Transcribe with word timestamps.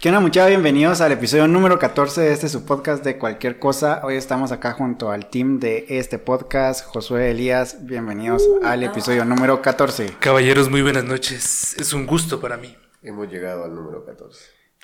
¿Qué 0.00 0.08
onda 0.10 0.20
muchachos? 0.20 0.50
Bienvenidos 0.50 1.00
al 1.00 1.10
episodio 1.12 1.48
número 1.48 1.78
14 1.78 2.20
de 2.20 2.32
este 2.32 2.48
su 2.48 2.64
podcast 2.64 3.02
de 3.04 3.18
cualquier 3.18 3.58
cosa. 3.58 4.00
Hoy 4.04 4.14
estamos 4.16 4.52
acá 4.52 4.72
junto 4.72 5.10
al 5.10 5.28
team 5.28 5.58
de 5.58 5.86
este 5.88 6.18
podcast, 6.20 6.84
Josué 6.84 7.32
Elías. 7.32 7.84
Bienvenidos 7.84 8.42
Uh, 8.42 8.64
al 8.64 8.84
episodio 8.84 9.24
número 9.24 9.60
14. 9.60 10.14
Caballeros, 10.20 10.70
muy 10.70 10.82
buenas 10.82 11.04
noches. 11.04 11.74
Es 11.78 11.92
un 11.92 12.06
gusto 12.06 12.40
para 12.40 12.56
mí. 12.56 12.76
Hemos 13.02 13.28
llegado 13.28 13.64
al 13.64 13.74
número 13.74 14.04
14. 14.04 14.40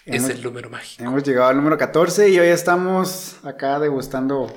Hemos- 0.06 0.30
Es 0.30 0.36
el 0.36 0.42
número 0.42 0.68
mágico. 0.68 1.04
Hemos 1.04 1.22
llegado 1.22 1.48
al 1.48 1.56
número 1.56 1.78
14 1.78 2.28
y 2.30 2.38
hoy 2.40 2.48
estamos 2.48 3.36
acá 3.44 3.78
degustando 3.78 4.52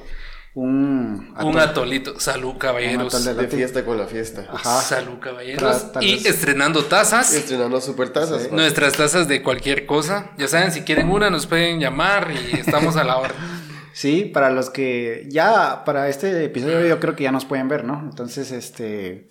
un... 0.62 1.34
Un 1.40 1.54
atol- 1.56 1.60
atolito. 1.60 2.20
Salud, 2.20 2.58
caballeros. 2.58 3.14
Un 3.14 3.22
atol 3.22 3.38
De 3.38 3.48
fiesta 3.48 3.86
con 3.86 3.98
la 3.98 4.08
fiesta. 4.08 4.48
Ajá. 4.52 4.82
Salud, 4.82 5.20
caballeros. 5.20 5.88
Y 6.02 6.28
estrenando 6.28 6.84
tazas. 6.86 7.34
Estrenando 7.34 7.80
super 7.80 8.10
tazas. 8.10 8.44
Sí. 8.44 8.50
Nuestras 8.52 8.94
tazas 8.94 9.28
de 9.28 9.44
cualquier 9.44 9.86
cosa. 9.86 10.32
Ya 10.38 10.48
saben, 10.48 10.72
si 10.72 10.82
quieren 10.82 11.10
una, 11.10 11.30
nos 11.30 11.46
pueden 11.46 11.80
llamar 11.80 12.32
y 12.32 12.56
estamos 12.60 12.96
a 12.98 13.04
la 13.04 13.18
orden. 13.18 13.38
Sí, 13.94 14.26
para 14.32 14.52
los 14.52 14.70
que 14.70 15.26
ya, 15.28 15.84
para 15.84 16.08
este 16.08 16.44
episodio 16.46 16.86
yo 16.86 17.00
creo 17.00 17.16
que 17.16 17.24
ya 17.24 17.32
nos 17.32 17.46
pueden 17.46 17.68
ver, 17.68 17.84
¿no? 17.84 18.00
Entonces, 18.00 18.52
este, 18.52 19.28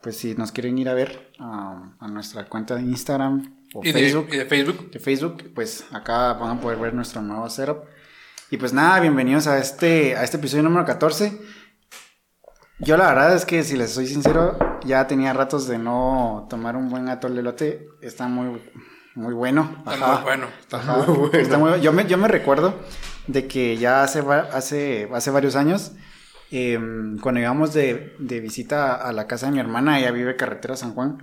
pues 0.00 0.16
si 0.16 0.34
nos 0.34 0.52
quieren 0.52 0.78
ir 0.78 0.88
a 0.88 0.94
ver 0.94 1.32
a, 1.38 1.92
a 2.00 2.08
nuestra 2.08 2.46
cuenta 2.46 2.76
de 2.76 2.80
Instagram 2.80 3.54
o 3.74 3.82
Y 3.84 3.92
de, 3.92 4.00
Facebook, 4.00 4.28
y 4.32 4.36
de 4.38 4.46
Facebook. 4.46 4.90
de 4.90 5.00
Facebook, 5.00 5.52
pues 5.54 5.84
acá 5.92 6.32
van 6.32 6.56
a 6.56 6.60
poder 6.62 6.78
ver 6.78 6.94
nuestro 6.94 7.20
nuevo 7.20 7.46
setup. 7.50 7.84
Y 8.50 8.56
pues 8.58 8.72
nada, 8.72 9.00
bienvenidos 9.00 9.46
a 9.46 9.58
este, 9.58 10.16
a 10.16 10.22
este 10.22 10.36
episodio 10.36 10.62
número 10.62 10.84
14. 10.84 11.40
Yo 12.78 12.96
la 12.96 13.08
verdad 13.08 13.34
es 13.34 13.44
que 13.44 13.64
si 13.64 13.76
les 13.76 13.92
soy 13.92 14.06
sincero, 14.06 14.56
ya 14.84 15.06
tenía 15.06 15.32
ratos 15.32 15.66
de 15.66 15.78
no 15.78 16.46
tomar 16.48 16.76
un 16.76 16.88
buen 16.88 17.08
atol 17.08 17.34
de 17.34 17.40
elote. 17.40 17.88
Está 18.02 18.28
muy, 18.28 18.60
muy 19.14 19.34
bueno. 19.34 19.82
Está 19.90 20.14
muy 20.14 20.22
bueno. 20.22 20.46
Ajá, 20.70 20.96
muy 20.98 21.16
bueno. 21.16 21.38
está 21.38 21.58
muy- 21.58 21.80
yo, 21.80 21.92
me, 21.92 22.06
yo 22.06 22.18
me 22.18 22.28
recuerdo 22.28 22.74
de 23.26 23.48
que 23.48 23.76
ya 23.78 24.02
hace, 24.04 24.20
hace, 24.52 25.08
hace 25.12 25.30
varios 25.30 25.56
años, 25.56 25.92
em, 26.52 27.18
cuando 27.18 27.40
íbamos 27.40 27.72
de, 27.74 28.14
de 28.20 28.40
visita 28.40 28.94
a 28.94 29.12
la 29.12 29.26
casa 29.26 29.46
de 29.46 29.52
mi 29.52 29.58
hermana, 29.58 29.98
ella 29.98 30.12
vive 30.12 30.36
carretera 30.36 30.76
San 30.76 30.94
Juan, 30.94 31.18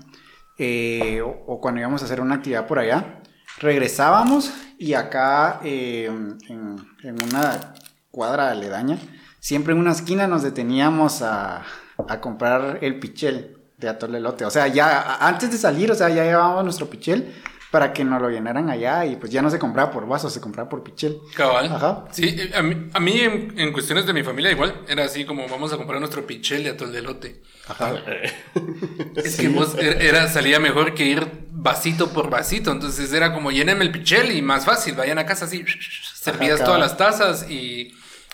eh, 0.58 1.22
o, 1.22 1.30
o 1.48 1.62
cuando 1.62 1.80
íbamos 1.80 2.02
a 2.02 2.06
hacer 2.06 2.20
una 2.20 2.36
actividad 2.36 2.68
por 2.68 2.80
allá, 2.80 3.22
regresábamos 3.60 4.52
y 4.78 4.94
acá 4.94 5.60
em, 5.64 6.38
en, 6.50 7.24
una 7.24 7.74
cuadra 8.12 8.52
aledaña, 8.52 8.98
siempre 9.40 9.74
en 9.74 9.80
una 9.80 9.92
esquina 9.92 10.28
nos 10.28 10.44
deteníamos 10.44 11.22
a, 11.22 11.64
a 12.08 12.22
comprar 12.22 12.80
el 12.82 13.00
pichel 13.00 13.58
de 13.78 13.90
atole 13.90 14.18
elote. 14.18 14.46
O 14.46 14.52
sea, 14.52 14.68
ya 14.68 15.18
antes 15.20 15.52
de 15.52 15.58
salir, 15.58 15.92
o 15.92 15.96
sea, 15.96 16.10
ya 16.10 16.24
llevábamos 16.24 16.64
nuestro 16.64 16.90
pichel 16.90 17.34
para 17.74 17.92
que 17.92 18.04
nos 18.04 18.22
lo 18.22 18.30
llenaran 18.30 18.70
allá 18.70 19.04
y 19.04 19.16
pues 19.16 19.32
ya 19.32 19.42
no 19.42 19.50
se 19.50 19.58
compraba 19.58 19.90
por 19.90 20.08
vaso, 20.08 20.30
se 20.30 20.40
compraba 20.40 20.70
por 20.70 20.84
pichel. 20.84 21.18
Cabal. 21.36 21.74
Ajá. 21.74 22.06
Sí, 22.12 22.40
a 22.54 22.62
mí, 22.62 22.90
a 22.94 23.00
mí 23.00 23.20
en, 23.20 23.60
en 23.60 23.74
cuestiones 23.74 24.06
de 24.06 24.14
mi 24.14 24.22
familia 24.22 24.52
igual, 24.52 24.84
era 24.88 25.06
así 25.06 25.26
como 25.26 25.48
vamos 25.48 25.74
a 25.74 25.78
comprar 25.78 26.00
nuestro 26.00 26.28
pichel 26.28 26.64
de 26.64 26.70
atol 26.70 26.92
de 26.92 27.00
elote. 27.00 27.42
Ajá. 27.68 27.96
Es 29.16 29.38
que 29.38 29.48
vos 29.48 29.76
er- 29.76 30.02
era, 30.02 30.28
salía 30.28 30.60
mejor 30.60 30.94
que 30.94 31.06
ir 31.06 31.28
vasito 31.50 32.14
por 32.14 32.30
vasito. 32.30 32.72
Entonces 32.72 33.12
era 33.12 33.34
como 33.34 33.50
llénenme 33.52 33.84
el 33.86 33.92
pichel 33.92 34.38
y 34.38 34.44
más 34.44 34.66
fácil. 34.66 34.94
Vayan 34.94 35.18
a 35.18 35.26
casa 35.26 35.46
así, 35.46 35.66
servías 36.14 36.58
Ajá, 36.58 36.66
todas 36.66 36.80
las 36.80 36.96
tazas 36.96 37.50
y, 37.50 37.92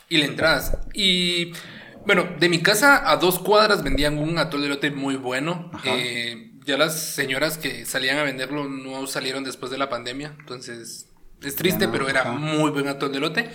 y 0.10 0.18
le 0.18 0.26
entras. 0.26 0.78
Y 0.94 1.54
bueno, 2.06 2.28
de 2.38 2.50
mi 2.50 2.62
casa 2.62 3.10
a 3.10 3.16
dos 3.16 3.40
cuadras 3.40 3.84
vendían 3.84 4.18
un 4.18 4.38
atol 4.38 4.60
de 4.60 4.68
elote 4.68 4.92
muy 4.92 5.16
bueno. 5.16 5.72
Ajá. 5.74 5.92
Eh, 5.96 6.52
ya 6.70 6.78
las 6.78 6.98
señoras 7.00 7.58
que 7.58 7.86
salían 7.86 8.18
a 8.18 8.24
venderlo 8.24 8.66
no 8.70 9.06
salieron 9.08 9.44
después 9.44 9.72
de 9.72 9.78
la 9.78 9.90
pandemia. 9.90 10.36
Entonces 10.40 11.08
es 11.42 11.56
triste, 11.56 11.86
no, 11.88 11.92
pero 11.92 12.08
era 12.10 12.22
ajá. 12.22 12.32
muy 12.34 12.72
buen 12.72 12.88
atol 12.88 13.12
de 13.12 13.18
elote. 13.18 13.50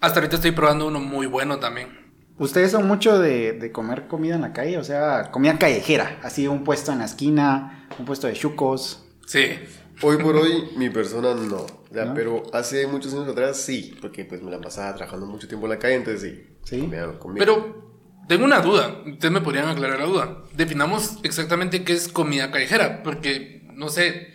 Hasta 0.00 0.20
ahorita 0.20 0.36
estoy 0.36 0.52
probando 0.52 0.86
uno 0.86 1.00
muy 1.00 1.26
bueno 1.26 1.58
también. 1.58 2.08
¿Ustedes 2.38 2.70
son 2.70 2.86
mucho 2.86 3.18
de, 3.18 3.52
de 3.52 3.72
comer 3.72 4.06
comida 4.06 4.36
en 4.36 4.42
la 4.42 4.52
calle? 4.52 4.78
O 4.78 4.84
sea, 4.84 5.30
comida 5.32 5.58
callejera, 5.58 6.20
así 6.22 6.46
un 6.46 6.62
puesto 6.64 6.92
en 6.92 7.00
la 7.00 7.04
esquina, 7.04 7.86
un 7.98 8.04
puesto 8.04 8.26
de 8.28 8.34
chucos. 8.34 9.04
Sí. 9.26 9.58
Hoy 10.02 10.18
por 10.18 10.36
hoy, 10.36 10.70
mi 10.76 10.88
persona 10.90 11.34
no. 11.34 11.56
O 11.62 11.92
sea, 11.92 12.04
¿No? 12.04 12.14
pero 12.14 12.44
hace 12.52 12.86
muchos 12.86 13.12
años 13.14 13.26
atrás 13.28 13.56
sí. 13.56 13.96
Porque 14.00 14.24
pues 14.24 14.40
me 14.40 14.50
la 14.52 14.60
pasaba 14.60 14.94
trabajando 14.94 15.26
mucho 15.26 15.48
tiempo 15.48 15.66
en 15.66 15.70
la 15.70 15.78
calle, 15.80 15.94
entonces 15.96 16.22
sí. 16.22 16.46
Sí. 16.62 16.80
Comía- 16.82 17.18
comía. 17.18 17.40
Pero 17.40 17.87
tengo 18.28 18.44
una 18.44 18.60
duda, 18.60 19.02
ustedes 19.06 19.32
me 19.32 19.40
podrían 19.40 19.68
aclarar 19.68 19.98
la 19.98 20.04
duda. 20.06 20.36
Definamos 20.54 21.18
exactamente 21.22 21.82
qué 21.84 21.94
es 21.94 22.08
comida 22.08 22.50
callejera, 22.50 23.02
porque 23.02 23.66
no 23.74 23.88
sé, 23.88 24.28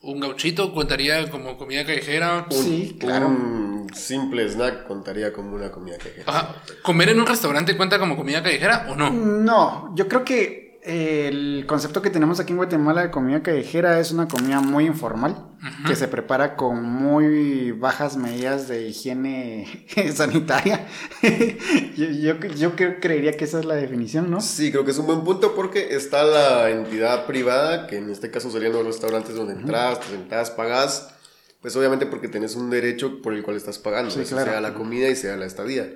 un 0.00 0.20
gauchito 0.20 0.72
contaría 0.72 1.30
como 1.30 1.56
comida 1.56 1.84
callejera. 1.84 2.46
un, 2.50 2.52
Sí, 2.56 2.96
claro. 3.00 3.28
un 3.28 3.88
simple 3.94 4.44
snack 4.48 4.86
contaría 4.86 5.32
como 5.32 5.56
una 5.56 5.70
comida 5.70 5.98
callejera. 5.98 6.24
Ajá. 6.26 6.54
¿Comer 6.82 7.08
en 7.08 7.20
un 7.20 7.26
restaurante 7.26 7.76
cuenta 7.76 7.98
como 7.98 8.16
comida 8.16 8.42
callejera 8.42 8.86
o 8.90 8.94
no? 8.96 9.10
No, 9.10 9.92
yo 9.96 10.06
creo 10.08 10.24
que 10.24 10.67
el 10.88 11.66
concepto 11.66 12.00
que 12.00 12.08
tenemos 12.10 12.40
aquí 12.40 12.52
en 12.52 12.56
Guatemala 12.56 13.02
de 13.02 13.10
comida 13.10 13.42
callejera 13.42 14.00
es 14.00 14.10
una 14.10 14.26
comida 14.26 14.60
muy 14.60 14.86
informal, 14.86 15.36
que 15.86 15.94
se 15.94 16.08
prepara 16.08 16.56
con 16.56 16.82
muy 16.82 17.72
bajas 17.72 18.16
medidas 18.16 18.68
de 18.68 18.88
higiene 18.88 19.86
sanitaria. 20.14 20.86
yo, 21.96 22.06
yo, 22.06 22.34
yo 22.56 22.74
creo- 22.76 22.96
creería 23.00 23.32
que 23.36 23.44
esa 23.44 23.58
es 23.60 23.66
la 23.66 23.74
definición, 23.74 24.30
¿no? 24.30 24.40
Sí, 24.40 24.70
creo 24.70 24.84
que 24.84 24.92
es 24.92 24.98
un 24.98 25.06
buen 25.06 25.24
punto 25.24 25.54
porque 25.54 25.94
está 25.94 26.24
la 26.24 26.70
entidad 26.70 27.26
privada, 27.26 27.86
que 27.86 27.98
en 27.98 28.08
este 28.10 28.30
caso 28.30 28.50
serían 28.50 28.72
los 28.72 28.86
restaurantes 28.86 29.34
donde 29.34 29.54
entras, 29.54 30.00
te 30.00 30.06
sentás, 30.06 30.50
pagás, 30.50 31.08
pues 31.60 31.76
obviamente 31.76 32.06
porque 32.06 32.28
tenés 32.28 32.56
un 32.56 32.70
derecho 32.70 33.20
por 33.20 33.34
el 33.34 33.42
cual 33.42 33.56
estás 33.56 33.78
pagando, 33.78 34.10
Sí, 34.10 34.20
eso 34.20 34.36
claro. 34.36 34.52
sea 34.52 34.60
la 34.60 34.74
comida 34.74 35.08
y 35.10 35.16
sea 35.16 35.36
la 35.36 35.44
estadía. 35.44 35.86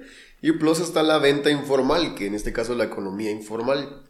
Y 0.43 0.53
plus 0.53 0.81
está 0.81 1.03
la 1.03 1.19
venta 1.19 1.51
informal, 1.51 2.15
que 2.15 2.27
en 2.27 2.35
este 2.35 2.53
caso 2.53 2.73
es 2.73 2.79
la 2.79 2.85
economía 2.85 3.31
informal. 3.31 4.03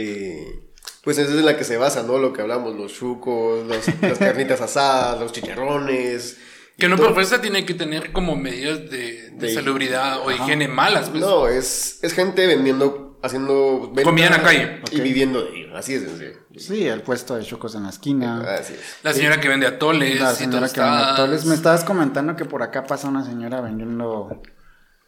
Eh, 0.00 0.60
pues 1.02 1.18
esa 1.18 1.32
es 1.32 1.38
en 1.38 1.44
la 1.46 1.56
que 1.56 1.64
se 1.64 1.76
basa, 1.76 2.02
¿no? 2.02 2.18
Lo 2.18 2.32
que 2.32 2.42
hablamos, 2.42 2.76
los 2.76 2.92
chucos, 2.92 3.66
los- 3.66 4.02
las 4.02 4.18
carnitas 4.18 4.60
asadas, 4.60 5.18
los 5.20 5.32
chicharrones. 5.32 6.36
Que 6.76 6.88
no 6.88 6.96
por 6.96 7.12
fuerza 7.14 7.40
tiene 7.40 7.66
que 7.66 7.74
tener 7.74 8.12
como 8.12 8.36
medidas 8.36 8.88
de, 8.90 9.30
de 9.30 9.46
De- 9.48 9.54
salubridad 9.54 10.20
o 10.24 10.30
higiene 10.30 10.68
malas. 10.68 11.08
Pues. 11.10 11.20
No, 11.20 11.48
es, 11.48 11.98
es 12.02 12.12
gente 12.12 12.46
vendiendo, 12.46 13.18
haciendo... 13.20 13.92
Comida 14.04 14.26
en 14.26 14.32
la 14.32 14.42
calle. 14.42 14.80
Y 14.92 15.00
viviendo 15.00 15.42
de 15.42 15.58
ello, 15.58 15.76
así 15.76 15.94
es 15.94 16.02
sencillo. 16.02 16.36
Sí, 16.56 16.86
el 16.86 17.02
puesto 17.02 17.34
de 17.34 17.44
chucos 17.44 17.74
en 17.74 17.82
la 17.84 17.88
esquina. 17.90 18.42
Así 18.54 18.74
es. 18.74 18.80
La 19.02 19.12
señora 19.12 19.40
que 19.40 19.48
vende 19.48 19.66
atoles 19.66 20.20
La 20.20 20.32
y 20.32 20.36
señora 20.36 20.68
que 20.68 20.80
vende 20.80 20.98
atoles. 21.02 21.44
Me 21.46 21.54
estabas 21.56 21.82
comentando 21.82 22.36
que 22.36 22.44
por 22.44 22.62
acá 22.62 22.84
pasa 22.84 23.08
una 23.08 23.24
señora 23.24 23.60
vendiendo 23.60 24.40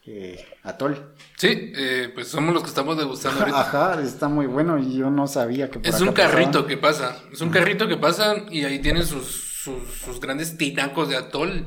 eh, 0.06 0.44
atol. 0.62 1.14
Sí, 1.36 1.72
eh, 1.74 2.10
pues 2.14 2.28
somos 2.28 2.52
los 2.54 2.62
que 2.62 2.68
estamos 2.68 2.96
degustando 2.98 3.40
ahorita. 3.40 3.60
Ajá, 3.60 4.02
está 4.02 4.28
muy 4.28 4.46
bueno 4.46 4.78
y 4.78 4.96
yo 4.98 5.10
no 5.10 5.26
sabía 5.26 5.70
que 5.70 5.78
por 5.78 5.86
Es 5.88 5.96
acá 5.96 6.04
un 6.04 6.12
carrito 6.12 6.50
pasaba. 6.50 6.66
que 6.68 6.76
pasa. 6.76 7.18
Es 7.32 7.40
un 7.40 7.50
carrito 7.50 7.88
que 7.88 7.96
pasa 7.96 8.34
y 8.50 8.64
ahí 8.64 8.78
tienen 8.80 9.06
sus, 9.06 9.26
sus, 9.26 9.82
sus 10.04 10.20
grandes 10.20 10.56
tinacos 10.58 11.08
de 11.08 11.16
atol. 11.16 11.66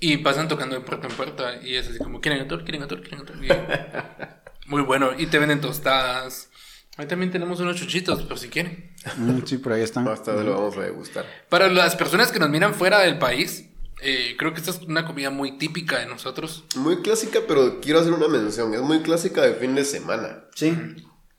Y 0.00 0.18
pasan 0.18 0.46
tocando 0.46 0.76
de 0.76 0.80
puerta 0.82 1.08
en 1.08 1.14
puerta. 1.14 1.56
Y 1.60 1.74
es 1.74 1.88
así 1.88 1.98
como, 1.98 2.20
¿quieren 2.20 2.40
atol? 2.42 2.62
¿Quieren 2.62 2.84
atol? 2.84 3.00
¿Quieren 3.02 3.20
atol? 3.20 3.44
Y- 3.44 3.48
muy 4.70 4.82
bueno. 4.82 5.10
Y 5.18 5.26
te 5.26 5.40
venden 5.40 5.60
tostadas. 5.60 6.50
Ahí 6.96 7.06
también 7.06 7.30
tenemos 7.32 7.58
unos 7.60 7.76
chuchitos, 7.76 8.22
por 8.22 8.38
si 8.38 8.48
quieren. 8.48 8.94
Mm, 9.16 9.40
sí, 9.44 9.58
por 9.58 9.72
ahí 9.72 9.82
están. 9.82 10.04
Tarde 10.04 10.44
lo 10.44 10.54
vamos 10.54 10.76
a 10.76 10.82
degustar. 10.82 11.24
Para 11.48 11.68
las 11.68 11.96
personas 11.96 12.30
que 12.30 12.38
nos 12.38 12.48
miran 12.50 12.74
fuera 12.74 13.00
del 13.00 13.18
país, 13.18 13.67
eh, 14.02 14.36
creo 14.38 14.52
que 14.52 14.60
esta 14.60 14.70
es 14.70 14.80
una 14.82 15.04
comida 15.06 15.30
muy 15.30 15.58
típica 15.58 15.98
de 15.98 16.06
nosotros. 16.06 16.64
Muy 16.76 17.02
clásica, 17.02 17.40
pero 17.46 17.80
quiero 17.80 18.00
hacer 18.00 18.12
una 18.12 18.28
mención. 18.28 18.74
Es 18.74 18.80
muy 18.82 19.00
clásica 19.02 19.42
de 19.42 19.54
fin 19.54 19.74
de 19.74 19.84
semana. 19.84 20.44
Sí, 20.54 20.76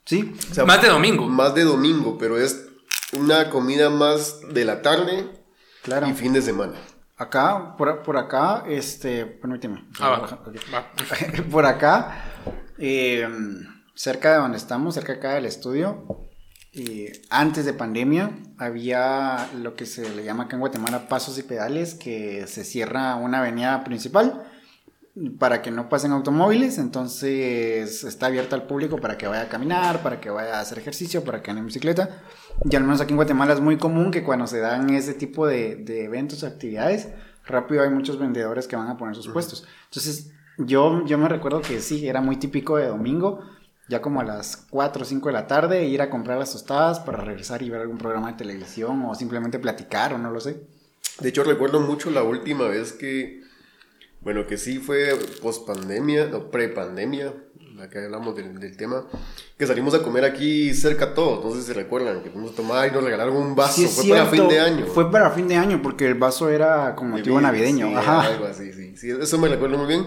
sí. 0.04 0.34
O 0.50 0.54
sea, 0.54 0.64
Más 0.64 0.82
de 0.82 0.88
domingo. 0.88 1.26
Más 1.28 1.54
de 1.54 1.64
domingo, 1.64 2.18
pero 2.18 2.38
es 2.38 2.66
una 3.12 3.50
comida 3.50 3.90
más 3.90 4.40
de 4.52 4.64
la 4.64 4.82
tarde 4.82 5.28
Claro. 5.82 6.08
y 6.08 6.12
fin 6.14 6.32
de 6.32 6.42
semana. 6.42 6.74
Acá, 7.16 7.76
por, 7.76 8.02
por 8.02 8.16
acá, 8.16 8.64
este, 8.66 9.26
permíteme. 9.26 9.86
Ah, 9.98 10.08
va. 10.10 10.24
Ok. 10.46 10.56
Va. 10.72 10.92
por 11.50 11.66
acá, 11.66 12.24
eh, 12.78 13.28
cerca 13.94 14.32
de 14.32 14.38
donde 14.38 14.56
estamos, 14.56 14.94
cerca 14.94 15.14
acá 15.14 15.34
del 15.34 15.44
estudio, 15.46 16.29
eh, 16.72 17.22
antes 17.30 17.64
de 17.64 17.72
pandemia, 17.72 18.30
había 18.58 19.48
lo 19.60 19.74
que 19.74 19.86
se 19.86 20.08
le 20.14 20.24
llama 20.24 20.44
acá 20.44 20.56
en 20.56 20.60
Guatemala 20.60 21.08
pasos 21.08 21.38
y 21.38 21.42
pedales, 21.42 21.94
que 21.94 22.46
se 22.46 22.64
cierra 22.64 23.16
una 23.16 23.40
avenida 23.40 23.82
principal 23.84 24.44
para 25.38 25.60
que 25.60 25.72
no 25.72 25.88
pasen 25.88 26.12
automóviles, 26.12 26.78
entonces 26.78 28.04
está 28.04 28.26
abierta 28.26 28.54
al 28.54 28.66
público 28.66 28.98
para 28.98 29.18
que 29.18 29.26
vaya 29.26 29.42
a 29.42 29.48
caminar, 29.48 30.02
para 30.02 30.20
que 30.20 30.30
vaya 30.30 30.58
a 30.58 30.60
hacer 30.60 30.78
ejercicio, 30.78 31.24
para 31.24 31.42
que 31.42 31.50
ande 31.50 31.60
en 31.60 31.66
bicicleta. 31.66 32.22
Y 32.64 32.76
al 32.76 32.84
menos 32.84 33.00
aquí 33.00 33.10
en 33.10 33.16
Guatemala 33.16 33.52
es 33.52 33.60
muy 33.60 33.76
común 33.76 34.12
que 34.12 34.22
cuando 34.22 34.46
se 34.46 34.60
dan 34.60 34.90
ese 34.90 35.14
tipo 35.14 35.46
de, 35.46 35.76
de 35.76 36.04
eventos 36.04 36.44
actividades, 36.44 37.08
rápido 37.44 37.82
hay 37.82 37.90
muchos 37.90 38.18
vendedores 38.18 38.68
que 38.68 38.76
van 38.76 38.88
a 38.88 38.96
poner 38.96 39.16
sus 39.16 39.28
puestos. 39.28 39.66
Entonces, 39.86 40.30
yo, 40.58 41.04
yo 41.06 41.18
me 41.18 41.28
recuerdo 41.28 41.60
que 41.60 41.80
sí, 41.80 42.06
era 42.06 42.20
muy 42.20 42.36
típico 42.36 42.76
de 42.76 42.86
domingo, 42.86 43.40
ya 43.90 44.00
como 44.00 44.20
a 44.20 44.24
las 44.24 44.56
4 44.70 45.02
o 45.02 45.04
5 45.04 45.28
de 45.28 45.32
la 45.32 45.46
tarde, 45.48 45.84
ir 45.84 46.00
a 46.00 46.08
comprar 46.10 46.38
las 46.38 46.52
tostadas 46.52 47.00
para 47.00 47.18
regresar 47.18 47.60
y 47.62 47.70
ver 47.70 47.80
algún 47.80 47.98
programa 47.98 48.30
de 48.30 48.38
televisión 48.38 49.02
o 49.04 49.14
simplemente 49.16 49.58
platicar 49.58 50.14
o 50.14 50.18
no 50.18 50.30
lo 50.30 50.38
sé. 50.40 50.62
De 51.18 51.28
hecho, 51.28 51.42
recuerdo 51.42 51.80
mucho 51.80 52.08
la 52.10 52.22
última 52.22 52.68
vez 52.68 52.92
que, 52.92 53.42
bueno, 54.20 54.46
que 54.46 54.56
sí 54.58 54.78
fue 54.78 55.18
post 55.42 55.66
pandemia, 55.66 56.26
no, 56.26 56.50
pre-pandemia, 56.52 57.34
la 57.74 57.90
que 57.90 57.98
hablamos 58.04 58.36
del, 58.36 58.60
del 58.60 58.76
tema, 58.76 59.06
que 59.58 59.66
salimos 59.66 59.92
a 59.94 60.02
comer 60.04 60.24
aquí 60.24 60.72
cerca 60.72 61.12
todos, 61.12 61.44
no 61.44 61.50
sé 61.60 61.66
si 61.66 61.72
recuerdan, 61.72 62.22
que 62.22 62.30
fuimos 62.30 62.52
a 62.52 62.54
tomar 62.54 62.88
y 62.88 62.92
nos 62.92 63.02
regalaron 63.02 63.36
un 63.36 63.56
vaso, 63.56 63.80
Sí, 63.80 63.86
fue 63.88 64.04
para 64.08 64.30
cierto, 64.30 64.30
fin 64.36 64.48
de 64.48 64.60
año. 64.60 64.86
Fue 64.86 65.10
para 65.10 65.30
fin 65.30 65.48
de 65.48 65.56
año 65.56 65.80
porque 65.82 66.06
el 66.06 66.14
vaso 66.14 66.48
era 66.48 66.94
con 66.94 67.10
motivo 67.10 67.40
navideño. 67.40 67.88
sí, 67.88 67.94
Ajá. 67.96 68.20
algo 68.22 68.44
así, 68.46 68.72
sí, 68.72 68.96
sí, 68.96 69.10
eso 69.10 69.36
me 69.38 69.48
recuerdo 69.48 69.78
muy 69.78 69.88
bien. 69.88 70.06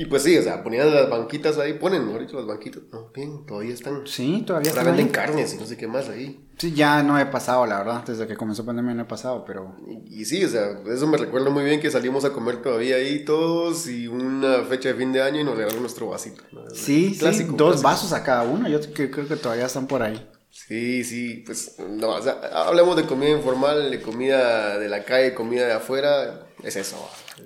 Y 0.00 0.06
pues 0.06 0.22
sí, 0.22 0.34
o 0.38 0.42
sea, 0.42 0.62
ponían 0.62 0.94
las 0.94 1.10
banquitas 1.10 1.58
ahí, 1.58 1.74
ponen, 1.74 2.06
mejor 2.06 2.22
dicho, 2.22 2.36
las 2.38 2.46
banquitas, 2.46 2.84
no, 2.90 3.10
bien, 3.14 3.44
todavía 3.44 3.74
están, 3.74 4.06
Sí, 4.06 4.42
todavía 4.46 4.70
ahora 4.70 4.80
están 4.80 4.96
venden 4.96 5.06
ahí. 5.06 5.12
carnes 5.12 5.52
y 5.52 5.58
no 5.58 5.66
sé 5.66 5.76
qué 5.76 5.86
más 5.86 6.08
ahí. 6.08 6.48
Sí, 6.56 6.72
ya 6.72 7.02
no 7.02 7.18
he 7.18 7.26
pasado, 7.26 7.66
la 7.66 7.78
verdad. 7.78 8.04
Desde 8.06 8.26
que 8.26 8.34
comenzó 8.34 8.64
pandemia 8.64 8.94
no 8.94 9.02
he 9.02 9.06
pasado, 9.06 9.44
pero. 9.44 9.76
Y, 9.86 10.22
y 10.22 10.24
sí, 10.24 10.42
o 10.42 10.48
sea, 10.48 10.80
eso 10.90 11.06
me 11.06 11.18
recuerdo 11.18 11.50
muy 11.50 11.64
bien 11.64 11.80
que 11.80 11.90
salimos 11.90 12.24
a 12.24 12.32
comer 12.32 12.62
todavía 12.62 12.96
ahí 12.96 13.26
todos 13.26 13.88
y 13.88 14.08
una 14.08 14.62
fecha 14.64 14.88
de 14.88 14.94
fin 14.94 15.12
de 15.12 15.20
año 15.22 15.40
y 15.40 15.44
nos 15.44 15.54
regalaron 15.54 15.82
nuestro 15.82 16.08
vasito. 16.08 16.42
¿no? 16.52 16.62
Sí, 16.70 17.16
Clásico, 17.18 17.50
sí, 17.50 17.56
dos 17.58 17.80
clásico. 17.82 17.88
vasos 17.88 18.12
a 18.14 18.24
cada 18.24 18.42
uno. 18.44 18.68
Yo 18.70 18.80
creo 18.94 19.10
que 19.28 19.36
todavía 19.36 19.66
están 19.66 19.86
por 19.86 20.02
ahí. 20.02 20.26
Sí, 20.50 21.04
sí, 21.04 21.42
pues 21.44 21.76
no, 21.90 22.08
o 22.10 22.22
sea, 22.22 22.40
hablamos 22.54 22.96
de 22.96 23.04
comida 23.04 23.30
informal, 23.30 23.90
de 23.90 24.00
comida 24.00 24.78
de 24.78 24.88
la 24.88 25.04
calle, 25.04 25.34
comida 25.34 25.66
de 25.66 25.72
afuera, 25.74 26.46
es 26.62 26.76
eso. 26.76 26.96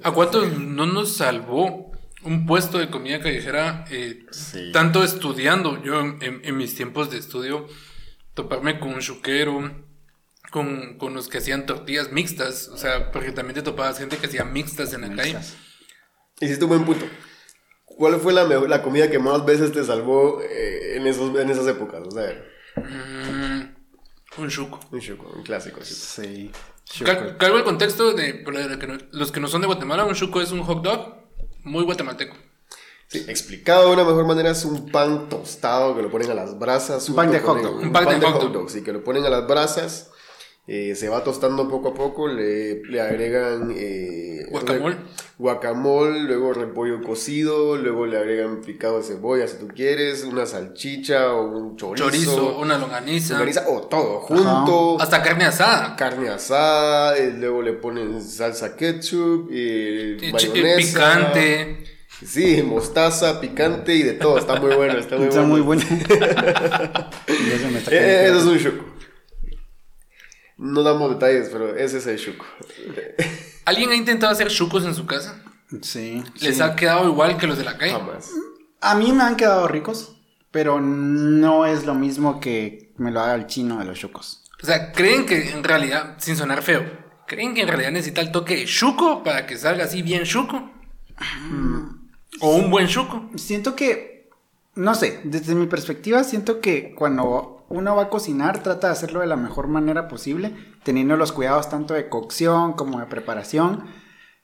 ¿A 0.05 0.13
cuántos 0.13 0.57
no 0.59 0.87
nos 0.87 1.17
salvó 1.17 1.91
un 2.25 2.47
puesto 2.47 2.79
de 2.79 2.91
comida 2.91 3.21
callejera? 3.21 3.85
eh, 3.91 4.25
Sí. 4.31 4.71
Tanto 4.73 5.03
estudiando, 5.05 5.83
yo 5.83 6.01
en, 6.01 6.19
en- 6.23 6.41
en 6.45 6.57
mis 6.57 6.75
tiempos 6.75 7.11
de 7.11 7.19
estudio, 7.19 7.67
toparme 8.35 8.79
con 8.81 8.95
un 8.95 9.01
chuquero, 9.01 9.85
con, 10.51 10.99
con 10.99 11.15
los 11.15 11.29
que 11.29 11.39
hacían 11.39 11.67
tortillas 11.67 12.13
mixtas, 12.13 12.69
o 12.69 12.77
sea, 12.77 13.11
porque 13.11 13.33
también 13.33 13.55
te 13.55 13.63
topabas 13.63 13.99
gente 13.99 14.17
que 14.19 14.27
hacía 14.27 14.45
mixtas 14.45 14.93
en 14.93 15.01
la 15.03 15.09
calle. 15.15 15.35
Mixtas. 15.35 15.57
Hiciste 16.41 16.65
un 16.65 16.71
buen 16.71 16.85
punto. 16.85 17.07
¿Cuál 17.85 18.19
fue 18.21 18.33
la, 18.33 18.45
mejor- 18.45 18.69
la 18.69 18.83
comida 18.83 19.09
que 19.11 19.19
más 19.21 19.45
veces 19.45 19.71
te 19.73 19.85
salvó 19.85 20.41
eh, 20.43 20.97
en, 20.97 21.07
esos, 21.07 21.39
en 21.39 21.49
esas 21.51 21.67
épocas? 21.69 22.03
O 22.07 22.11
sea, 22.11 22.43
Mm, 22.77 23.75
un 24.39 24.49
chuco. 24.49 24.81
un 24.91 25.01
chuco, 25.01 25.33
un 25.37 25.43
clásico. 25.45 25.77
chuco. 25.81 25.87
Sí. 25.87 26.51
Cal- 27.05 27.37
el 27.41 27.65
contexto 27.65 28.13
de, 28.15 28.45
los 29.13 29.31
que 29.33 29.39
no 29.41 29.47
son 29.49 29.61
de 29.61 29.69
Guatemala, 29.69 30.05
un 30.05 30.15
chuco 30.15 30.41
es 30.41 30.51
un 30.51 30.63
hot 30.65 30.83
dog 30.83 31.24
muy 31.65 31.85
guatemalteco. 31.85 32.37
Sí, 33.09 33.25
explicado 33.29 33.89
de 33.89 33.95
una 33.95 34.05
mejor 34.05 34.27
manera, 34.27 34.51
es 34.51 34.65
un 34.65 34.91
pan 34.91 35.29
tostado 35.29 35.95
que 35.95 36.03
lo 36.03 36.11
ponen 36.11 36.31
a 36.31 36.35
las 36.35 36.59
brasas. 36.59 37.09
Un 37.09 37.17
pan 37.17 37.31
de 37.31 37.41
hot 37.41 37.63
dog. 37.63 37.77
Un 37.77 37.85
Un 37.87 37.93
pan, 37.93 38.05
pan 38.05 38.21
de 38.21 38.27
hot 38.27 38.53
dog, 38.53 38.71
sí, 38.71 38.83
que 38.83 38.93
lo 38.93 39.05
ponen 39.05 39.25
a 39.25 39.31
las 39.31 39.47
brasas. 39.47 40.11
Eh, 40.67 40.95
se 40.95 41.09
va 41.09 41.23
tostando 41.23 41.69
poco 41.69 41.89
a 41.89 41.95
poco, 41.95 42.27
le, 42.29 42.83
le 42.85 43.01
agregan 43.01 43.73
eh, 43.77 44.47
Guacamole. 44.51 44.97
guacamole, 45.39 46.21
luego 46.21 46.53
repollo 46.55 47.03
cocido, 47.03 47.77
luego 47.77 48.07
le 48.07 48.17
agregan 48.19 48.61
picado 48.63 48.99
de 48.99 49.05
cebolla 49.05 49.47
si 49.47 49.59
tú 49.59 49.69
quieres, 49.69 50.25
una 50.25 50.47
salchicha 50.47 51.33
o 51.35 51.47
un 51.49 51.77
chorizo, 51.77 52.05
Chorizo, 52.07 52.59
una 52.59 52.79
longaniza, 52.79 53.35
longaniza, 53.35 53.65
o 53.69 53.83
todo 53.83 54.21
junto, 54.21 54.97
hasta 55.01 55.23
carne 55.23 55.45
asada. 55.45 55.97
carne 55.97 56.29
asada, 56.31 57.17
eh, 57.19 57.35
luego 57.39 57.61
le 57.63 57.73
ponen 57.75 58.23
salsa 58.23 58.75
ketchup, 58.77 59.51
eh, 59.53 60.17
eh, 60.21 60.33
mayonesa, 60.33 60.77
picante. 60.79 61.85
Sí, 62.25 62.63
mostaza, 62.63 63.39
picante 63.41 63.95
y 63.95 64.03
de 64.03 64.13
todo. 64.15 64.39
Está 64.39 64.59
muy 64.61 64.75
bueno, 64.75 64.99
está 64.99 65.17
muy 65.17 65.27
Está 65.27 65.41
bueno. 65.41 65.55
muy 65.55 65.61
bueno. 65.63 65.83
Me 67.29 67.79
está 67.79 67.91
Eh, 67.93 68.29
eso 68.29 68.39
es 68.39 68.45
un 68.45 68.57
shuko. 68.59 68.85
No 70.57 70.83
damos 70.83 71.11
detalles, 71.11 71.49
pero 71.51 71.77
ese 71.77 71.99
es 71.99 72.07
el 72.07 72.17
shuko. 72.17 72.47
¿Alguien 73.65 73.91
ha 73.91 73.97
intentado 73.97 74.33
hacer 74.33 74.49
chucos 74.49 74.85
en 74.85 74.95
su 74.95 75.07
casa? 75.07 75.43
Sí. 75.83 76.23
¿Les 76.41 76.57
sí. 76.57 76.63
ha 76.63 76.77
quedado 76.77 77.09
igual 77.09 77.37
que 77.37 77.47
los 77.47 77.59
de 77.59 77.65
la 77.65 77.77
calle? 77.77 77.93
Jamás. 77.93 78.31
A 78.81 78.95
mí 78.95 79.13
me 79.13 79.25
han 79.25 79.37
quedado 79.37 79.67
ricos, 79.67 80.17
pero 80.51 80.81
no 80.81 81.67
es 81.67 81.85
lo 81.85 81.95
mismo 81.95 82.39
que 82.39 82.93
me 82.97 83.11
lo 83.11 83.21
haga 83.21 83.35
el 83.35 83.47
chino 83.47 83.79
de 83.79 83.85
los 83.85 83.99
chucos. 83.99 84.45
O 84.63 84.67
sea, 84.67 84.93
¿creen 84.93 85.27
que 85.27 85.51
en 85.51 85.65
realidad, 85.65 86.15
sin 86.19 86.37
sonar 86.37 86.63
feo, 86.63 86.85
¿creen 87.27 87.55
que 87.55 87.63
en 87.63 87.69
realidad 87.69 87.91
necesita 87.91 88.21
el 88.21 88.31
toque 88.31 88.57
de 88.57 88.65
chuco 88.67 89.23
para 89.23 89.47
que 89.47 89.57
salga 89.57 89.85
así 89.85 90.03
bien 90.03 90.25
chuco? 90.25 90.71
¿O 92.41 92.57
un 92.57 92.71
buen 92.71 92.87
chuco? 92.87 93.31
Siento 93.37 93.75
que, 93.75 94.31
no 94.75 94.95
sé, 94.95 95.21
desde 95.25 95.55
mi 95.55 95.67
perspectiva, 95.67 96.25
siento 96.25 96.61
que 96.61 96.95
cuando 96.95 97.54
uno 97.69 97.97
va 97.97 98.03
a 98.05 98.09
cocinar 98.09 98.63
trata 98.63 98.89
de 98.89 98.93
hacerlo 98.93 99.21
de 99.21 99.27
la 99.27 99.37
mejor 99.37 99.69
manera 99.69 100.09
posible, 100.09 100.55
teniendo 100.85 101.17
los 101.17 101.33
cuidados 101.33 101.69
tanto 101.69 101.95
de 101.95 102.09
cocción 102.09 102.73
como 102.75 103.01
de 103.01 103.07
preparación. 103.07 103.85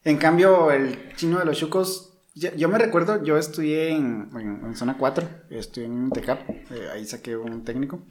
En 0.03 0.17
cambio, 0.17 0.71
el 0.71 1.15
chino 1.15 1.39
de 1.39 1.45
los 1.45 1.57
chucos, 1.57 2.19
yo, 2.33 2.49
yo 2.55 2.67
me 2.69 2.77
recuerdo, 2.79 3.23
yo 3.23 3.37
estudié 3.37 3.89
en, 3.91 4.29
en- 4.35 4.65
en 4.65 4.75
zona 4.75 4.97
4, 4.97 5.27
estudié 5.49 5.87
en 5.87 6.09
Tecap, 6.11 6.49
eh, 6.49 6.89
ahí 6.93 7.05
saqué 7.05 7.37
un 7.37 7.63
técnico. 7.63 8.03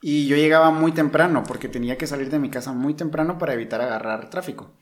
Y 0.00 0.28
yo 0.28 0.36
llegaba 0.36 0.70
muy 0.70 0.92
temprano 0.92 1.42
porque 1.46 1.68
tenía 1.68 1.98
que 1.98 2.06
salir 2.06 2.30
de 2.30 2.38
mi 2.38 2.50
casa 2.50 2.72
muy 2.72 2.94
temprano 2.94 3.36
para 3.36 3.54
evitar 3.54 3.80
agarrar 3.80 4.30
tráfico. 4.30 4.76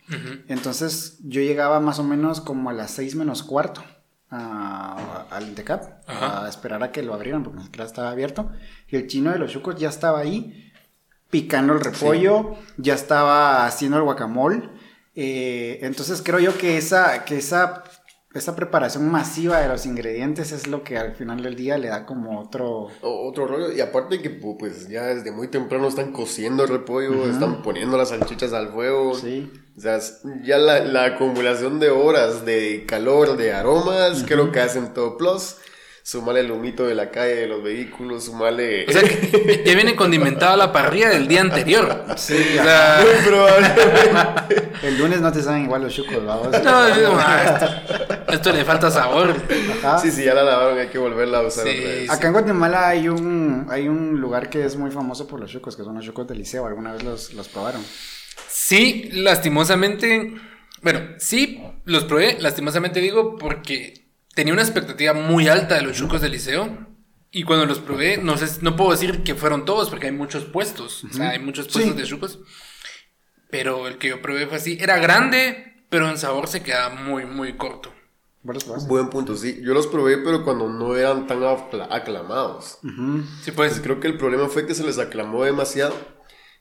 Entonces 0.49 1.19
yo 1.25 1.41
llegaba 1.41 1.81
más 1.81 1.99
o 1.99 2.05
menos 2.05 2.41
como 2.43 2.69
a 2.71 2.75
las 2.75 2.91
6 2.91 3.17
menos 3.17 3.43
cuarto 3.43 3.83
a- 4.31 5.27
al 5.31 5.55
Ajá. 6.07 6.45
a 6.45 6.49
esperar 6.49 6.83
a 6.83 6.93
que 6.93 7.03
lo 7.03 7.15
abrieran 7.15 7.43
porque 7.43 7.59
ni 7.59 7.65
siquiera 7.65 7.85
estaba 7.87 8.11
abierto. 8.11 8.51
Y 8.89 8.97
el 8.97 9.07
chino 9.07 9.31
de 9.33 9.39
los 9.39 9.53
chucos 9.53 9.77
ya 9.79 9.89
estaba 9.89 10.19
ahí 10.21 10.73
picando 11.31 11.73
el 11.73 11.81
repollo, 11.81 12.57
ya 12.77 12.95
estaba 12.95 13.67
haciendo 13.67 13.97
el 13.99 14.05
guacamole. 14.05 14.69
Eh, 15.15 15.79
entonces 15.83 16.23
creo 16.23 16.39
yo 16.41 16.57
que 16.59 16.77
esa, 16.77 17.25
que 17.25 17.39
esa, 17.39 17.83
esa 18.37 18.55
preparación 18.57 19.11
masiva 19.11 19.61
de 19.61 19.69
los 19.69 19.87
ingredientes 19.87 20.53
es 20.53 20.67
lo 20.67 20.83
que 20.85 20.97
al 20.99 21.15
final 21.15 21.43
del 21.43 21.57
día 21.57 21.79
le 21.79 21.89
da 21.89 22.07
como 22.07 22.41
otro... 22.41 22.89
O- 23.03 23.29
Otro 23.29 23.47
rollo. 23.47 23.73
Y 23.73 23.81
aparte 23.81 24.21
que 24.23 24.41
pu- 24.41 24.57
pues 24.59 24.89
ya 24.89 25.07
desde 25.07 25.33
muy 25.33 25.49
temprano 25.49 25.89
están 25.89 26.13
cociendo 26.13 26.63
el 26.65 26.69
repollo, 26.71 27.29
están 27.29 27.63
poniendo 27.63 27.97
las 27.97 28.11
salchichas 28.11 28.53
al 28.53 28.69
fuego. 28.69 29.15
Sí. 29.15 29.51
O 29.77 29.81
sea, 29.81 29.99
ya 30.43 30.57
la, 30.59 30.81
la 30.81 31.05
acumulación 31.05 31.81
de 31.81 31.91
horas, 31.91 32.45
de 32.47 32.85
calor, 32.87 33.37
de 33.37 33.53
aromas, 33.53 34.25
creo 34.27 34.51
que 34.53 34.61
hacen 34.61 34.95
todo 34.95 35.17
plus. 35.19 35.57
Sumale 36.07 36.39
el 36.39 36.53
humito 36.53 36.87
de 36.87 36.95
la 36.95 37.11
calle, 37.11 37.35
de 37.35 37.47
los 37.49 37.61
vehículos, 37.65 38.27
sumale... 38.27 38.87
O 38.87 38.93
sea, 38.93 39.03
que 39.03 39.65
ya 39.67 39.75
viene 39.75 39.97
condimentada 39.97 40.57
la 40.57 40.73
parrilla 40.73 41.09
del 41.09 41.27
día 41.27 41.41
anterior. 41.41 42.05
Sí, 42.17 42.37
O 42.61 42.63
sea, 42.63 43.03
Muy 43.03 43.29
probablemente. 43.29 44.71
El 44.85 44.99
lunes 44.99 45.21
no 45.21 45.33
te 45.33 45.43
saben 45.43 45.65
igual 45.65 45.83
los 45.83 45.93
chucos, 45.93 46.25
vamos. 46.25 46.53
no, 46.63 46.87
es 46.87 46.99
como, 46.99 47.19
ah, 47.19 47.43
esto, 47.45 48.33
esto 48.35 48.53
le 48.53 48.65
falta 48.65 48.89
sabor. 48.89 49.35
Ajá. 49.83 49.99
Sí, 49.99 50.13
sí, 50.13 50.23
ya 50.23 50.35
la 50.35 50.45
lavaron, 50.45 50.79
hay 50.79 50.87
que 50.87 50.99
volverla 50.99 51.39
a 51.39 51.43
usar 51.43 51.65
Sí, 51.67 51.77
otra 51.77 51.91
vez. 51.91 52.11
Acá 52.11 52.27
en 52.29 52.33
Guatemala 52.35 52.87
hay 52.89 53.09
un, 53.09 53.67
hay 53.69 53.89
un 53.89 54.21
lugar 54.21 54.49
que 54.49 54.65
es 54.65 54.77
muy 54.77 54.93
famoso 54.93 55.27
por 55.27 55.41
los 55.41 55.51
chucos, 55.51 55.75
que 55.75 55.83
son 55.83 55.97
los 55.97 56.05
chucos 56.05 56.29
del 56.29 56.39
liceo. 56.39 56.67
¿Alguna 56.67 56.93
vez 56.93 57.03
los, 57.03 57.35
los 57.35 57.49
probaron? 57.49 57.83
Sí, 58.49 59.11
lastimosamente. 59.13 60.35
Bueno, 60.83 61.01
sí, 61.19 61.65
los 61.85 62.05
probé, 62.05 62.37
lastimosamente 62.39 63.01
digo, 63.01 63.37
porque 63.37 64.06
tenía 64.37 64.53
una 64.53 64.63
expectativa 64.63 65.13
muy 65.15 65.49
alta 65.49 65.75
de 65.75 65.83
los 65.83 65.97
chucos 65.97 66.21
del 66.21 66.31
liceo. 66.33 66.87
Y 67.33 67.43
cuando 67.43 67.67
los 67.67 67.81
probé, 67.81 68.19
no 68.19 68.37
sé, 68.39 68.47
no 68.63 68.77
puedo 68.77 68.93
decir 68.93 69.25
que 69.25 69.35
fueron 69.35 69.65
todos, 69.65 69.91
porque 69.91 70.07
hay 70.07 70.13
muchos 70.13 70.45
puestos. 70.45 71.03
O 71.05 71.13
sea, 71.13 71.31
hay 71.31 71.41
muchos 71.41 71.67
puestos 71.67 71.95
Sí. 71.95 72.01
de 72.01 72.05
chucos. 72.07 72.39
Pero 73.51 73.89
el 73.89 73.99
que 73.99 74.09
yo 74.11 74.23
probé 74.23 74.47
fue 74.47 74.57
así. 74.59 74.79
Era 74.81 74.99
grande, 74.99 75.85
pero 75.91 76.09
en 76.09 76.19
sabor 76.19 76.49
se 76.49 76.63
queda 76.63 76.91
muy, 76.91 77.25
muy 77.27 77.57
corto. 77.57 77.93
Buen 78.87 79.11
punto, 79.11 79.35
sí. 79.37 79.61
Yo 79.63 79.75
los 79.75 79.89
probé, 79.89 80.19
pero 80.19 80.45
cuando 80.45 80.69
no 80.69 80.95
eran 80.97 81.27
tan 81.27 81.43
acla- 81.43 81.89
aclamados. 81.91 82.79
Sí, 83.43 83.51
Pues 83.51 83.73
pues. 83.73 83.81
creo 83.81 83.99
que 83.99 84.07
el 84.07 84.17
problema 84.19 84.49
fue 84.49 84.67
que 84.67 84.75
se 84.75 84.85
les 84.85 84.99
aclamó 84.99 85.43
demasiado. 85.45 85.95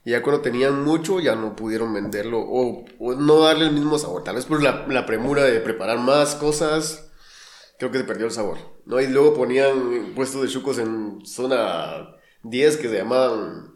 Y 0.04 0.12
ya 0.12 0.22
cuando 0.24 0.42
tenían 0.42 0.84
mucho, 0.84 1.20
ya 1.20 1.36
no 1.36 1.56
pudieron 1.56 1.94
venderlo. 1.94 2.40
O, 2.40 2.86
o 3.00 3.14
no 3.16 3.40
darle 3.42 3.66
el 3.66 3.72
mismo 3.72 3.98
sabor. 4.00 4.24
Tal 4.24 4.36
vez 4.36 4.46
por 4.46 4.62
la, 4.64 4.86
la 4.88 5.06
premura 5.06 5.44
de 5.44 5.60
preparar 5.60 6.00
más 6.00 6.36
cosas. 6.36 7.05
Creo 7.78 7.92
que 7.92 7.98
se 8.00 8.04
perdió 8.04 8.26
el 8.26 8.32
sabor. 8.32 8.58
¿no? 8.86 9.02
Y 9.02 9.08
luego 9.08 9.34
ponían 9.34 10.14
puestos 10.16 10.42
de 10.42 10.48
chucos 10.48 10.78
en 10.78 11.26
zona 11.26 12.16
10 12.44 12.78
que 12.78 12.90
se 12.90 12.98
llamaban. 12.98 13.74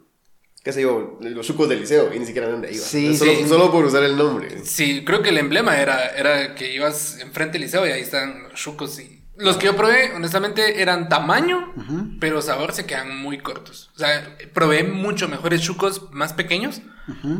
¿Qué 0.62 0.72
sé 0.72 0.82
yo? 0.82 1.18
Los 1.20 1.46
chucos 1.46 1.68
del 1.68 1.80
liceo. 1.80 2.12
Y 2.14 2.18
ni 2.18 2.26
siquiera 2.26 2.48
eran 2.48 2.60
de 2.60 2.68
ahí. 2.68 2.74
Sí, 2.74 3.16
solo, 3.16 3.32
sí. 3.32 3.48
solo 3.48 3.70
por 3.70 3.84
usar 3.84 4.02
el 4.02 4.16
nombre. 4.16 4.64
Sí, 4.64 5.04
creo 5.04 5.22
que 5.22 5.30
el 5.30 5.38
emblema 5.38 5.80
era, 5.80 6.08
era 6.08 6.54
que 6.54 6.74
ibas 6.74 7.18
enfrente 7.20 7.54
del 7.54 7.62
liceo 7.62 7.86
y 7.86 7.90
ahí 7.90 8.02
están 8.02 8.44
los 8.44 8.54
chucos. 8.54 8.98
Y 9.00 9.24
los 9.36 9.56
que 9.56 9.66
yo 9.66 9.76
probé, 9.76 10.12
honestamente, 10.14 10.82
eran 10.82 11.08
tamaño, 11.08 11.74
pero 12.20 12.42
sabor 12.42 12.72
se 12.74 12.84
quedan 12.84 13.16
muy 13.16 13.38
cortos. 13.38 13.90
O 13.94 13.98
sea, 13.98 14.36
probé 14.52 14.84
mucho 14.84 15.28
mejores 15.28 15.62
chucos 15.62 16.10
más 16.12 16.34
pequeños, 16.34 16.82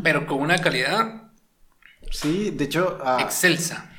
pero 0.03 0.25
con 0.25 0.39
una 0.39 0.57
calidad 0.57 1.31
Sí, 2.11 2.51
de 2.51 2.65
hecho, 2.65 2.97
ah, 3.03 3.19
excelsa. 3.21 3.89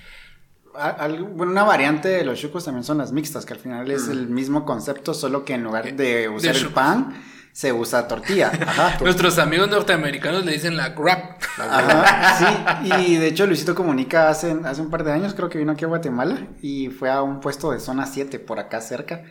Algo- 0.75 1.27
bueno, 1.29 1.53
una 1.53 1.65
variante 1.65 2.09
de 2.09 2.25
los 2.25 2.39
chucos 2.39 2.65
también 2.65 2.85
son 2.85 2.99
las 2.99 3.13
mixtas, 3.13 3.45
que 3.47 3.55
al 3.55 3.59
final 3.61 3.91
es 3.91 4.09
el 4.09 4.29
mismo 4.29 4.65
concepto, 4.65 5.15
solo 5.15 5.45
que 5.45 5.55
en 5.55 5.63
lugar 5.65 5.95
de 5.95 6.29
usar 6.29 6.57
el 6.57 6.69
pan, 6.71 7.23
se 7.53 7.73
usa 7.73 8.09
tortilla. 8.09 8.51
Ajá. 8.67 8.97
Nuestros 9.03 9.39
amigos 9.39 9.69
norteamericanos 9.69 10.45
le 10.47 10.53
dicen 10.53 10.77
la 10.77 10.91
grab. 10.91 11.37
Ajá, 11.59 12.37
sí, 12.39 12.91
y 13.07 13.17
de 13.17 13.27
hecho 13.29 13.47
Luisito 13.47 13.75
Comunica 13.75 14.29
hace, 14.31 14.57
hace 14.65 14.81
un 14.81 14.89
par 14.91 15.05
de 15.05 15.13
años, 15.13 15.35
creo 15.35 15.49
que 15.51 15.59
vino 15.59 15.73
aquí 15.73 15.85
a 15.85 15.89
Guatemala 15.89 16.47
y 16.63 16.89
fue 16.89 17.11
a 17.11 17.21
un 17.23 17.41
puesto 17.41 17.71
de 17.73 17.79
zona 17.81 18.07
7 18.07 18.39
por 18.39 18.59
acá 18.59 18.81
cerca. 18.81 19.23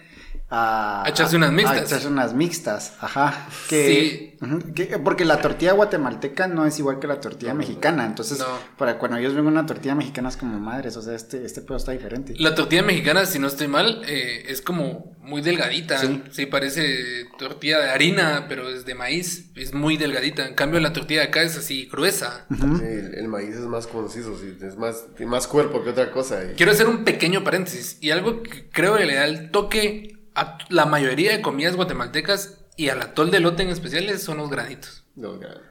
A, 0.53 1.03
A 1.05 1.09
echarse 1.09 1.37
unas 1.37 1.53
mixtas. 1.53 1.77
A 1.79 1.85
echarse 1.85 2.07
unas 2.09 2.33
mixtas, 2.33 2.93
ajá. 2.99 3.47
Que, 3.69 4.37
que- 4.75 4.99
porque 4.99 5.23
la 5.23 5.39
tortilla 5.39 5.71
guatemalteca 5.71 6.47
no 6.47 6.65
es 6.65 6.77
igual 6.77 6.99
que 6.99 7.07
la 7.07 7.21
tortilla 7.21 7.53
mexicana. 7.53 8.05
Entonces, 8.05 8.39
No. 8.39 8.45
para 8.77 8.97
cuando 8.97 9.15
ellos 9.17 9.33
ven 9.33 9.47
una 9.47 9.65
tortilla 9.65 9.95
mexicana 9.95 10.27
es 10.27 10.35
como 10.35 10.59
madres, 10.59 10.97
o 10.97 11.01
sea, 11.01 11.15
este, 11.15 11.45
este 11.45 11.61
pedo 11.61 11.77
está 11.77 11.93
diferente. 11.93 12.33
La 12.37 12.53
tortilla 12.53 12.83
mexicana, 12.83 13.25
si 13.25 13.39
no 13.39 13.47
estoy 13.47 13.69
mal, 13.69 14.01
eh, 14.05 14.43
es 14.49 14.61
como 14.61 15.15
muy 15.21 15.41
delgadita. 15.41 15.99
Sí. 15.99 16.21
Sí. 16.31 16.45
parece 16.47 17.27
tortilla 17.39 17.79
de 17.79 17.89
harina, 17.91 18.45
pero 18.49 18.67
es 18.67 18.85
de 18.85 18.93
maíz. 18.93 19.51
Es 19.55 19.73
muy 19.73 19.95
delgadita. 19.95 20.45
En 20.45 20.53
cambio, 20.55 20.81
la 20.81 20.91
tortilla 20.91 21.21
de 21.21 21.27
acá 21.27 21.43
es 21.43 21.57
así 21.57 21.87
gruesa. 21.89 22.45
Sí, 22.49 22.57
el, 22.83 23.15
el 23.15 23.27
maíz 23.29 23.55
es 23.55 23.61
más 23.67 23.87
conciso, 23.87 24.37
sí, 24.37 24.57
es 24.61 24.75
más, 24.75 25.05
tiene 25.15 25.31
más 25.31 25.47
cuerpo 25.47 25.81
que 25.83 25.91
otra 25.91 26.11
cosa. 26.11 26.43
y- 26.43 26.55
Quiero 26.55 26.73
hacer 26.73 26.87
un 26.87 27.05
pequeño 27.05 27.43
paréntesis. 27.45 27.97
Y 28.01 28.09
algo 28.11 28.43
que 28.43 28.69
creo 28.69 28.97
que 28.97 29.05
le 29.05 29.15
da 29.15 29.23
el 29.25 29.49
toque 29.51 30.17
a 30.35 30.57
la 30.69 30.85
mayoría 30.85 31.31
de 31.31 31.41
comidas 31.41 31.75
guatemaltecas 31.75 32.57
y 32.77 32.89
al 32.89 33.01
atol 33.01 33.31
de 33.31 33.37
elote 33.37 33.63
en 33.63 33.69
especial 33.69 34.09
es- 34.09 34.23
son 34.23 34.37
los 34.37 34.49
granitos. 34.49 35.03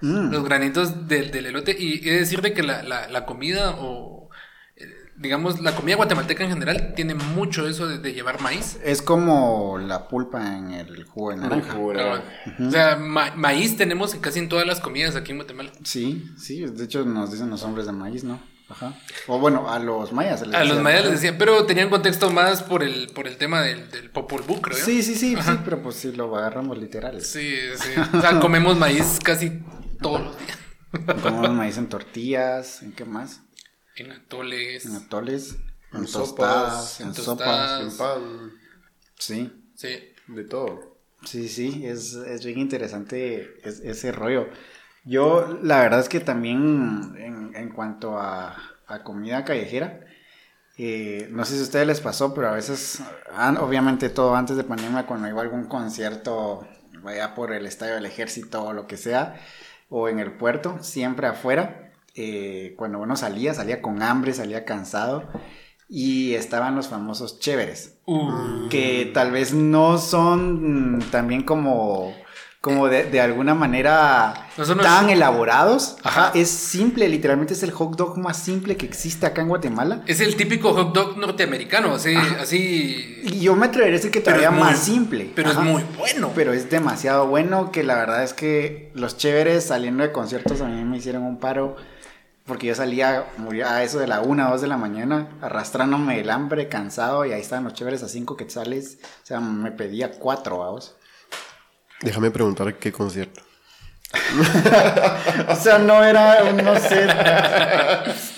Mm. 0.03 0.31
Los 0.31 0.45
granitos 0.45 1.09
del, 1.09 1.31
del 1.31 1.47
elote. 1.47 1.75
Y 1.79 2.07
he 2.09 2.13
de 2.13 2.19
decirte 2.21 2.53
que 2.53 2.63
la, 2.63 2.83
la- 2.83 3.09
la 3.09 3.25
comida 3.27 3.75
o... 3.79 4.29
eh, 4.77 4.85
Digamos, 5.17 5.61
la 5.61 5.75
comida 5.75 5.97
guatemalteca 5.97 6.45
en 6.45 6.51
general 6.51 6.93
tiene 6.95 7.15
mucho 7.15 7.67
eso 7.69 7.87
de, 7.89 7.99
de 7.99 8.13
llevar 8.15 8.41
maíz. 8.41 8.79
Es 8.85 9.03
como 9.03 9.79
la 9.79 10.09
pulpa 10.09 10.57
en 10.57 10.71
el 10.73 11.05
jugo 11.05 11.31
de 11.31 11.37
naranja. 11.39 11.73
Jugo 11.75 11.93
de. 11.95 12.03
O 12.67 12.71
sea, 12.71 12.97
ma- 12.97 13.33
maíz 13.37 13.77
tenemos 13.77 14.15
en 14.15 14.21
casi 14.21 14.39
en 14.39 14.49
todas 14.49 14.67
las 14.67 14.81
comidas 14.81 15.17
aquí 15.17 15.33
en 15.33 15.39
Guatemala. 15.39 15.73
Sí, 15.85 16.25
sí, 16.39 16.65
de 16.67 16.85
hecho 16.85 17.05
nos 17.05 17.33
dicen 17.33 17.51
los 17.51 17.63
hombres 17.65 17.87
de 17.87 17.93
maíz, 17.93 18.25
¿no? 18.25 18.41
Ajá. 18.71 18.95
O 19.27 19.39
bueno, 19.41 19.69
a 19.71 19.79
los 19.81 20.13
mayas. 20.13 20.47
les 20.47 20.55
A 20.55 20.65
los 20.65 20.81
mayas 20.81 21.03
les 21.05 21.13
decían, 21.15 21.37
pero 21.39 21.67
tenían 21.67 21.91
contexto 21.91 22.31
más 22.31 22.63
por 22.63 22.83
el, 22.85 23.09
por 23.09 23.27
el 23.27 23.37
tema 23.37 23.63
del, 23.63 23.91
del 23.91 24.11
Popol 24.11 24.43
Vuh, 24.43 24.61
creo. 24.61 24.79
Sí, 24.79 25.03
sí, 25.03 25.15
sí, 25.17 25.37
sí, 25.37 25.51
pero 25.65 25.83
pues 25.83 25.97
sí 25.97 26.13
lo 26.13 26.35
agarramos 26.37 26.79
literal. 26.79 27.21
Sí, 27.23 27.57
sí. 27.77 27.91
O 28.17 28.21
sea, 28.21 28.39
comemos 28.41 28.79
maíz 28.79 29.19
casi 29.23 29.61
todos 30.01 30.21
los 30.23 30.39
días. 30.39 30.59
Comemos 31.23 31.51
maíz 31.53 31.79
en 31.79 31.89
tortillas, 31.89 32.83
¿en 32.83 32.93
qué 32.93 33.05
más? 33.05 33.43
En 33.97 34.11
atoles. 34.13 34.87
En 34.87 34.97
atoles, 34.97 35.57
en, 35.93 36.01
En 36.01 36.07
tostadas, 36.11 36.95
sopas, 36.95 37.01
en 37.01 37.07
en 37.09 37.15
sopas. 37.15 37.81
En 37.83 37.97
pan, 37.97 38.53
Sí, 39.19 39.53
Sí. 39.77 39.89
de 40.29 40.45
todo. 40.45 40.97
sí, 41.25 41.49
sí, 41.49 41.83
es, 41.87 42.15
es 42.15 42.45
bien 42.45 42.59
interesante 42.59 43.57
es- 43.63 43.81
ese 43.81 44.11
rollo. 44.13 44.49
Yo, 45.11 45.59
la 45.61 45.81
verdad 45.81 45.99
es 45.99 46.09
que 46.09 46.21
también 46.21 47.17
en, 47.19 47.51
en 47.57 47.71
cuanto 47.71 48.17
a, 48.17 48.57
a 48.87 49.03
comida 49.03 49.45
callejera, 49.45 49.99
eh, 50.79 51.29
no 51.33 51.45
sé 51.45 51.55
si 51.55 51.61
a 51.61 51.65
ustedes 51.65 51.87
les 51.89 52.01
pasó, 52.01 52.33
pero 52.33 52.49
a 52.49 52.53
veces, 52.53 53.03
obviamente 53.59 54.09
todo 54.09 54.37
antes 54.37 54.57
de 54.57 54.63
pandemia, 54.63 55.07
cuando 55.07 55.27
iba 55.27 55.41
a 55.41 55.43
algún 55.43 55.65
concierto, 55.65 56.65
vaya 57.03 57.35
por 57.35 57.53
el 57.53 57.67
estadio 57.67 57.95
del 57.95 58.07
ejército 58.07 58.63
o 58.63 58.73
lo 58.73 58.87
que 58.87 58.97
sea, 58.97 59.35
o 59.89 60.09
en 60.09 60.21
el 60.21 60.31
puerto, 60.31 60.79
siempre 60.81 61.27
afuera, 61.27 61.91
eh, 62.15 62.75
cuando 62.79 63.01
uno 63.01 63.17
salía, 63.17 63.53
salía 63.53 63.83
con 63.83 64.05
hambre, 64.05 64.33
salía 64.33 64.65
cansado, 64.65 65.29
y 65.89 66.35
estaban 66.35 66.77
los 66.77 66.87
famosos 66.87 67.41
chéveres 67.41 67.97
Uh, 68.07 68.69
que 68.71 69.11
tal 69.13 69.33
vez 69.33 69.55
no 69.55 69.99
son 69.99 71.01
también 71.11 71.43
como 71.43 72.15
como 72.61 72.89
de, 72.89 73.05
de 73.05 73.21
alguna 73.23 73.55
manera 73.55 74.49
No 74.59 74.67
son 74.67 74.77
los- 74.79 74.87
tan 74.87 75.09
elaborados. 75.09 75.97
Ajá, 76.03 76.31
es 76.35 76.51
simple, 76.51 77.09
literalmente 77.09 77.55
es 77.55 77.63
el 77.63 77.71
hot 77.71 77.97
dog 77.97 78.19
más 78.19 78.37
simple 78.37 78.77
que 78.77 78.85
existe 78.85 79.25
acá 79.25 79.41
en 79.41 79.49
Guatemala. 79.49 80.03
es 80.07 80.21
el 80.21 80.37
típico 80.37 80.75
hot 80.75 80.93
dog 80.95 81.17
norteamericano, 81.17 81.95
así, 81.95 82.15
así. 82.39 83.23
Y 83.25 83.41
yo 83.41 83.57
me 83.57 83.67
atrevería 83.67 83.95
a 83.95 83.97
decir 83.97 84.11
que 84.11 84.21
todavía 84.21 84.51
muy- 84.51 84.61
más 84.65 84.79
simple. 84.79 85.33
Pero 85.35 85.51
Ajá. 85.51 85.61
es 85.61 85.67
muy 85.67 85.83
bueno. 85.97 86.33
Pero 86.35 86.53
es 86.53 86.69
demasiado 86.69 87.27
bueno 87.29 87.71
que 87.73 87.83
la 87.83 87.95
verdad 87.95 88.23
es 88.23 88.35
que 88.35 88.91
los 88.95 89.17
chéveres 89.17 89.65
saliendo 89.65 90.03
de 90.03 90.13
conciertos 90.13 90.61
a 90.61 90.67
mí 90.67 90.85
me 90.85 90.99
hicieron 90.99 91.23
un 91.23 91.39
paro 91.39 91.77
porque 92.45 92.67
yo 92.67 92.75
salía 92.75 93.25
a 93.67 93.83
eso 93.85 94.01
de 94.01 94.07
la 94.07 94.21
una 94.21 94.49
o 94.49 94.53
dos 94.53 94.61
de 94.61 94.67
la 94.67 94.77
mañana 94.77 95.29
arrastrándome 95.41 96.21
el 96.21 96.29
hambre, 96.29 96.69
cansado 96.69 97.25
y 97.25 97.33
ahí 97.33 97.41
estaban 97.41 97.65
los 97.65 97.73
chéveres 97.75 98.03
a 98.03 98.09
cinco 98.09 98.37
quetzales. 98.37 98.99
O 99.23 99.27
sea, 99.27 99.41
me 99.41 99.71
pedía 99.71 100.11
cuatro, 100.19 100.59
vamos. 100.59 100.97
Déjame 102.01 102.31
preguntar 102.31 102.79
qué 102.79 102.93
concierto. 102.93 103.43
O 105.49 105.57
sea, 105.57 105.79
no 105.79 106.03
era, 106.03 106.53
no 106.53 106.77
sé, 106.79 107.07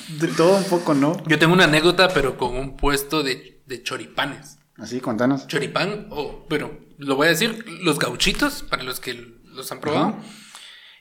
de 0.08 0.28
todo 0.36 0.56
un 0.56 0.64
poco, 0.64 0.94
¿no? 0.94 1.22
Yo 1.26 1.38
tengo 1.38 1.52
una 1.52 1.64
anécdota, 1.64 2.08
pero 2.08 2.36
con 2.36 2.56
un 2.56 2.76
puesto 2.76 3.22
de, 3.22 3.62
de 3.66 3.82
choripanes. 3.82 4.58
Así, 4.78 5.00
contanos. 5.00 5.46
Choripán, 5.46 6.08
o, 6.10 6.46
pero 6.48 6.78
lo 6.98 7.16
voy 7.16 7.26
a 7.26 7.30
decir, 7.30 7.64
los 7.82 7.98
gauchitos, 7.98 8.62
para 8.62 8.82
los 8.82 9.00
que 9.00 9.14
los 9.44 9.70
han 9.70 9.80
probado. 9.80 10.16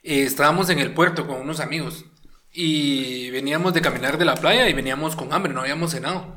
Eh, 0.03 0.23
estábamos 0.23 0.69
en 0.69 0.79
el 0.79 0.93
puerto 0.93 1.27
con 1.27 1.37
unos 1.37 1.59
amigos 1.59 2.05
y 2.51 3.29
veníamos 3.29 3.73
de 3.73 3.81
caminar 3.81 4.17
de 4.17 4.25
la 4.25 4.35
playa 4.35 4.67
y 4.67 4.73
veníamos 4.73 5.15
con 5.15 5.33
hambre, 5.33 5.53
no 5.53 5.61
habíamos 5.61 5.91
cenado. 5.91 6.35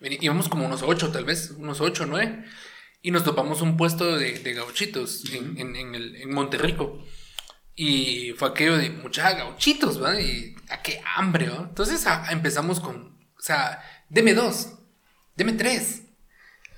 Íbamos 0.00 0.48
como 0.48 0.66
unos 0.66 0.82
ocho, 0.82 1.10
tal 1.10 1.24
vez, 1.24 1.52
unos 1.56 1.80
ocho, 1.80 2.06
nueve. 2.06 2.44
Y 3.06 3.12
nos 3.12 3.22
topamos 3.22 3.62
un 3.62 3.76
puesto 3.76 4.16
de, 4.16 4.40
de 4.40 4.52
gauchitos 4.54 5.24
en, 5.32 5.56
en, 5.58 5.76
en 5.76 5.94
el- 5.94 6.16
en 6.16 6.34
Monterrico. 6.34 7.04
Y 7.76 8.32
fue 8.36 8.48
aquello 8.48 8.76
de 8.76 8.90
mucha 8.90 9.32
gauchitos, 9.32 10.02
¿va? 10.02 10.20
Y 10.20 10.56
a 10.70 10.82
qué 10.82 11.00
hambre, 11.14 11.48
¿va? 11.48 11.66
Entonces 11.68 12.04
a- 12.06 12.32
empezamos 12.32 12.80
con, 12.80 13.16
o 13.38 13.40
sea, 13.40 13.80
deme 14.08 14.34
dos, 14.34 14.72
deme 15.36 15.52
tres. 15.52 16.02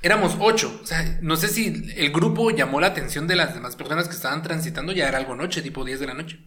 Éramos 0.03 0.37
ocho, 0.39 0.79
o 0.83 0.87
sea, 0.87 1.19
no 1.23 1.37
sé 1.37 1.49
si 1.49 1.93
el 1.97 2.13
grupo 2.13 2.51
llamó 2.51 2.79
la 2.81 2.89
atención 2.89 3.27
de 3.27 3.35
las 3.35 3.55
demás 3.55 3.75
personas 3.75 4.07
que 4.07 4.15
estaban 4.15 4.43
transitando, 4.43 4.93
ya 4.93 5.09
era 5.09 5.17
algo 5.19 5.35
noche, 5.35 5.63
tipo 5.63 5.83
10 5.85 5.99
de 5.99 6.07
la 6.09 6.15
noche. 6.15 6.41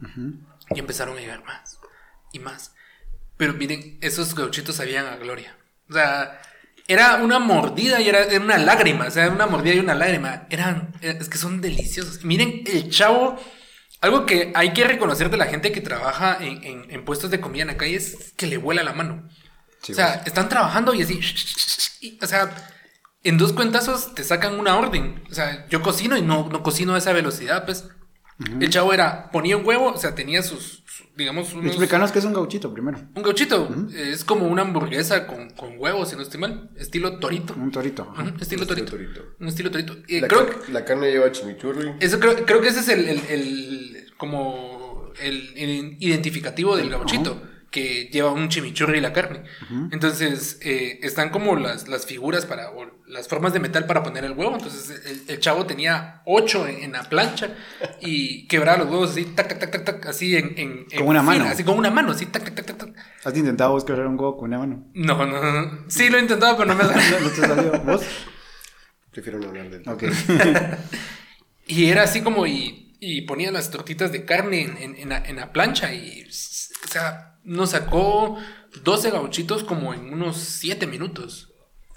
Y 0.76 0.80
empezaron 0.80 1.18
a 1.18 1.22
llegar 1.22 1.44
más 1.44 1.80
y 2.32 2.40
más. 2.40 2.74
Pero 3.36 3.54
miren, 3.54 3.98
esos 4.02 4.36
gauchitos 4.36 4.76
sabían 4.76 5.08
a 5.08 5.16
gloria. 5.18 5.58
O 5.90 5.94
sea, 5.94 6.40
era 6.92 7.16
una 7.18 7.40
mordida 7.40 8.00
y 8.02 8.10
era, 8.10 8.24
era 8.24 8.44
una 8.44 8.58
lágrima. 8.58 9.06
O 9.08 9.12
sea, 9.12 9.30
una 9.30 9.48
mordida 9.48 9.76
y 9.76 9.80
una 9.80 9.96
lágrima. 9.96 10.48
Eran, 10.50 10.94
es 11.02 11.30
que 11.30 11.38
son 11.38 11.62
deliciosos. 11.62 12.24
Miren, 12.24 12.64
el 12.66 12.90
chavo, 12.90 13.40
algo 14.02 14.26
que 14.26 14.52
hay 14.56 14.74
que 14.74 14.84
reconocer 14.84 15.30
de 15.30 15.38
la 15.38 15.46
gente 15.46 15.72
que 15.72 15.82
trabaja 15.82 16.38
en, 16.42 16.64
en- 16.64 16.92
en 16.92 17.06
puestos 17.06 17.32
de 17.32 17.40
comida 17.40 17.62
en 17.64 17.68
la 17.70 17.78
calle 17.78 17.96
es 17.96 18.34
que 18.38 18.48
le 18.48 18.58
vuela 18.58 18.84
la 18.84 18.94
mano. 18.94 19.28
Sí, 19.82 19.94
o 19.94 19.96
sea, 19.96 20.22
están 20.26 20.50
trabajando 20.50 20.94
y 20.94 21.02
así. 21.04 21.20
y, 22.02 22.20
o 22.24 22.28
sea, 22.28 22.54
en 23.24 23.38
dos 23.38 23.54
cuentazos 23.54 24.14
te 24.16 24.24
sacan 24.24 24.60
una 24.60 24.78
orden. 24.78 25.24
O 25.30 25.34
sea, 25.34 25.68
yo 25.70 25.82
cocino 25.82 26.18
y 26.18 26.22
no, 26.22 26.50
no 26.50 26.64
cocino 26.64 26.96
a 26.96 26.98
esa 26.98 27.14
velocidad, 27.14 27.66
pues. 27.66 27.86
El 28.60 28.70
chavo 28.70 28.94
era, 28.94 29.30
ponía 29.32 29.58
un 29.58 29.66
huevo, 29.66 29.92
o 29.94 29.98
sea, 29.98 30.16
tenía 30.16 30.42
sus, 30.44 30.84
su- 30.86 31.04
digamos, 31.16 31.54
unos... 31.54 31.68
Explícanos 31.68 32.12
qué 32.12 32.20
es 32.20 32.26
un 32.26 32.34
gauchito 32.34 32.74
primero. 32.74 33.00
Un 33.16 33.24
gauchito. 33.24 33.70
Es 33.96 34.24
como 34.26 34.48
una 34.48 34.62
hamburguesa 34.64 35.28
con, 35.28 35.50
con 35.52 35.76
huevos, 35.78 36.10
si 36.10 36.16
no 36.16 36.22
estoy 36.22 36.40
mal. 36.40 36.70
Estilo 36.78 37.20
torito. 37.20 37.54
Un 37.56 37.72
torito. 37.72 38.14
Estilo 38.40 38.66
torito. 38.66 38.92
torito. 38.92 39.22
Un 39.40 39.48
estilo 39.48 39.72
torito. 39.72 39.96
Y 40.08 40.20
La, 40.22 40.28
creo, 40.28 40.48
car- 40.48 40.70
la 40.70 40.86
carne 40.86 41.12
lleva 41.12 41.32
chimichurri. 41.32 41.94
eso 42.00 42.20
creo, 42.20 42.46
creo 42.46 42.62
que 42.62 42.70
ese 42.70 42.80
es 42.80 42.90
el, 42.90 43.08
el- 43.10 43.22
el- 43.30 44.14
como 44.18 45.12
el, 45.22 45.52
el 45.56 45.98
identificativo 46.00 46.78
del 46.78 46.90
gauchito, 46.90 47.42
que 47.72 48.10
lleva 48.12 48.32
un 48.32 48.50
chimichurri 48.50 48.98
y 48.98 49.02
la 49.02 49.14
carne. 49.14 49.44
Entonces, 49.92 50.60
eh, 50.62 51.00
están 51.04 51.30
como 51.30 51.56
las, 51.56 51.88
las 51.88 52.06
figuras 52.06 52.46
para, 52.46 52.70
o 52.72 52.86
las 53.08 53.28
formas 53.30 53.54
de 53.54 53.60
metal 53.62 53.86
para 53.86 54.04
poner 54.04 54.26
el 54.26 54.34
huevo. 54.34 54.56
Entonces, 54.58 55.02
el, 55.06 55.24
el 55.28 55.40
chavo 55.40 55.66
tenía 55.66 56.22
ocho 56.26 56.68
en, 56.68 56.84
en 56.84 56.92
la 56.92 57.04
plancha 57.04 57.56
y 58.02 58.46
quebraba 58.48 58.80
los 58.80 58.88
huevos 58.90 59.12
así, 59.12 59.24
tac, 59.24 59.48
tac, 59.48 59.60
tac, 59.60 59.72
tac, 59.72 59.86
tac, 59.86 60.06
así 60.08 60.36
en, 60.36 60.54
en, 60.58 60.86
en 60.92 61.00
Con 61.00 61.08
una 61.08 61.22
fila, 61.22 61.34
mano. 61.40 61.46
Así 61.50 61.64
con 61.64 61.78
una 61.78 61.90
mano, 61.90 62.12
así, 62.12 62.26
tac, 62.26 62.44
tac, 62.44 62.66
tac, 62.66 62.78
tac. 62.78 62.90
¿Has 63.24 63.38
intentado 63.38 63.72
buscar 63.72 64.00
un 64.02 64.20
huevo 64.20 64.36
con 64.38 64.50
una 64.50 64.60
mano? 64.60 64.86
No, 64.94 65.26
no, 65.26 65.42
no. 65.42 65.86
Sí, 65.90 66.10
lo 66.10 66.18
he 66.18 66.22
intentado, 66.22 66.58
pero 66.58 66.74
no 66.74 66.76
me 66.76 66.84
¿No, 66.84 66.90
salió. 66.92 67.20
no 67.24 67.30
te 67.30 67.42
salió? 67.42 67.72
¿Vos? 67.84 68.04
Prefiero 69.12 69.40
no 69.40 69.48
hablar 69.48 69.70
del 69.70 69.82
tema. 69.82 69.96
Ok. 69.96 70.04
Y 71.68 71.86
era 71.86 72.04
así 72.04 72.22
como, 72.22 72.46
y, 72.48 72.98
y 73.00 73.22
ponía 73.22 73.52
las 73.52 73.72
tortitas 73.72 74.12
de 74.12 74.26
carne 74.26 74.62
en, 74.64 74.78
en- 74.78 74.96
en 74.98 75.10
la, 75.10 75.18
en 75.24 75.38
la 75.38 75.54
plancha 75.54 75.94
y, 75.94 76.24
o 76.24 76.88
sea, 76.92 77.31
nos 77.44 77.72
sacó 77.72 78.38
12 78.84 79.12
gauchitos 79.12 79.64
como 79.64 79.94
en 79.94 80.14
unos 80.14 80.38
7 80.38 80.88
minutos. 80.88 81.50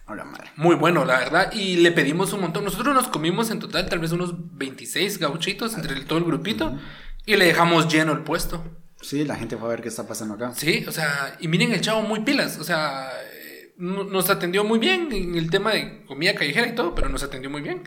Hola, 0.06 0.24
madre. 0.24 0.50
Muy 0.56 0.76
bueno, 0.76 1.04
la 1.04 1.18
verdad. 1.18 1.52
Y 1.52 1.76
le 1.76 1.90
pedimos 1.92 2.32
un 2.34 2.42
montón. 2.42 2.64
Nosotros 2.64 2.94
nos 2.94 3.08
comimos 3.08 3.50
en 3.50 3.58
total 3.58 3.88
tal 3.88 4.00
vez 4.00 4.12
unos 4.12 4.34
26 4.56 5.18
gauchitos 5.18 5.74
entre 5.74 5.94
el- 5.94 6.04
todo 6.06 6.18
el 6.18 6.24
grupito. 6.24 6.78
Y 7.26 7.36
le 7.36 7.46
dejamos 7.46 7.90
lleno 7.90 8.12
el 8.12 8.20
puesto. 8.20 8.62
Sí, 9.00 9.24
la 9.24 9.36
gente 9.36 9.56
fue 9.56 9.66
a 9.66 9.70
ver 9.70 9.82
qué 9.82 9.88
está 9.88 10.06
pasando 10.06 10.34
acá. 10.34 10.52
Sí, 10.54 10.84
o 10.86 10.92
sea, 10.92 11.36
y 11.40 11.48
miren 11.48 11.72
el 11.72 11.80
chavo 11.80 12.02
muy 12.02 12.20
pilas. 12.20 12.58
O 12.58 12.64
sea, 12.64 13.10
eh, 13.32 13.72
no- 13.78 14.04
nos 14.04 14.28
atendió 14.28 14.62
muy 14.64 14.78
bien 14.78 15.08
en 15.10 15.34
el 15.36 15.48
tema 15.50 15.72
de 15.72 16.04
comida 16.04 16.34
callejera 16.34 16.66
y 16.68 16.74
todo, 16.74 16.94
pero 16.94 17.08
nos 17.08 17.22
atendió 17.22 17.48
muy 17.50 17.62
bien. 17.62 17.82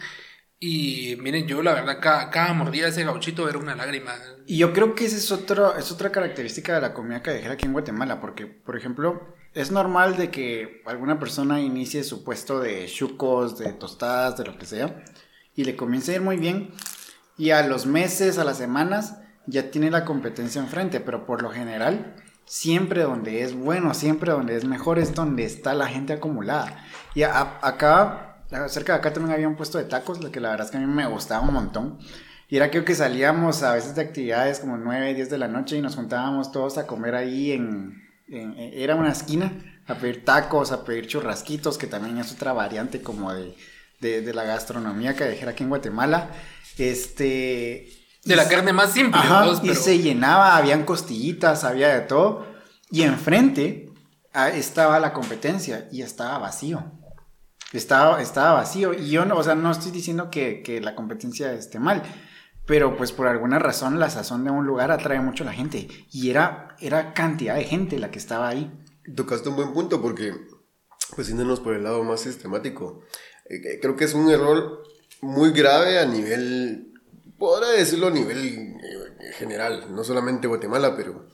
Y 0.60 1.16
miren, 1.22 1.46
yo 1.48 1.62
la 1.62 1.74
verdad, 1.74 2.00
cada, 2.02 2.32
cada 2.32 2.54
mordida 2.54 2.86
de 2.86 2.90
ese 2.90 3.04
gauchito 3.04 3.48
era 3.48 3.60
una 3.60 3.76
lágrima. 3.76 4.14
Y 4.48 4.58
yo 4.58 4.74
creo 4.74 4.96
que 4.96 5.06
esa 5.06 5.18
es, 5.18 5.32
otro, 5.32 5.76
es 5.78 5.92
otra 5.92 6.12
característica 6.12 6.74
de 6.74 6.82
la 6.82 6.94
comida 6.96 7.22
callejera 7.22 7.54
aquí 7.54 7.68
en 7.68 7.74
Guatemala, 7.74 8.20
porque, 8.20 8.48
por 8.48 8.76
ejemplo, 8.76 9.36
es 9.54 9.72
normal 9.72 10.18
de 10.18 10.32
que 10.32 10.82
alguna 10.86 11.20
persona 11.20 11.62
inicie 11.62 12.04
su 12.04 12.24
puesto 12.24 12.60
de 12.60 12.88
chucos, 12.88 13.60
de 13.60 13.72
tostadas, 13.74 14.38
de 14.38 14.46
lo 14.46 14.58
que 14.58 14.66
sea, 14.66 15.04
y 15.56 15.64
le 15.64 15.76
comience 15.76 16.12
a 16.12 16.16
ir 16.16 16.22
muy 16.22 16.38
bien, 16.38 16.72
y 17.38 17.52
a 17.52 17.66
los 17.68 17.86
meses, 17.86 18.40
a 18.40 18.44
las 18.44 18.58
semanas, 18.58 19.20
ya 19.46 19.70
tiene 19.70 19.92
la 19.92 20.06
competencia 20.06 20.60
enfrente, 20.60 21.00
pero 21.00 21.28
por 21.28 21.44
lo 21.44 21.52
general, 21.52 22.16
siempre 22.46 23.04
donde 23.04 23.44
es 23.44 23.54
bueno, 23.54 23.94
siempre 23.94 24.32
donde 24.32 24.56
es 24.56 24.66
mejor, 24.66 24.98
es 24.98 25.14
donde 25.14 25.44
está 25.46 25.76
la 25.76 25.88
gente 25.88 26.14
acumulada. 26.14 26.84
Y 27.14 27.22
a- 27.24 27.60
acá, 27.62 28.27
cerca 28.70 28.94
de 28.94 29.00
acá 29.00 29.13
también 29.13 29.34
había 29.34 29.48
un 29.48 29.56
puesto 29.56 29.77
de 29.77 29.84
tacos, 29.86 30.22
lo 30.22 30.32
que 30.32 30.39
la 30.39 30.50
verdad 30.51 30.66
es 30.66 30.72
que 30.72 30.77
a 30.77 30.80
mí 30.82 30.86
me 30.88 31.06
gustaba 31.08 31.46
un 31.46 31.54
montón. 31.54 32.00
Y 32.50 32.56
era 32.58 32.70
creo 32.72 32.86
que 32.86 32.96
salíamos 32.96 33.62
a 33.63 33.74
veces 33.74 33.96
de 33.96 34.01
actividades 34.01 34.60
como 34.60 34.77
9, 34.77 35.13
10 35.13 35.30
de 35.30 35.38
la 35.38 35.48
noche 35.50 35.75
y 35.77 35.82
nos 35.82 35.96
juntábamos 35.96 36.51
todos 36.54 36.77
a 36.77 36.88
comer 36.88 37.13
ahí 37.16 37.51
en, 37.51 38.01
en- 38.30 38.58
en- 38.58 38.74
era 38.74 38.96
una 38.96 39.12
esquina, 39.12 39.51
a 39.86 39.96
pedir 39.96 40.24
tacos, 40.24 40.72
a 40.72 40.86
pedir 40.86 41.08
churrasquitos, 41.08 41.77
que 41.77 41.88
también 41.88 42.18
es 42.18 42.32
otra 42.32 42.54
variante 42.54 43.01
como 43.01 43.34
de, 43.34 43.54
de, 44.00 44.22
de 44.22 44.34
la 44.34 44.44
gastronomía 44.44 45.13
callejera 45.16 45.51
aquí 45.51 45.63
en 45.63 45.70
Guatemala. 45.70 46.30
Este... 46.77 47.89
De 48.24 48.36
la 48.36 48.48
carne 48.50 48.74
más 48.74 48.92
simple. 48.92 49.20
Ajá, 49.20 49.46
pues, 49.46 49.60
y 49.63 49.68
pero- 49.70 49.75
se 49.82 50.00
llenaba, 50.00 50.58
habían 50.58 50.84
costillitas, 50.84 51.63
había 51.63 51.89
de 51.89 52.01
todo. 52.01 52.46
Y 52.92 53.04
enfrente 53.04 53.89
ah, 54.34 54.50
estaba 54.50 55.00
la 55.00 55.12
competencia 55.13 55.88
y 55.92 56.01
estaba 56.01 56.38
vacío. 56.38 56.92
Estaba, 57.74 58.22
estaba 58.22 58.54
vacío. 58.54 58.94
Y 58.94 59.10
yo 59.10 59.26
no, 59.26 59.38
o 59.38 59.44
sea, 59.44 59.56
no 59.56 59.72
estoy 59.72 59.92
diciendo 59.92 60.30
que, 60.30 60.62
que 60.62 60.82
la 60.82 60.96
competencia 60.96 61.54
esté 61.54 61.80
mal. 61.80 62.04
Pero 62.66 62.98
pues 62.98 63.14
por 63.14 63.28
alguna 63.28 63.60
razón 63.60 63.98
la 63.98 64.10
sazón 64.10 64.44
de 64.44 64.52
un 64.52 64.66
lugar 64.68 64.92
atrae 64.92 65.22
mucho 65.22 65.44
a 65.44 65.48
la 65.48 65.54
gente. 65.54 65.88
Y 66.12 66.30
era, 66.30 66.76
era 66.80 67.14
cantidad 67.14 67.56
de 67.56 67.64
gente 67.64 67.98
la 67.98 68.12
que 68.12 68.20
estaba 68.20 68.50
ahí. 68.50 68.72
Tocaste 69.16 69.48
un 69.50 69.56
buen 69.56 69.74
punto 69.74 70.02
porque, 70.02 70.34
pues 71.16 71.28
yéndonos 71.28 71.62
por 71.62 71.74
el 71.74 71.84
lado 71.84 72.04
más 72.04 72.20
sistemático, 72.20 73.04
eh, 73.50 73.80
creo 73.82 73.96
que 73.96 74.04
es 74.04 74.14
un 74.14 74.30
error 74.30 74.84
muy 75.22 75.52
grave 75.52 75.98
a 76.00 76.06
nivel, 76.06 76.94
podrá 77.38 77.70
decirlo 77.70 78.08
a 78.08 78.12
nivel 78.12 78.46
eh, 78.46 79.34
general, 79.38 79.96
no 79.96 80.04
solamente 80.04 80.48
Guatemala, 80.48 80.96
pero 80.98 81.28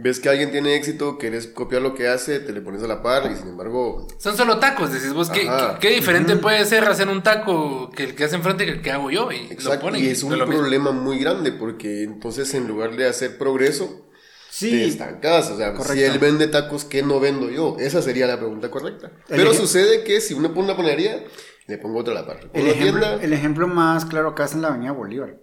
ves 0.00 0.20
que 0.20 0.28
alguien 0.28 0.50
tiene 0.52 0.74
éxito, 0.76 1.18
quieres 1.18 1.48
copiar 1.48 1.82
lo 1.82 1.92
que 1.94 2.08
hace, 2.08 2.38
te 2.40 2.52
le 2.52 2.60
pones 2.62 2.82
a 2.82 2.86
la 2.86 3.02
par 3.02 3.30
y 3.30 3.36
sin 3.36 3.48
embargo, 3.48 4.06
Son 4.18 4.36
solo 4.36 4.58
tacos, 4.58 4.92
decís 4.92 5.12
vos, 5.12 5.28
¿qué, 5.28 5.40
qué- 5.42 5.76
qué 5.80 5.90
diferente 5.90 6.36
puede 6.36 6.64
ser 6.64 6.84
hacer 6.84 7.08
un 7.08 7.22
taco 7.22 7.90
que 7.90 8.04
el 8.04 8.14
que 8.14 8.24
hace 8.24 8.36
enfrente 8.36 8.64
que 8.64 8.70
el 8.72 8.80
que 8.82 8.92
hago 8.92 9.10
yo? 9.10 9.30
Y 9.32 9.48
lo 9.48 9.52
exacto, 9.52 9.80
ponen. 9.86 10.02
y 10.02 10.06
es 10.06 10.22
un 10.22 10.38
lo 10.38 10.46
mismo. 10.46 10.60
problema 10.62 10.92
muy 10.92 11.18
grande 11.18 11.52
porque 11.52 12.04
entonces 12.04 12.54
en 12.54 12.66
lugar 12.68 12.96
de 12.96 13.06
hacer 13.08 13.36
progreso, 13.38 14.06
te 14.50 14.70
Sí, 14.70 14.84
estancas, 14.84 15.50
o 15.50 15.56
sea, 15.56 15.70
si 15.72 15.76
correcto. 15.76 16.12
él 16.12 16.18
vende 16.18 16.48
tacos, 16.48 16.84
¿qué 16.84 17.02
no 17.02 17.20
vendo 17.20 17.50
yo? 17.50 17.76
Esa 17.78 18.00
sería 18.02 18.26
la 18.26 18.38
pregunta 18.38 18.70
correcta. 18.70 19.12
El 19.28 19.36
Pero 19.36 19.52
ejem- 19.52 19.56
sucede 19.56 20.02
que 20.04 20.20
si 20.20 20.34
uno 20.34 20.48
pone 20.54 20.64
una 20.66 20.76
panadería, 20.76 21.22
le 21.66 21.78
pongo 21.78 21.98
otra 22.00 22.12
a 22.12 22.22
la 22.22 22.26
par. 22.26 22.50
El 22.54 22.66
ejemplo, 22.66 23.00
tienda, 23.06 23.22
el 23.24 23.32
ejemplo 23.32 23.68
más 23.68 24.04
claro 24.06 24.30
acá 24.30 24.46
es 24.46 24.54
en 24.54 24.62
la 24.62 24.68
Avenida 24.68 24.92
Bolívar. 24.92 25.36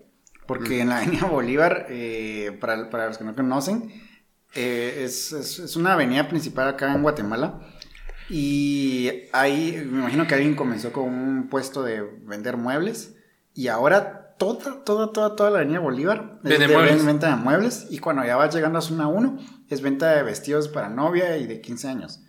Porque 0.48 0.82
en 0.82 0.90
la 0.90 0.98
Avenida 0.98 1.28
Bolívar, 1.28 1.88
eh, 1.90 2.58
para, 2.60 2.90
para 2.90 3.08
los 3.08 3.18
que 3.18 3.24
no 3.24 3.36
conocen, 3.36 3.92
eh, 4.56 5.04
es, 5.06 5.32
es- 5.34 5.60
es 5.60 5.76
una 5.76 5.94
avenida 5.94 6.28
principal 6.28 6.68
acá 6.70 6.94
en 6.94 7.02
Guatemala. 7.04 7.60
Y 8.30 9.24
ahí, 9.34 9.84
me 9.90 10.00
imagino 10.00 10.26
que 10.26 10.34
alguien 10.36 10.56
comenzó 10.56 10.92
con 10.92 11.04
un 11.06 11.48
puesto 11.50 11.84
de 11.84 12.02
vender 12.02 12.58
muebles. 12.58 13.14
Y 13.54 13.68
ahora 13.68 14.36
toda, 14.40 14.84
toda, 14.84 15.14
toda, 15.14 15.36
toda 15.36 15.52
la 15.52 15.60
Avenida 15.60 15.80
Bolívar 15.80 16.40
es 16.44 16.60
de 16.60 16.68
muebles. 16.68 17.06
venta 17.06 17.30
de 17.30 17.36
muebles. 17.36 17.88
Y 17.92 18.00
cuando 18.00 18.26
ya 18.26 18.36
vas 18.36 18.54
llegando 18.54 18.80
a 18.80 18.82
zona 18.82 19.08
1, 19.08 19.38
es 19.70 19.82
venta 19.82 20.16
de 20.16 20.24
vestidos 20.24 20.68
para 20.68 20.90
novia 20.90 21.38
y 21.38 21.46
de 21.46 21.62
15 21.62 21.88
años. 21.88 22.22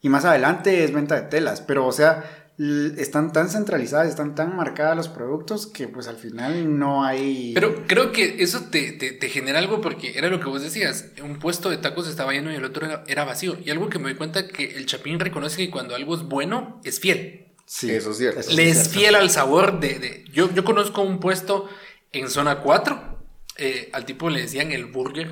Y 0.00 0.08
más 0.08 0.24
adelante 0.24 0.84
es 0.84 0.92
venta 0.92 1.14
de 1.16 1.22
telas, 1.22 1.60
pero 1.60 1.86
o 1.86 1.92
sea, 1.92 2.24
están 2.58 3.32
tan 3.32 3.48
centralizadas, 3.48 4.08
están 4.08 4.34
tan 4.34 4.56
marcadas 4.56 4.96
los 4.96 5.08
productos 5.08 5.66
que 5.68 5.86
pues 5.86 6.08
al 6.08 6.16
final 6.16 6.76
no 6.78 7.04
hay... 7.04 7.52
Pero 7.54 7.84
creo 7.86 8.10
que 8.10 8.42
eso 8.42 8.64
te, 8.70 8.90
te, 8.92 9.12
te 9.12 9.28
genera 9.28 9.60
algo 9.60 9.80
porque 9.80 10.18
era 10.18 10.28
lo 10.28 10.40
que 10.40 10.46
vos 10.46 10.60
decías. 10.62 11.06
Un 11.22 11.38
puesto 11.38 11.70
de 11.70 11.76
tacos 11.76 12.08
estaba 12.08 12.32
lleno 12.32 12.50
y 12.52 12.56
el 12.56 12.64
otro 12.64 12.84
era, 12.86 13.04
era 13.06 13.24
vacío. 13.24 13.56
Y 13.64 13.70
algo 13.70 13.88
que 13.88 13.98
me 13.98 14.06
doy 14.06 14.16
cuenta 14.16 14.48
que 14.48 14.76
el 14.76 14.86
Chapín 14.86 15.20
reconoce 15.20 15.56
que 15.58 15.70
cuando 15.70 15.94
algo 15.94 16.16
es 16.16 16.22
bueno, 16.22 16.80
es 16.84 16.98
fiel. 16.98 17.46
Sí, 17.64 17.90
Eso 17.92 18.10
es 18.10 18.16
cierto. 18.18 18.42
sí 18.42 18.56
Le 18.56 18.70
es 18.70 18.76
cierto. 18.78 18.90
fiel 18.98 19.14
al 19.14 19.30
sabor 19.30 19.78
de... 19.78 19.98
de- 20.00 20.24
Yo, 20.32 20.52
yo 20.52 20.64
conozco 20.64 21.02
un 21.02 21.20
puesto 21.20 21.68
en 22.12 22.28
zona 22.28 22.60
4. 22.60 23.18
eh, 23.58 23.88
al 23.92 24.04
tipo 24.04 24.30
le 24.30 24.40
decían 24.42 24.72
el 24.72 24.86
burger. 24.86 25.30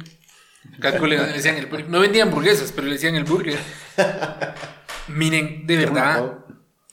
Calculo, 0.81 1.17
le 1.17 1.33
decían 1.33 1.57
el 1.57 1.67
burger. 1.67 1.89
No 1.89 1.99
vendían 2.01 2.29
hamburguesas, 2.29 2.71
pero 2.73 2.87
le 2.87 2.93
decían 2.95 3.17
el 3.17 3.25
burger. 3.25 3.59
Miren, 5.09 5.67
de 5.67 5.75
Qué 5.79 5.87
verdad, 5.87 6.19
guapo. 6.21 6.46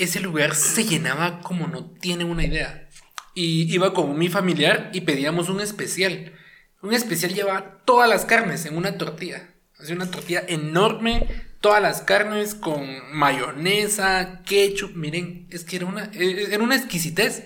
Ese 0.04 0.20
lugar 0.20 0.56
se 0.56 0.84
llenaba 0.86 1.42
como 1.42 1.68
no 1.68 1.86
tienen 1.86 2.30
una 2.30 2.46
idea. 2.46 2.90
Y 3.36 3.74
iba 3.74 3.94
con 3.94 4.18
mi 4.18 4.30
familiar 4.30 4.90
y 4.94 5.02
pedíamos 5.02 5.50
un 5.50 5.62
especial. 5.62 6.34
Un 6.82 6.94
especial 6.94 7.34
llevaba 7.34 7.82
todas 7.86 8.10
las 8.10 8.26
carnes 8.26 8.66
en 8.66 8.78
una 8.78 8.98
tortilla. 8.98 9.50
Así 9.80 9.94
una 9.94 10.10
tortilla 10.12 10.44
enorme, 10.48 11.28
todas 11.60 11.82
las 11.82 12.02
carnes 12.02 12.56
con 12.56 12.86
mayonesa, 13.12 14.42
ketchup. 14.46 14.96
Miren, 14.96 15.48
es 15.50 15.64
que 15.64 15.78
era 15.78 15.86
una, 15.86 16.06
eh, 16.14 16.48
era 16.52 16.64
una 16.64 16.76
exquisitez. 16.76 17.46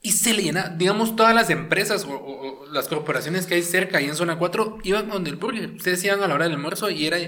Y 0.00 0.12
se 0.12 0.32
le 0.32 0.44
llena, 0.44 0.68
digamos, 0.68 1.16
todas 1.16 1.34
las 1.34 1.50
empresas 1.50 2.06
o, 2.08 2.66
las 2.70 2.86
corporaciones 2.86 3.46
que 3.46 3.54
hay 3.54 3.62
cerca 3.62 3.98
ahí 3.98 4.04
en 4.04 4.14
zona 4.14 4.38
4 4.38 4.78
iban 4.84 5.08
donde 5.08 5.30
el 5.30 5.36
burger. 5.36 5.70
Ustedes 5.72 6.04
iban 6.04 6.22
a 6.22 6.28
la 6.28 6.34
hora 6.34 6.44
del 6.44 6.54
almuerzo 6.54 6.88
y 6.90 7.06
era 7.06 7.18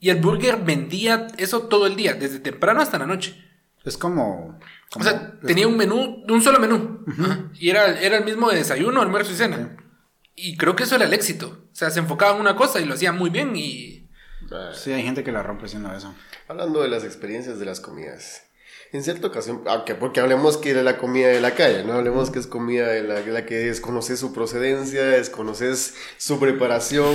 y 0.00 0.10
el 0.10 0.16
burger 0.16 0.58
vendía 0.58 1.28
eso 1.38 1.62
todo 1.62 1.86
el 1.86 1.96
día, 1.96 2.14
desde 2.14 2.38
temprano 2.38 2.80
hasta 2.80 2.98
la 2.98 3.06
noche. 3.06 3.42
Es 3.84 3.96
como... 3.98 4.58
O 4.58 4.92
como- 4.92 5.04
sea, 5.04 5.38
tenía 5.46 5.66
un 5.68 5.76
menú, 5.76 6.24
un 6.28 6.42
solo 6.42 6.58
menú. 6.60 7.04
Ajá. 7.06 7.50
Y 7.54 7.70
era, 7.70 8.00
era 8.00 8.16
el 8.18 8.24
mismo 8.24 8.48
de 8.50 8.56
desayuno, 8.56 9.00
almuerzo 9.02 9.32
y 9.32 9.36
cena. 9.36 9.76
Y 10.36 10.56
creo 10.56 10.74
que 10.74 10.84
eso 10.84 10.96
era 10.96 11.04
el 11.04 11.12
éxito. 11.12 11.66
O 11.72 11.74
sea, 11.76 11.90
se 11.90 12.00
enfocaba 12.00 12.34
en 12.34 12.40
una 12.40 12.56
cosa 12.56 12.80
y 12.80 12.84
lo 12.86 12.94
hacía 12.94 13.12
muy 13.12 13.30
bien 13.30 13.52
y... 13.56 14.08
ah, 14.52 14.70
Sí, 14.74 14.92
hay 14.92 15.02
gente 15.02 15.22
que 15.24 15.32
la 15.32 15.42
rompe 15.42 15.66
haciendo 15.66 15.92
eso. 15.94 16.14
hablando 16.48 16.82
de 16.82 16.88
las 16.88 17.04
experiencias 17.04 17.58
de 17.58 17.66
las 17.66 17.80
comidas. 17.80 18.42
En 18.92 19.02
cierta 19.02 19.26
ocasión, 19.26 19.62
aunque 19.66 19.96
porque 19.96 20.20
hablemos 20.20 20.56
que 20.56 20.70
era 20.70 20.84
la 20.84 20.98
comida 20.98 21.26
de 21.26 21.40
la 21.40 21.56
calle, 21.56 21.82
no 21.82 21.94
hablemos 21.94 22.30
que 22.30 22.38
es 22.38 22.46
comida 22.46 22.86
de 22.86 23.02
la, 23.02 23.22
de 23.22 23.32
la 23.32 23.44
que 23.44 23.56
desconoces 23.56 24.20
su 24.20 24.32
procedencia, 24.32 25.02
desconoces 25.04 25.94
su 26.16 26.38
preparación. 26.38 27.12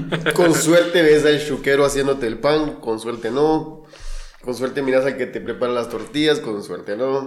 con 0.34 0.52
suerte 0.54 1.02
ves 1.02 1.24
al 1.24 1.46
chuquero 1.46 1.84
haciéndote 1.84 2.26
el 2.26 2.38
pan, 2.40 2.80
con 2.80 2.98
suerte 2.98 3.30
no. 3.30 3.84
Con 4.42 4.54
suerte 4.54 4.82
miras 4.82 5.04
al 5.04 5.16
que 5.16 5.26
te 5.26 5.40
prepara 5.40 5.72
las 5.72 5.88
tortillas, 5.90 6.40
con 6.40 6.62
suerte 6.62 6.96
no. 6.96 7.26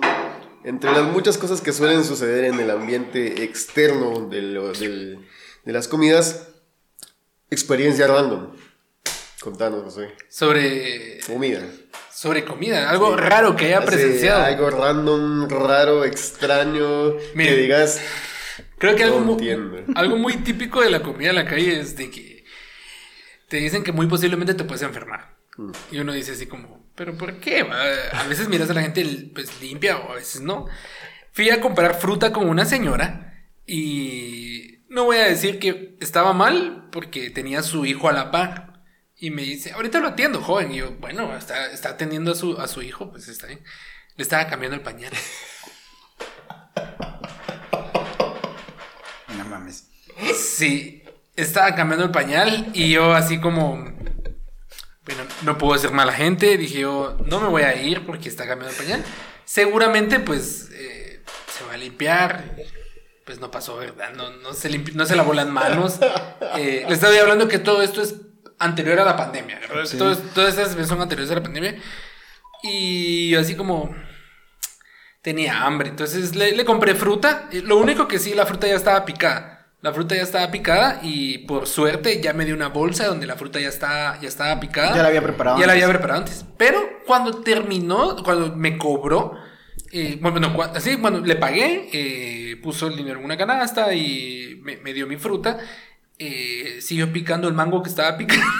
Entre 0.63 0.91
las 0.91 1.04
muchas 1.04 1.38
cosas 1.38 1.62
que 1.62 1.73
suelen 1.73 2.04
suceder 2.04 2.45
en 2.45 2.60
el 2.60 2.71
ambiente 2.71 3.43
externo 3.43 4.28
de, 4.30 4.41
lo- 4.41 4.71
del- 4.73 5.19
de 5.65 5.73
las 5.73 5.88
comidas, 5.88 6.47
experiencia 7.49 8.08
random. 8.08 8.56
Contanos, 9.41 9.84
José. 9.84 10.13
Sobre, 10.30 11.19
Comida. 11.28 11.62
sobre 12.12 12.45
comida, 12.45 12.89
algo 12.89 13.15
raro 13.17 13.56
que 13.58 13.65
haya 13.65 13.84
presenciado. 13.86 14.43
algo 14.45 14.69
random, 14.69 15.49
raro, 15.49 16.06
extraño. 16.06 17.15
Mire. 17.36 17.49
que 17.56 17.62
digas. 17.62 17.99
Creo 18.78 18.95
que 18.95 19.04
algo, 19.04 19.19
No 19.19 19.26
mu- 19.26 19.34
entiendo. 19.34 19.78
algo 19.95 20.15
muy 20.15 20.38
típico 20.38 20.82
de 20.82 20.89
la 20.89 21.04
comida 21.04 21.30
en 21.32 21.36
la 21.36 21.45
calle 21.45 21.78
es 21.80 21.95
de 21.97 22.10
que 22.10 22.45
te 23.49 23.58
dicen 23.58 23.84
que 23.84 23.91
muy 23.91 24.08
posiblemente 24.08 24.54
te 24.54 24.63
puedes 24.63 24.82
enfermar. 24.82 25.36
Mm. 25.58 25.71
Y 25.91 25.99
uno 25.99 26.13
dice 26.13 26.32
así 26.32 26.45
como, 26.47 26.83
¿pero 26.95 27.17
por 27.17 27.39
qué? 27.39 27.62
A 28.13 28.23
veces 28.27 28.47
miras 28.47 28.69
a 28.69 28.73
la 28.73 28.82
gente 28.82 29.29
pues 29.34 29.62
limpia 29.62 29.97
o 29.97 30.12
a 30.12 30.15
veces 30.15 30.41
no. 30.41 30.67
Fui 31.32 31.49
a 31.49 31.62
comprar 31.62 31.99
fruta 31.99 32.32
con 32.32 32.47
una 32.47 32.65
señora 32.65 33.45
y 33.65 34.79
no 34.89 35.06
voy 35.06 35.17
a 35.17 35.25
decir 35.25 35.60
que 35.60 35.97
estaba 35.99 36.34
mal 36.34 36.89
porque 36.91 37.29
tenía 37.29 37.60
a 37.60 37.63
su 37.63 37.86
hijo 37.86 38.10
a 38.10 38.13
la 38.13 38.32
par. 38.32 38.84
Y 39.17 39.32
me 39.32 39.41
dice, 39.41 39.71
ahorita 39.71 39.99
lo 39.99 40.10
atiendo, 40.10 40.41
joven. 40.41 40.71
Y 40.73 40.77
yo, 40.77 40.91
bueno, 40.97 41.36
está, 41.36 41.71
está 41.71 41.89
atendiendo 41.89 42.34
a 42.34 42.36
su, 42.36 42.60
a 42.60 42.67
su 42.67 42.82
hijo, 42.82 43.10
pues 43.10 43.27
está 43.27 43.47
bien. 43.47 43.62
Le 44.15 44.21
estaba 44.21 44.47
cambiando 44.47 44.75
el 44.75 44.84
pañal. 44.84 45.13
No 49.38 49.45
mames. 49.45 49.88
Sí, 50.36 51.03
estaba 51.36 51.73
cambiando 51.73 52.06
el 52.06 52.12
pañal 52.12 52.69
y 52.73 52.91
yo 52.91 53.13
así 53.13 53.39
como, 53.39 53.93
bueno, 55.06 55.24
no 55.42 55.58
puedo 55.58 55.78
ser 55.80 55.92
mala 55.92 56.13
gente, 56.13 56.58
dije 56.58 56.80
yo, 56.80 57.18
no 57.26 57.39
me 57.39 57.48
voy 57.50 57.63
a 57.63 57.76
ir 57.82 58.06
porque 58.06 58.30
está 58.30 58.48
cambiando 58.48 58.72
el 58.78 58.84
pañal. 58.84 59.04
Seguramente 59.46 60.20
pues 60.20 60.70
eh, 60.74 61.22
se 61.58 61.63
va 61.66 61.74
a 61.74 61.78
limpiar, 61.78 62.56
pues 63.26 63.39
no 63.39 63.52
pasó, 63.52 63.76
¿verdad? 63.78 64.13
No, 64.16 64.30
no, 64.30 64.54
se, 64.54 64.70
limpi- 64.70 64.94
no 64.94 65.06
se 65.06 65.16
lavó 65.16 65.34
las 65.34 65.48
manos. 65.48 66.00
Eh, 66.56 66.86
le 66.88 66.94
estaba 66.94 67.18
hablando 67.20 67.48
que 67.48 67.58
todo 67.58 67.82
esto 67.82 68.02
es 68.04 68.13
anterior 68.60 69.00
a 69.00 69.06
la 69.06 69.18
pandemia, 69.18 69.60
¿verdad? 69.60 69.86
Todo- 69.98 70.16
todas 70.36 70.56
estas 70.56 70.88
son 70.88 71.02
anteriores 71.02 71.32
a 71.32 71.36
la 71.36 71.42
pandemia. 71.44 71.82
Y 72.62 73.30
yo 73.30 73.39
así 73.39 73.56
como, 73.56 73.94
tenía 75.22 75.63
hambre. 75.63 75.89
Entonces 75.89 76.36
le, 76.36 76.52
le 76.56 76.63
compré 76.66 76.96
fruta. 76.96 77.50
Lo 77.63 77.78
único 77.78 78.08
que 78.08 78.20
sí, 78.20 78.34
la 78.36 78.46
fruta 78.46 78.68
ya 78.68 78.76
estaba 78.76 79.04
picada. 79.06 79.53
La 79.84 79.93
fruta 79.93 80.15
ya 80.15 80.22
estaba 80.24 80.50
picada 80.50 81.00
y 81.04 81.39
por 81.39 81.67
suerte 81.67 82.22
ya 82.22 82.32
me 82.34 82.46
dio 82.46 82.56
una 82.56 82.69
bolsa 82.69 83.06
donde 83.06 83.28
la 83.28 83.36
fruta 83.36 83.60
ya, 83.60 83.67
está, 83.67 84.17
ya 84.22 84.30
estaba 84.30 84.58
picada. 84.60 84.96
Ya 84.96 85.02
la 85.04 85.10
había 85.10 85.22
preparado 85.22 85.60
Ya 85.60 85.67
la 85.67 85.74
antes. 85.74 85.84
había 85.84 85.93
preparado 85.93 86.19
antes. 86.22 86.46
Pero 86.58 86.80
cuando 87.06 87.41
terminó, 87.43 88.15
cuando 88.24 88.56
me 88.56 88.78
cobró, 88.78 89.34
eh, 89.91 90.17
bueno, 90.22 90.39
no, 90.39 90.62
así, 90.63 90.96
bueno, 90.96 91.19
le 91.19 91.36
pagué, 91.36 91.89
eh, 91.91 92.56
puso 92.63 92.88
el 92.88 92.96
dinero 92.96 93.19
en 93.19 93.26
una 93.26 93.36
canasta 93.38 93.93
y 93.93 94.58
me, 94.63 94.78
me 94.78 94.93
dio 94.93 95.06
mi 95.06 95.17
fruta. 95.17 95.58
eh, 96.17 96.78
siguió 96.80 97.12
picando 97.12 97.50
el 97.50 97.54
mango 97.54 97.84
que 97.84 97.89
estaba 97.89 98.17
picando. 98.17 98.46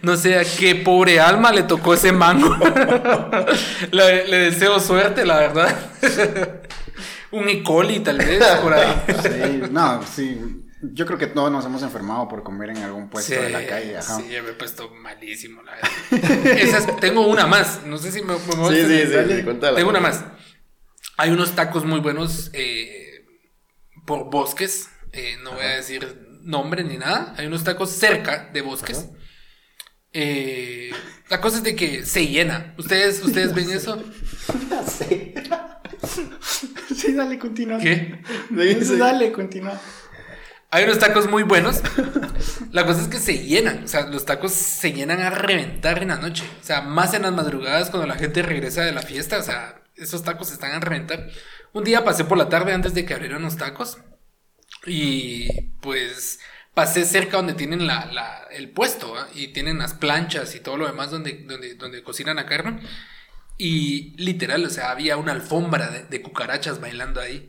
No 0.00 0.16
sé 0.16 0.38
a 0.38 0.44
qué 0.44 0.74
pobre 0.76 1.20
alma 1.20 1.52
le 1.52 1.62
tocó 1.62 1.92
ese 1.94 2.10
mango. 2.10 2.56
le, 3.92 4.26
le 4.26 4.36
deseo 4.38 4.80
suerte, 4.80 5.26
la 5.26 5.36
verdad. 5.40 5.76
Un 7.32 7.48
E. 7.48 7.62
coli, 7.62 8.00
tal 8.00 8.18
vez, 8.18 8.42
por 8.62 8.72
ahí. 8.74 9.02
Sí, 9.22 9.62
no, 9.70 10.02
sí. 10.06 10.38
Yo 10.94 11.06
creo 11.06 11.16
que 11.18 11.28
todos 11.28 11.50
nos 11.52 11.64
hemos 11.64 11.82
enfermado 11.82 12.26
por 12.28 12.42
comer 12.42 12.70
en 12.70 12.78
algún 12.78 13.08
puesto 13.08 13.34
de 13.40 13.50
la 13.50 13.64
calle. 13.66 13.96
Ajá. 13.96 14.16
Sí, 14.16 14.28
ya 14.30 14.42
me 14.42 14.50
he 14.50 14.52
puesto 14.54 14.90
malísimo, 14.90 15.62
la 15.62 15.72
verdad. 15.76 16.46
Esas- 16.58 16.96
tengo 16.98 17.26
una 17.28 17.46
más. 17.46 17.86
No 17.86 17.98
sé 17.98 18.10
si 18.10 18.20
me, 18.22 18.34
me 18.34 18.54
voy 18.56 18.74
a 18.74 18.80
Sí, 18.80 18.86
sí, 18.86 18.92
extender. 18.94 19.28
sí, 19.28 19.36
sí, 19.38 19.42
contala. 19.44 19.76
Tengo 19.76 19.90
una 19.90 20.00
más. 20.00 20.24
Hay 21.18 21.30
unos 21.30 21.54
tacos 21.54 21.84
muy 21.84 22.00
buenos 22.00 22.50
eh, 22.52 23.24
por 24.06 24.28
bosques. 24.30 24.88
eh, 25.12 25.36
no 25.44 25.52
voy 25.52 25.64
a 25.64 25.76
decir 25.76 26.26
nombre 26.42 26.82
ni 26.82 26.98
nada. 26.98 27.34
Hay 27.38 27.46
unos 27.46 27.62
tacos 27.62 27.90
cerca 27.90 28.50
de 28.52 28.60
bosques. 28.62 29.08
Eh, 30.12 30.90
la 31.30 31.40
cosa 31.40 31.58
es 31.58 31.62
de 31.62 31.76
que 31.76 32.04
se 32.04 32.26
llena. 32.26 32.74
¿Ustedes, 32.76 33.22
ustedes 33.22 33.54
ven 33.54 33.70
eso? 33.72 34.02
Sí, 37.02 37.12
dale, 37.14 37.38
continúa. 37.38 37.78
¿Qué? 37.78 38.20
Sí, 38.84 38.96
dale, 38.96 39.32
continúa. 39.32 39.80
Hay 40.70 40.84
unos 40.84 40.98
tacos 40.98 41.28
muy 41.28 41.42
buenos. 41.42 41.82
La 42.70 42.86
cosa 42.86 43.02
es 43.02 43.08
que 43.08 43.18
se 43.18 43.44
llenan. 43.44 43.84
O 43.84 43.88
sea, 43.88 44.06
los 44.06 44.24
tacos 44.24 44.52
se 44.52 44.92
llenan 44.92 45.20
a 45.20 45.28
reventar 45.30 46.00
en 46.02 46.08
la 46.08 46.16
noche. 46.16 46.44
O 46.62 46.64
sea, 46.64 46.80
más 46.80 47.12
en 47.12 47.22
las 47.22 47.32
madrugadas 47.32 47.90
cuando 47.90 48.06
la 48.06 48.14
gente 48.14 48.40
regresa 48.42 48.82
de 48.82 48.92
la 48.92 49.02
fiesta. 49.02 49.36
O 49.38 49.42
sea, 49.42 49.82
esos 49.96 50.22
tacos 50.22 50.50
están 50.50 50.72
a 50.72 50.80
reventar. 50.80 51.28
Un 51.74 51.84
día 51.84 52.04
pasé 52.04 52.24
por 52.24 52.38
la 52.38 52.48
tarde 52.48 52.72
antes 52.72 52.94
de 52.94 53.04
que 53.04 53.12
abrieran 53.12 53.42
los 53.42 53.58
tacos. 53.58 53.98
Y 54.86 55.48
pues 55.82 56.40
pasé 56.74 57.04
cerca 57.04 57.36
donde 57.36 57.52
tienen 57.54 57.86
la, 57.86 58.06
la- 58.06 58.46
el 58.50 58.70
puesto. 58.70 59.14
¿ah? 59.16 59.28
Y 59.34 59.48
tienen 59.48 59.78
las 59.78 59.92
planchas 59.94 60.54
y 60.54 60.60
todo 60.60 60.78
lo 60.78 60.86
demás 60.86 61.10
donde, 61.10 61.44
donde, 61.46 61.74
donde 61.74 62.02
cocinan 62.02 62.36
la 62.36 62.46
carne. 62.46 62.80
Y 63.64 64.14
literal, 64.16 64.64
o 64.64 64.70
sea, 64.70 64.90
había 64.90 65.16
una 65.16 65.32
alfombra 65.32 65.88
de, 65.88 66.02
de 66.04 66.22
cucarachas 66.22 66.80
bailando 66.80 67.20
ahí. 67.20 67.48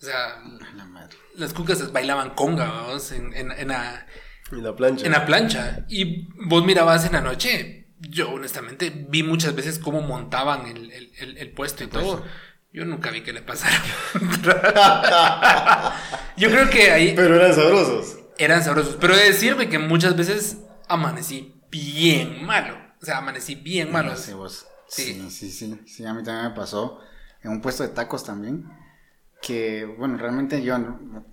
O 0.00 0.04
sea, 0.04 0.42
la 0.74 0.84
madre. 0.86 1.16
las 1.36 1.52
cucas 1.52 1.92
bailaban 1.92 2.30
conga, 2.30 2.64
vamos, 2.70 3.12
en, 3.12 3.34
en, 3.34 3.52
en 3.52 3.68
la, 3.68 4.06
En 4.50 4.62
la 4.62 4.74
plancha. 4.74 5.04
en 5.06 5.12
la 5.12 5.26
plancha. 5.26 5.84
Y 5.88 6.28
vos 6.46 6.64
mirabas 6.64 7.04
en 7.04 7.12
la 7.12 7.20
noche. 7.20 7.88
Yo, 8.00 8.30
honestamente, 8.30 8.90
vi 9.10 9.22
muchas 9.22 9.54
veces 9.54 9.78
cómo 9.78 10.00
montaban 10.00 10.66
el, 10.66 10.90
el- 10.90 11.12
el- 11.18 11.36
el 11.38 11.50
puesto 11.52 11.84
y 11.84 11.88
todo. 11.88 12.24
Yo 12.72 12.86
nunca 12.86 13.10
vi 13.10 13.20
que 13.20 13.34
le 13.34 13.42
pasara. 13.42 13.76
Yo 16.36 16.50
creo 16.50 16.70
que 16.70 16.90
ahí 16.90 17.12
Pero 17.14 17.36
eran 17.36 17.54
sabrosos. 17.54 18.18
eran 18.38 18.64
sabrosos. 18.64 18.96
Pero 19.00 19.14
he 19.14 19.18
de 19.18 19.24
decirme 19.26 19.68
que 19.68 19.78
muchas 19.78 20.16
veces 20.16 20.58
amanecí 20.88 21.54
bien 21.70 22.44
malo. 22.44 22.76
O 23.00 23.04
sea, 23.04 23.18
amanecí 23.18 23.54
bien 23.54 23.92
malo. 23.92 24.10
No 24.12 24.16
sé 24.16 24.34
vos. 24.34 24.66
Sí. 24.92 25.14
Sí, 25.14 25.30
sí, 25.30 25.50
sí, 25.50 25.80
sí. 25.86 26.04
a 26.04 26.12
mí 26.12 26.22
también 26.22 26.50
me 26.50 26.54
pasó 26.54 27.00
en 27.42 27.50
un 27.50 27.62
puesto 27.62 27.82
de 27.82 27.88
tacos 27.88 28.24
también. 28.24 28.68
Que, 29.40 29.84
bueno, 29.84 30.18
realmente 30.18 30.62
yo, 30.62 30.76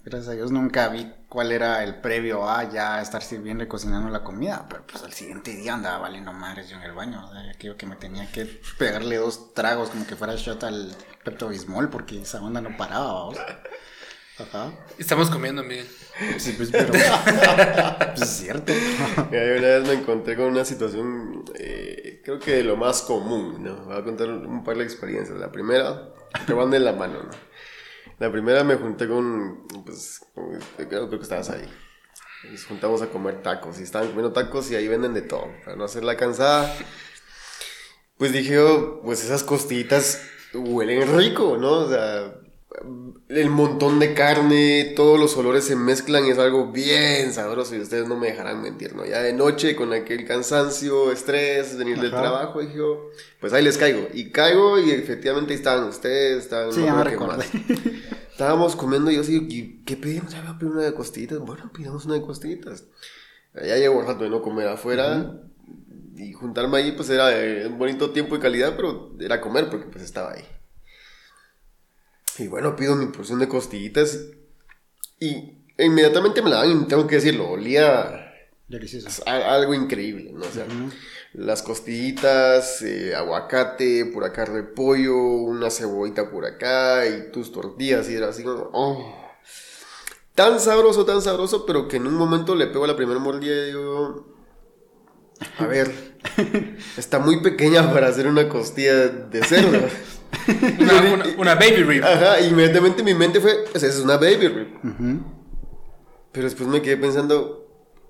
gracias 0.03 0.29
a 0.29 0.31
Dios, 0.31 0.51
nunca 0.51 0.87
vi 0.87 1.11
cuál 1.27 1.51
era 1.51 1.83
el 1.83 2.01
previo 2.01 2.49
a 2.49 2.67
ya 2.71 3.01
estar 3.01 3.21
sirviendo 3.21 3.63
y 3.63 3.67
cocinando 3.67 4.09
la 4.09 4.23
comida. 4.23 4.65
Pero 4.69 4.87
pues 4.87 5.03
al 5.03 5.13
siguiente 5.13 5.55
día 5.55 5.73
andaba 5.73 5.99
valiendo 5.99 6.31
madres 6.31 6.69
yo 6.69 6.77
en 6.77 6.83
el 6.83 6.93
baño. 6.93 7.27
O 7.27 7.31
sea, 7.31 7.51
aquello 7.51 7.75
que 7.75 7.85
me 7.85 7.97
tenía 7.97 8.31
que 8.31 8.45
pegarle 8.77 9.17
dos 9.17 9.53
tragos 9.53 9.89
como 9.89 10.07
que 10.07 10.15
fuera 10.15 10.35
shot 10.35 10.63
al 10.63 10.95
Pepto 11.23 11.49
Bismol 11.49 11.89
porque 11.89 12.21
esa 12.21 12.41
onda 12.41 12.61
no 12.61 12.75
paraba, 12.77 13.13
vamos. 13.13 13.37
Ajá. 14.39 14.71
Estamos 14.97 15.29
comiendo, 15.29 15.63
Miguel. 15.63 15.87
Sí, 16.37 16.53
pues, 16.53 16.69
pero. 16.71 16.93
pues 16.93 18.21
es 18.21 18.29
cierto. 18.29 18.71
Y 18.73 19.35
ahí 19.35 19.57
una 19.57 19.67
vez 19.67 19.87
me 19.87 19.93
encontré 19.95 20.37
con 20.37 20.45
una 20.45 20.63
situación, 20.63 21.43
eh, 21.55 22.08
creo 22.29 22.39
que 22.39 22.63
lo 22.63 22.75
más 22.75 23.01
común, 23.01 23.63
¿no? 23.63 23.85
Voy 23.85 23.97
a 23.97 24.03
contar 24.03 24.29
un 24.29 24.63
par 24.63 24.77
de 24.77 24.83
experiencias. 24.83 25.37
La 25.39 25.51
primera, 25.51 26.13
que 26.45 26.53
van 26.53 26.69
de 26.69 26.79
la 26.79 26.93
mano, 26.93 27.23
¿no? 27.23 27.29
La 28.19 28.31
primera 28.31 28.63
me 28.63 28.75
junté 28.75 29.07
con, 29.07 29.65
pues, 29.85 30.21
con- 30.35 30.59
creo 30.87 31.09
que 31.09 31.15
estabas 31.15 31.49
ahí. 31.49 31.67
Nos 32.51 32.65
juntamos 32.65 33.01
a 33.01 33.07
comer 33.07 33.41
tacos 33.41 33.79
y 33.79 33.83
estaban 33.83 34.09
comiendo 34.09 34.31
tacos 34.31 34.69
y 34.69 34.75
ahí 34.75 34.87
venden 34.87 35.13
de 35.13 35.21
todo, 35.23 35.47
para 35.65 35.75
no 35.75 35.85
hacer 35.85 36.03
la 36.03 36.17
cansada. 36.17 36.71
Pues 38.17 38.31
dije, 38.31 38.53
yo, 38.55 39.01
pues 39.03 39.23
esas 39.23 39.43
costillitas 39.43 40.21
huelen 40.53 41.17
rico, 41.17 41.57
¿no? 41.57 41.71
O 41.71 41.89
sea, 41.89 42.33
el 43.29 43.49
montón 43.49 43.99
de 43.99 44.13
carne, 44.13 44.93
todos 44.95 45.19
los 45.19 45.35
olores 45.37 45.63
se 45.63 45.75
mezclan 45.75 46.25
y 46.25 46.29
es 46.29 46.37
algo 46.37 46.71
bien 46.71 47.33
sabroso 47.33 47.75
y 47.75 47.79
ustedes 47.79 48.07
no 48.07 48.15
me 48.15 48.27
dejarán 48.27 48.61
mentir, 48.61 48.95
¿no? 48.95 49.05
Ya 49.05 49.21
de 49.21 49.33
noche 49.33 49.75
con 49.75 49.91
aquel 49.91 50.25
cansancio, 50.25 51.11
estrés, 51.11 51.77
venir 51.77 51.99
del 51.99 52.11
trabajo, 52.11 52.61
dije 52.61 52.77
yo, 52.77 53.09
pues 53.39 53.53
ahí 53.53 53.63
les 53.63 53.77
caigo. 53.77 54.07
Y 54.13 54.29
caigo 54.29 54.79
y 54.79 54.91
efectivamente 54.91 55.53
estaban 55.53 55.85
ustedes, 55.85 56.43
estaban... 56.43 56.71
Sí, 56.71 56.81
no 56.81 57.03
que 57.03 57.17
más. 57.17 57.45
Estábamos 58.31 58.75
comiendo 58.75 59.09
y 59.09 59.15
yo 59.15 59.21
así, 59.21 59.47
¿y 59.49 59.83
¿qué 59.83 59.97
pedimos? 59.97 60.31
Ya 60.31 60.41
voy 60.41 60.51
a 60.51 60.59
pedir 60.59 60.71
una 60.71 60.83
de 60.83 60.93
costillitas. 60.93 61.39
Bueno, 61.39 61.71
pidamos 61.73 62.05
una 62.05 62.13
de 62.13 62.21
costillitas. 62.21 62.85
Ya 63.55 63.75
el 63.75 64.05
rato 64.05 64.23
de 64.23 64.29
no 64.29 64.41
comer 64.41 64.67
afuera. 64.67 65.41
Y 66.15 66.33
juntarme 66.33 66.77
ahí, 66.77 66.91
pues 66.91 67.09
era 67.09 67.29
un 67.67 67.77
bonito 67.77 68.11
tiempo 68.11 68.35
y 68.35 68.39
calidad, 68.39 68.75
pero 68.75 69.13
era 69.19 69.41
comer 69.41 69.69
porque 69.69 69.87
pues 69.87 70.03
estaba 70.03 70.33
ahí. 70.33 70.43
Y 72.39 72.47
bueno, 72.47 72.75
pido 72.75 72.95
mi 72.95 73.07
porción 73.07 73.39
de 73.39 73.47
costillitas. 73.47 74.17
Y 75.19 75.57
inmediatamente 75.77 76.41
me 76.41 76.49
la 76.49 76.57
dan 76.57 76.81
y 76.83 76.85
tengo 76.87 77.05
que 77.07 77.15
decirlo, 77.15 77.49
olía 77.49 78.33
Delicioso. 78.67 79.23
a- 79.25 79.53
algo 79.55 79.73
increíble, 79.73 80.31
¿no? 80.33 80.45
O 80.45 80.51
sea, 80.51 80.65
las 81.33 81.61
costillitas, 81.61 82.81
eh, 82.81 83.13
aguacate, 83.15 84.05
por 84.05 84.23
acá 84.23 84.45
repollo, 84.45 85.17
una 85.17 85.69
cebollita 85.69 86.31
por 86.31 86.45
acá 86.45 87.05
y 87.07 87.31
tus 87.31 87.51
tortillas 87.51 88.09
y 88.09 88.15
era 88.15 88.29
así 88.29 88.43
como, 88.43 88.69
oh. 88.73 89.15
Tan 90.35 90.59
sabroso, 90.61 91.05
tan 91.05 91.21
sabroso, 91.21 91.65
pero 91.65 91.87
que 91.89 91.97
en 91.97 92.07
un 92.07 92.13
momento 92.13 92.55
le 92.55 92.67
pego 92.67 92.87
la 92.87 92.95
primera 92.95 93.19
mordida 93.19 93.63
y 93.63 93.65
digo, 93.67 94.33
a 95.57 95.67
ver, 95.67 95.91
está 96.97 97.19
muy 97.19 97.41
pequeña 97.41 97.91
para 97.91 98.07
hacer 98.07 98.27
una 98.27 98.47
costilla 98.47 99.07
de 99.09 99.43
cerdo. 99.43 99.79
Una, 100.79 101.13
una- 101.13 101.25
una 101.37 101.55
baby 101.55 101.83
rib. 101.83 102.03
Ajá, 102.03 102.39
inmediatamente 102.41 103.03
mi 103.03 103.13
mente 103.13 103.39
fue, 103.39 103.65
esa 103.73 103.87
es 103.87 103.99
una 103.99 104.17
baby 104.17 104.47
rib. 104.47 104.67
Pero 106.31 106.45
después 106.45 106.69
me 106.69 106.81
quedé 106.81 106.97
pensando, 106.97 107.67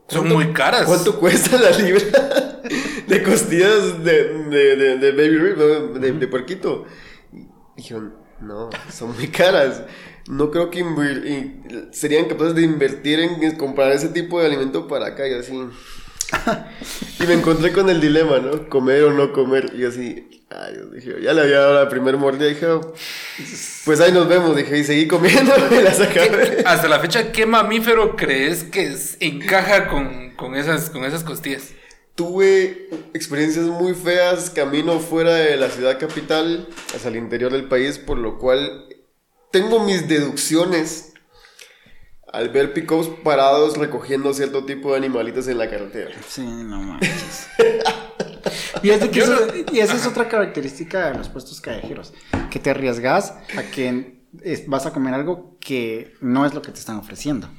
Son 0.08 0.22
¿cuánto- 0.22 0.36
muy 0.36 0.54
caras. 0.54 0.86
¿Cuánto 0.86 1.20
cuesta 1.20 1.58
la 1.58 1.72
libra 1.72 2.04
de 3.08 3.24
costillas 3.24 4.04
de, 4.04 4.24
de, 4.50 4.76
de, 4.76 4.98
de 4.98 5.12
baby 5.12 5.38
rib, 5.38 5.56
de, 6.00 6.12
de 6.14 6.28
puerquito? 6.28 6.86
Y 7.32 7.48
dijeron, 7.78 8.16
no, 8.42 8.70
son 8.92 9.16
muy 9.16 9.28
caras. 9.28 9.84
No 10.28 10.52
creo 10.52 10.70
que 10.70 10.84
serían 11.92 12.26
capaces 12.26 12.54
de 12.54 12.62
invertir 12.62 13.20
en 13.20 13.56
comprar 13.58 13.92
ese 13.94 14.10
tipo 14.10 14.40
de 14.40 14.46
alimento 14.48 14.88
para 14.88 15.08
acá 15.08 15.28
y 15.28 15.34
así. 15.34 15.54
Y 17.20 17.28
me 17.28 17.34
encontré 17.34 17.74
con 17.74 17.90
el 17.90 18.00
dilema, 18.00 18.40
¿no? 18.40 18.70
Comer 18.70 19.04
o 19.04 19.14
no 19.14 19.34
comer. 19.34 19.72
Y 19.76 19.80
yo 19.80 19.90
así, 19.90 20.46
ay, 20.50 20.74
Dios, 20.74 20.92
dije, 20.94 21.22
ya 21.22 21.34
le 21.34 21.42
había 21.42 21.60
dado 21.60 21.74
la 21.84 21.90
primer 21.90 22.16
mordida. 22.18 22.48
Dije, 22.48 22.66
"Oh, 22.68 22.94
pues 23.86 24.00
ahí 24.00 24.12
nos 24.12 24.28
vemos. 24.28 24.56
Dije, 24.56 24.78
y 24.78 24.84
seguí 24.84 25.08
comiendo. 25.08 25.54
Y 25.72 25.84
la 25.84 25.92
acabé. 25.92 26.64
Hasta 26.66 26.88
la 26.88 27.00
fecha, 27.00 27.32
¿qué 27.32 27.46
mamífero 27.46 28.16
crees 28.16 28.64
que 28.64 28.96
encaja 29.20 29.88
con, 29.90 30.32
con 30.36 30.56
esas, 30.56 30.90
con 30.90 31.04
esas 31.04 31.24
costillas? 31.24 31.74
Tuve 32.16 32.90
experiencias 33.14 33.66
muy 33.66 33.94
feas 33.94 34.50
camino 34.50 35.00
fuera 35.00 35.34
de 35.36 35.56
la 35.58 35.70
ciudad 35.70 36.00
capital 36.00 36.68
hacia 36.94 37.10
el 37.10 37.16
interior 37.16 37.52
del 37.52 37.66
país, 37.70 37.98
por 37.98 38.18
lo 38.18 38.38
cual 38.38 38.88
tengo 39.52 39.80
mis 39.84 40.08
deducciones 40.08 41.09
al 42.32 42.50
ver 42.50 42.74
pickups 42.74 43.08
parados 43.24 43.78
recogiendo 43.78 44.34
cierto 44.34 44.66
tipo 44.66 44.92
de 44.92 44.98
animalitos 44.98 45.48
en 45.48 45.58
la 45.58 45.70
carretera. 45.70 46.12
Sí, 46.28 46.42
no 46.46 46.80
manches. 46.82 47.48
y, 48.84 48.90
es 48.90 49.00
de 49.02 49.10
que 49.10 49.20
eso- 49.20 49.48
y 49.72 49.80
esa 49.80 49.96
es 49.96 50.06
otra 50.06 50.28
característica 50.28 51.10
de 51.12 51.18
los 51.18 51.30
puestos 51.30 51.60
callejeros, 51.62 52.14
que 52.50 52.60
te 52.60 52.70
arriesgas 52.70 53.34
a 53.58 53.64
que 53.64 54.20
vas 54.68 54.86
a 54.86 54.94
comer 54.94 55.14
algo 55.14 55.58
que 55.60 56.14
no 56.22 56.46
es 56.46 56.54
lo 56.54 56.62
que 56.62 56.72
te 56.72 56.80
están 56.80 56.98
ofreciendo. 56.98 57.50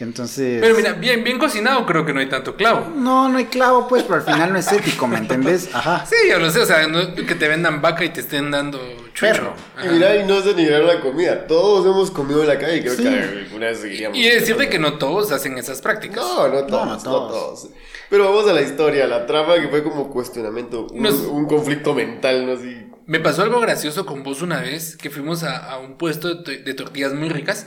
Entonces. 0.00 0.60
Pero 0.60 0.76
mira, 0.76 0.92
bien, 0.92 1.24
bien 1.24 1.38
cocinado 1.38 1.84
creo 1.84 2.06
que 2.06 2.12
no 2.12 2.20
hay 2.20 2.28
tanto 2.28 2.54
clavo. 2.54 2.92
No, 2.94 3.28
no 3.28 3.38
hay 3.38 3.46
clavo, 3.46 3.88
pues, 3.88 4.04
pero 4.04 4.16
al 4.16 4.22
final 4.22 4.52
no 4.52 4.58
es 4.58 4.70
ético, 4.72 5.08
¿me 5.08 5.18
entendés? 5.18 5.68
Ajá. 5.74 6.06
Sí, 6.06 6.14
yo 6.30 6.38
lo 6.38 6.50
sé, 6.50 6.60
o 6.60 6.66
sea, 6.66 6.86
no- 6.86 7.14
que 7.16 7.34
te 7.34 7.48
vendan 7.48 7.82
vaca 7.82 8.04
y 8.04 8.10
te 8.10 8.20
estén 8.20 8.50
dando 8.52 8.78
chucho. 9.12 9.26
Perro. 9.26 9.54
Y 9.84 9.88
mira, 9.88 10.14
y 10.16 10.24
no 10.26 10.38
es 10.38 10.44
denigrar 10.44 10.82
la 10.82 11.00
comida. 11.00 11.46
Todos 11.48 11.84
hemos 11.84 12.10
comido 12.12 12.42
en 12.42 12.48
la 12.48 12.58
calle 12.58 12.76
y 12.76 12.80
creo 12.82 12.94
Sí. 12.94 13.02
que 13.02 13.08
alguna 13.46 13.66
vez 13.66 13.80
seguiríamos. 13.80 14.16
Y 14.16 14.28
decirte 14.28 14.68
que 14.68 14.78
no 14.78 14.94
todos 14.98 15.32
hacen 15.32 15.58
esas 15.58 15.80
prácticas. 15.82 16.18
No, 16.24 16.46
no 16.48 16.64
todos, 16.64 16.70
No, 16.70 16.84
no, 16.86 16.92
no 16.96 17.02
todos. 17.02 17.32
todos. 17.62 17.70
Pero 18.08 18.24
vamos 18.24 18.48
a 18.48 18.52
la 18.52 18.62
historia, 18.62 19.06
la 19.08 19.26
trama 19.26 19.56
que 19.56 19.66
fue 19.68 19.82
como 19.82 20.10
cuestionamiento, 20.10 20.86
un, 20.92 21.02
Nos- 21.02 21.14
un 21.26 21.46
conflicto 21.46 21.92
mental, 21.92 22.46
¿no? 22.46 22.52
Así. 22.52 22.84
Me 23.06 23.20
pasó 23.20 23.42
algo 23.42 23.58
gracioso 23.60 24.06
con 24.06 24.22
vos 24.22 24.42
una 24.42 24.60
vez 24.60 24.96
que 24.96 25.10
fuimos 25.10 25.42
a, 25.42 25.56
a 25.72 25.78
un 25.78 25.96
puesto 25.98 26.28
de, 26.28 26.42
to- 26.44 26.62
de 26.64 26.74
tortillas 26.74 27.14
muy 27.14 27.28
ricas 27.30 27.66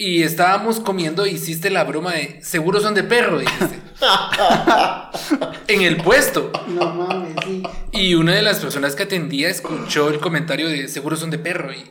y 0.00 0.22
estábamos 0.22 0.78
comiendo 0.78 1.26
y 1.26 1.30
hiciste 1.30 1.70
la 1.70 1.82
broma 1.82 2.12
de 2.12 2.40
seguro 2.40 2.80
son 2.80 2.94
de 2.94 3.02
perro, 3.02 3.40
dijiste. 3.40 3.80
en 5.66 5.82
el 5.82 5.96
puesto. 5.96 6.52
No 6.68 6.94
mames, 6.94 7.34
sí. 7.44 7.62
Y 7.90 8.14
una 8.14 8.36
de 8.36 8.42
las 8.42 8.60
personas 8.60 8.94
que 8.94 9.02
atendía 9.02 9.48
escuchó 9.48 10.08
el 10.08 10.20
comentario 10.20 10.68
de 10.68 10.86
seguro 10.86 11.16
son 11.16 11.30
de 11.30 11.38
perro 11.38 11.72
y, 11.72 11.84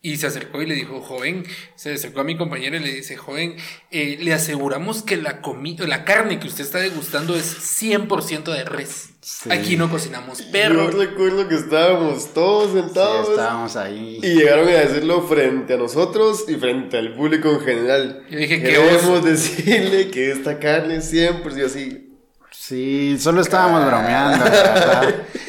y 0.00 0.16
se 0.16 0.28
acercó 0.28 0.62
y 0.62 0.66
le 0.66 0.74
dijo, 0.74 1.00
joven, 1.00 1.44
se 1.74 1.92
acercó 1.92 2.20
a 2.20 2.24
mi 2.24 2.36
compañero 2.36 2.76
y 2.76 2.80
le 2.80 2.92
dice, 2.92 3.16
joven, 3.16 3.56
eh, 3.90 4.16
le 4.20 4.32
aseguramos 4.32 5.02
que 5.02 5.16
la, 5.16 5.40
comi 5.40 5.76
la 5.76 6.04
carne 6.04 6.38
que 6.38 6.46
usted 6.46 6.64
está 6.64 6.78
degustando 6.78 7.34
es 7.34 7.56
100% 7.82 8.44
de 8.44 8.64
res. 8.64 9.10
Sí. 9.20 9.50
Aquí 9.52 9.76
no 9.76 9.90
cocinamos 9.90 10.40
perro. 10.42 10.90
Yo 10.90 10.98
recuerdo 10.98 11.48
que 11.48 11.56
estábamos 11.56 12.32
todos 12.32 12.72
Sí, 12.72 12.78
sentados 12.80 13.30
estábamos 13.30 13.76
ahí. 13.76 14.20
y 14.22 14.34
llegaron 14.36 14.68
a 14.68 14.72
decirlo 14.72 15.22
frente 15.22 15.74
a 15.74 15.76
nosotros 15.76 16.44
y 16.48 16.54
frente 16.54 16.96
al 16.96 17.14
público 17.14 17.50
en 17.50 17.60
general. 17.60 18.22
Yo 18.30 18.38
dije, 18.38 18.62
¿qué 18.62 18.68
queremos 18.68 19.24
decirle 19.24 20.10
que 20.10 20.30
esta 20.30 20.58
carne 20.58 21.00
siempre 21.02 21.54
sí 21.54 21.62
así. 21.62 22.04
Sí, 22.52 23.16
solo 23.18 23.40
estábamos 23.40 23.84
bromeando. 23.84 24.44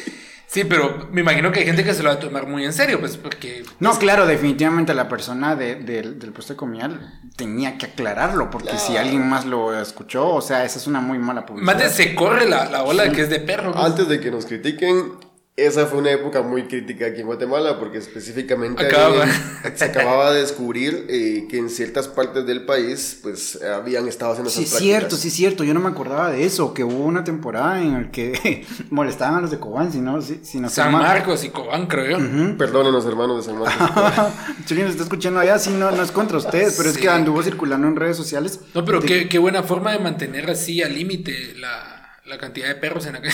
Sí, 0.52 0.64
pero 0.64 1.06
me 1.12 1.20
imagino 1.20 1.52
que 1.52 1.60
hay 1.60 1.66
gente 1.66 1.84
que 1.84 1.94
se 1.94 2.02
lo 2.02 2.08
va 2.08 2.16
a 2.16 2.18
tomar 2.18 2.44
muy 2.48 2.64
en 2.64 2.72
serio, 2.72 2.98
pues 2.98 3.16
porque... 3.16 3.62
No, 3.78 3.96
claro, 4.00 4.26
definitivamente 4.26 4.94
la 4.94 5.08
persona 5.08 5.54
de- 5.54 5.76
del- 5.76 6.18
del 6.18 6.32
puesto 6.32 6.54
de 6.54 6.56
comida 6.56 6.90
tenía 7.36 7.78
que 7.78 7.86
aclararlo, 7.86 8.50
porque 8.50 8.76
si 8.76 8.96
alguien 8.96 9.28
más 9.28 9.46
lo 9.46 9.80
escuchó, 9.80 10.28
o 10.28 10.40
sea, 10.42 10.64
esa 10.64 10.78
es 10.80 10.88
una 10.88 11.00
muy 11.00 11.18
mala 11.20 11.46
publicidad. 11.46 11.72
Más 11.74 11.80
de 11.82 11.88
se 11.90 12.16
corre 12.16 12.48
la, 12.48 12.64
la 12.68 12.82
ola 12.82 13.04
de 13.04 13.12
que 13.12 13.20
es 13.22 13.30
de 13.30 13.38
perro. 13.38 13.70
pues. 13.72 13.84
Antes 13.84 14.08
de 14.08 14.18
que 14.18 14.32
nos 14.32 14.44
critiquen, 14.44 15.12
esa 15.56 15.84
fue 15.86 15.98
una 15.98 16.10
época 16.10 16.40
muy 16.40 16.62
crítica 16.68 17.06
aquí 17.06 17.20
en 17.20 17.26
Guatemala 17.26 17.78
porque 17.78 17.98
específicamente 17.98 18.82
Acaba. 18.86 19.26
se 19.74 19.84
acababa 19.84 20.32
de 20.32 20.40
descubrir 20.40 21.06
eh, 21.10 21.46
que 21.50 21.58
en 21.58 21.68
ciertas 21.68 22.08
partes 22.08 22.46
del 22.46 22.64
país 22.64 23.18
pues 23.22 23.60
habían 23.62 24.08
estado 24.08 24.32
haciendo 24.32 24.48
Sí, 24.48 24.62
esas 24.62 24.74
es 24.74 24.78
cierto, 24.78 24.98
prácticas. 25.08 25.20
sí, 25.20 25.28
es 25.28 25.34
cierto. 25.34 25.64
Yo 25.64 25.74
no 25.74 25.80
me 25.80 25.90
acordaba 25.90 26.30
de 26.30 26.44
eso, 26.46 26.72
que 26.72 26.82
hubo 26.82 27.04
una 27.04 27.24
temporada 27.24 27.82
en 27.82 27.92
la 27.92 28.10
que 28.10 28.64
molestaban 28.90 29.36
a 29.36 29.40
los 29.42 29.50
de 29.50 29.58
Cobán, 29.58 29.92
si 29.92 29.98
no, 30.00 30.22
si, 30.22 30.40
si 30.42 30.60
no 30.60 30.68
estoy 30.68 30.84
San. 30.84 30.92
Marcos 30.92 31.44
y 31.44 31.50
Cobán, 31.50 31.86
creo 31.88 32.18
yo. 32.18 32.56
Perdónenos 32.56 33.04
hermanos 33.04 33.44
de 33.44 33.52
San 33.52 33.60
Marcos. 33.60 34.32
Chuli 34.66 34.80
nos 34.82 34.92
está 34.92 35.02
escuchando 35.02 35.40
allá, 35.40 35.58
sí, 35.58 35.70
no, 35.70 35.90
no 35.90 36.02
es 36.02 36.10
contra 36.10 36.38
ustedes, 36.38 36.74
pero 36.78 36.88
es 36.88 36.94
Sí. 36.94 37.02
que 37.02 37.08
anduvo 37.10 37.42
circulando 37.42 37.86
en 37.86 37.96
redes 37.96 38.16
sociales. 38.16 38.60
No, 38.74 38.82
pero 38.84 39.00
de- 39.00 39.06
qué, 39.06 39.28
qué 39.28 39.38
buena 39.38 39.62
forma 39.62 39.92
de 39.92 39.98
mantener 39.98 40.48
así 40.50 40.80
al 40.82 40.94
límite 40.94 41.54
la, 41.56 41.99
la 42.30 42.38
cantidad 42.38 42.68
de 42.68 42.76
perros 42.76 43.04
en 43.06 43.12
la 43.14 43.20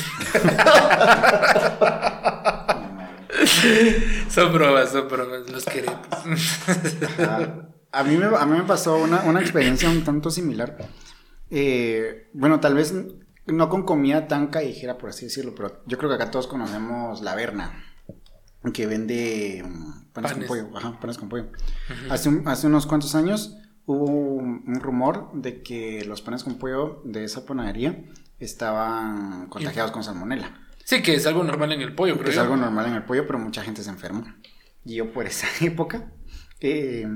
son 4.29 4.53
bromas, 4.53 4.91
son 4.91 5.09
bromas, 5.09 5.49
los 5.51 5.65
queremos. 5.65 5.99
Ah, 7.19 7.69
A 7.93 8.03
mí 8.05 8.17
me, 8.17 8.27
a 8.27 8.45
mí 8.47 8.59
me 8.59 8.65
pasó 8.65 8.97
una, 8.99 9.23
una 9.23 9.41
experiencia 9.41 9.89
un 9.89 10.05
tanto 10.05 10.31
similar. 10.31 10.77
Eh, 11.51 12.29
bueno, 12.33 12.61
tal 12.61 12.75
vez 12.75 12.95
no 13.47 13.69
con 13.69 13.85
comida 13.85 14.27
tan 14.29 14.49
callejera, 14.49 14.99
por 14.99 15.11
así 15.11 15.27
decirlo, 15.27 15.55
pero 15.55 15.83
yo 15.87 15.97
creo 15.99 16.11
que 16.11 16.17
acá 16.17 16.31
todos 16.31 16.47
conocemos 16.47 17.23
la 17.23 17.35
Verna, 17.35 17.85
que 18.75 18.87
vende 18.87 19.63
mm, 19.65 20.13
panes, 20.13 20.33
con 20.33 20.45
pollo. 20.45 20.69
Ajá, 20.77 20.99
panes 21.01 21.19
con 21.19 21.29
pollo. 21.29 21.47
hace, 22.11 22.29
un- 22.29 22.49
hace 22.49 22.67
unos 22.67 22.87
cuantos 22.87 23.15
años 23.15 23.57
hubo 23.87 24.05
un, 24.11 24.65
un 24.67 24.81
rumor 24.81 25.31
de 25.35 25.63
que 25.63 26.05
los 26.05 26.21
panes 26.23 26.43
con 26.43 26.59
pollo 26.59 27.01
de 27.05 27.25
esa 27.25 27.47
panadería 27.47 28.03
estaban 28.39 29.47
contagiados 29.49 29.93
con 29.93 30.05
salmonela. 30.05 30.61
Sí, 30.85 31.03
que 31.03 31.15
es 31.15 31.27
algo 31.27 31.43
normal 31.43 31.73
en 31.73 31.81
el 31.81 31.95
pollo, 31.95 32.17
creo 32.17 32.31
Es 32.31 32.39
algo 32.39 32.57
normal 32.57 32.87
en 32.87 32.95
el 32.95 33.05
pollo, 33.05 33.27
pero 33.27 33.39
mucha 33.39 33.63
gente 33.63 33.83
se 33.83 33.91
enfermó. 33.91 34.25
Y 34.85 34.97
yo 34.97 35.13
por 35.13 35.27
esa 35.27 35.49
época 35.65 36.13
eh, 36.61 37.07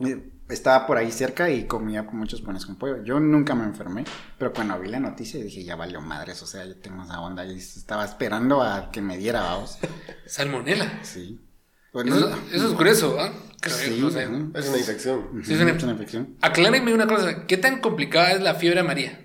eh, 0.00 0.32
estaba 0.48 0.86
por 0.86 0.98
ahí 0.98 1.10
cerca 1.10 1.48
y 1.50 1.66
comía 1.66 2.02
muchos 2.02 2.42
panes 2.42 2.66
con 2.66 2.76
pollo. 2.76 3.02
Yo 3.02 3.20
nunca 3.20 3.54
me 3.54 3.64
enfermé, 3.64 4.04
pero 4.38 4.52
cuando 4.52 4.78
vi 4.78 4.88
la 4.88 5.00
noticia 5.00 5.42
dije, 5.42 5.64
ya 5.64 5.76
valió 5.76 6.00
madres, 6.00 6.42
o 6.42 6.46
sea, 6.46 6.64
yo 6.66 6.76
tengo 6.76 7.02
esa 7.04 7.20
onda 7.20 7.46
y 7.46 7.56
estaba 7.56 8.04
esperando 8.04 8.62
a 8.62 8.90
que 8.90 9.00
me 9.00 9.16
diera, 9.16 9.40
vamos. 9.40 9.78
Salmonela. 10.26 11.00
Sí. 11.02 11.40
Bueno, 11.92 12.16
Eso, 12.16 12.38
eso 12.52 12.66
es 12.66 12.76
grueso, 12.76 13.16
¿ah? 13.20 13.32
Sí, 13.66 13.98
no 14.00 14.10
sé. 14.10 14.24
es 14.24 14.68
una 14.68 14.78
infección. 14.78 15.42
Sí, 15.42 15.54
es 15.54 15.60
una 15.60 15.92
infección. 15.92 16.36
Aclárenme 16.42 16.92
una 16.92 17.06
cosa, 17.06 17.46
¿qué 17.46 17.56
tan 17.56 17.80
complicada 17.80 18.32
es 18.32 18.42
la 18.42 18.56
fiebre 18.56 18.80
amarilla? 18.80 19.23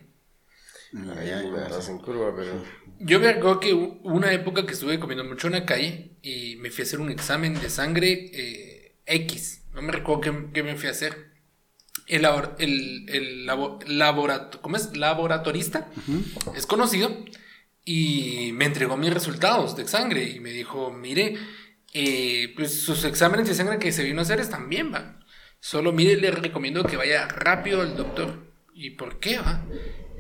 En 1.90 2.00
curva, 2.00 2.34
pero... 2.36 2.64
Yo 3.00 3.20
me 3.20 3.30
acuerdo 3.30 3.60
que 3.60 3.74
una 3.74 4.34
época 4.34 4.66
que 4.66 4.74
estuve 4.74 5.00
comiendo 5.00 5.24
mucho 5.24 5.48
en 5.48 5.54
la 5.54 5.66
calle 5.66 6.18
y 6.22 6.56
me 6.58 6.70
fui 6.72 6.84
a 6.84 6.86
hacer 6.88 7.00
un 7.00 7.10
examen 7.12 7.54
de 7.60 7.70
sangre 7.70 8.30
eh, 8.34 8.96
X. 9.06 9.64
No 9.74 9.82
me 9.82 9.92
recuerdo 9.92 10.22
qué, 10.22 10.34
qué 10.54 10.64
me 10.64 10.76
fui 10.76 10.88
a 10.88 10.92
hacer. 10.92 11.30
El, 12.08 12.24
labor- 12.24 12.56
el, 12.60 13.08
el 13.10 13.46
labo- 13.46 13.80
laborato- 13.86 14.60
¿cómo 14.62 14.76
es? 14.78 14.98
laboratorista 14.98 15.90
es 16.56 16.66
conocido 16.66 17.16
y 17.86 18.52
me 18.54 18.66
entregó 18.66 18.98
mis 18.98 19.14
resultados 19.14 19.76
de 19.76 19.88
sangre 19.88 20.24
y 20.24 20.40
me 20.40 20.50
dijo, 20.52 20.92
mire, 20.92 21.36
eh, 21.94 22.52
pues 22.56 22.82
sus 22.82 23.04
exámenes 23.06 23.48
de 23.48 23.54
sangre 23.56 23.80
que 23.80 23.92
se 23.92 24.04
vino 24.04 24.20
a 24.20 24.24
hacer 24.24 24.40
están 24.40 24.70
bien, 24.70 24.92
va. 24.94 25.20
Solo 25.60 25.92
mire, 25.94 26.18
le 26.18 26.32
recomiendo 26.32 26.84
que 26.84 26.98
vaya 26.98 27.28
rápido 27.28 27.82
al 27.82 27.96
doctor. 27.96 28.40
¿Y 28.74 28.92
por 28.92 29.20
qué, 29.20 29.38
va? 29.38 29.64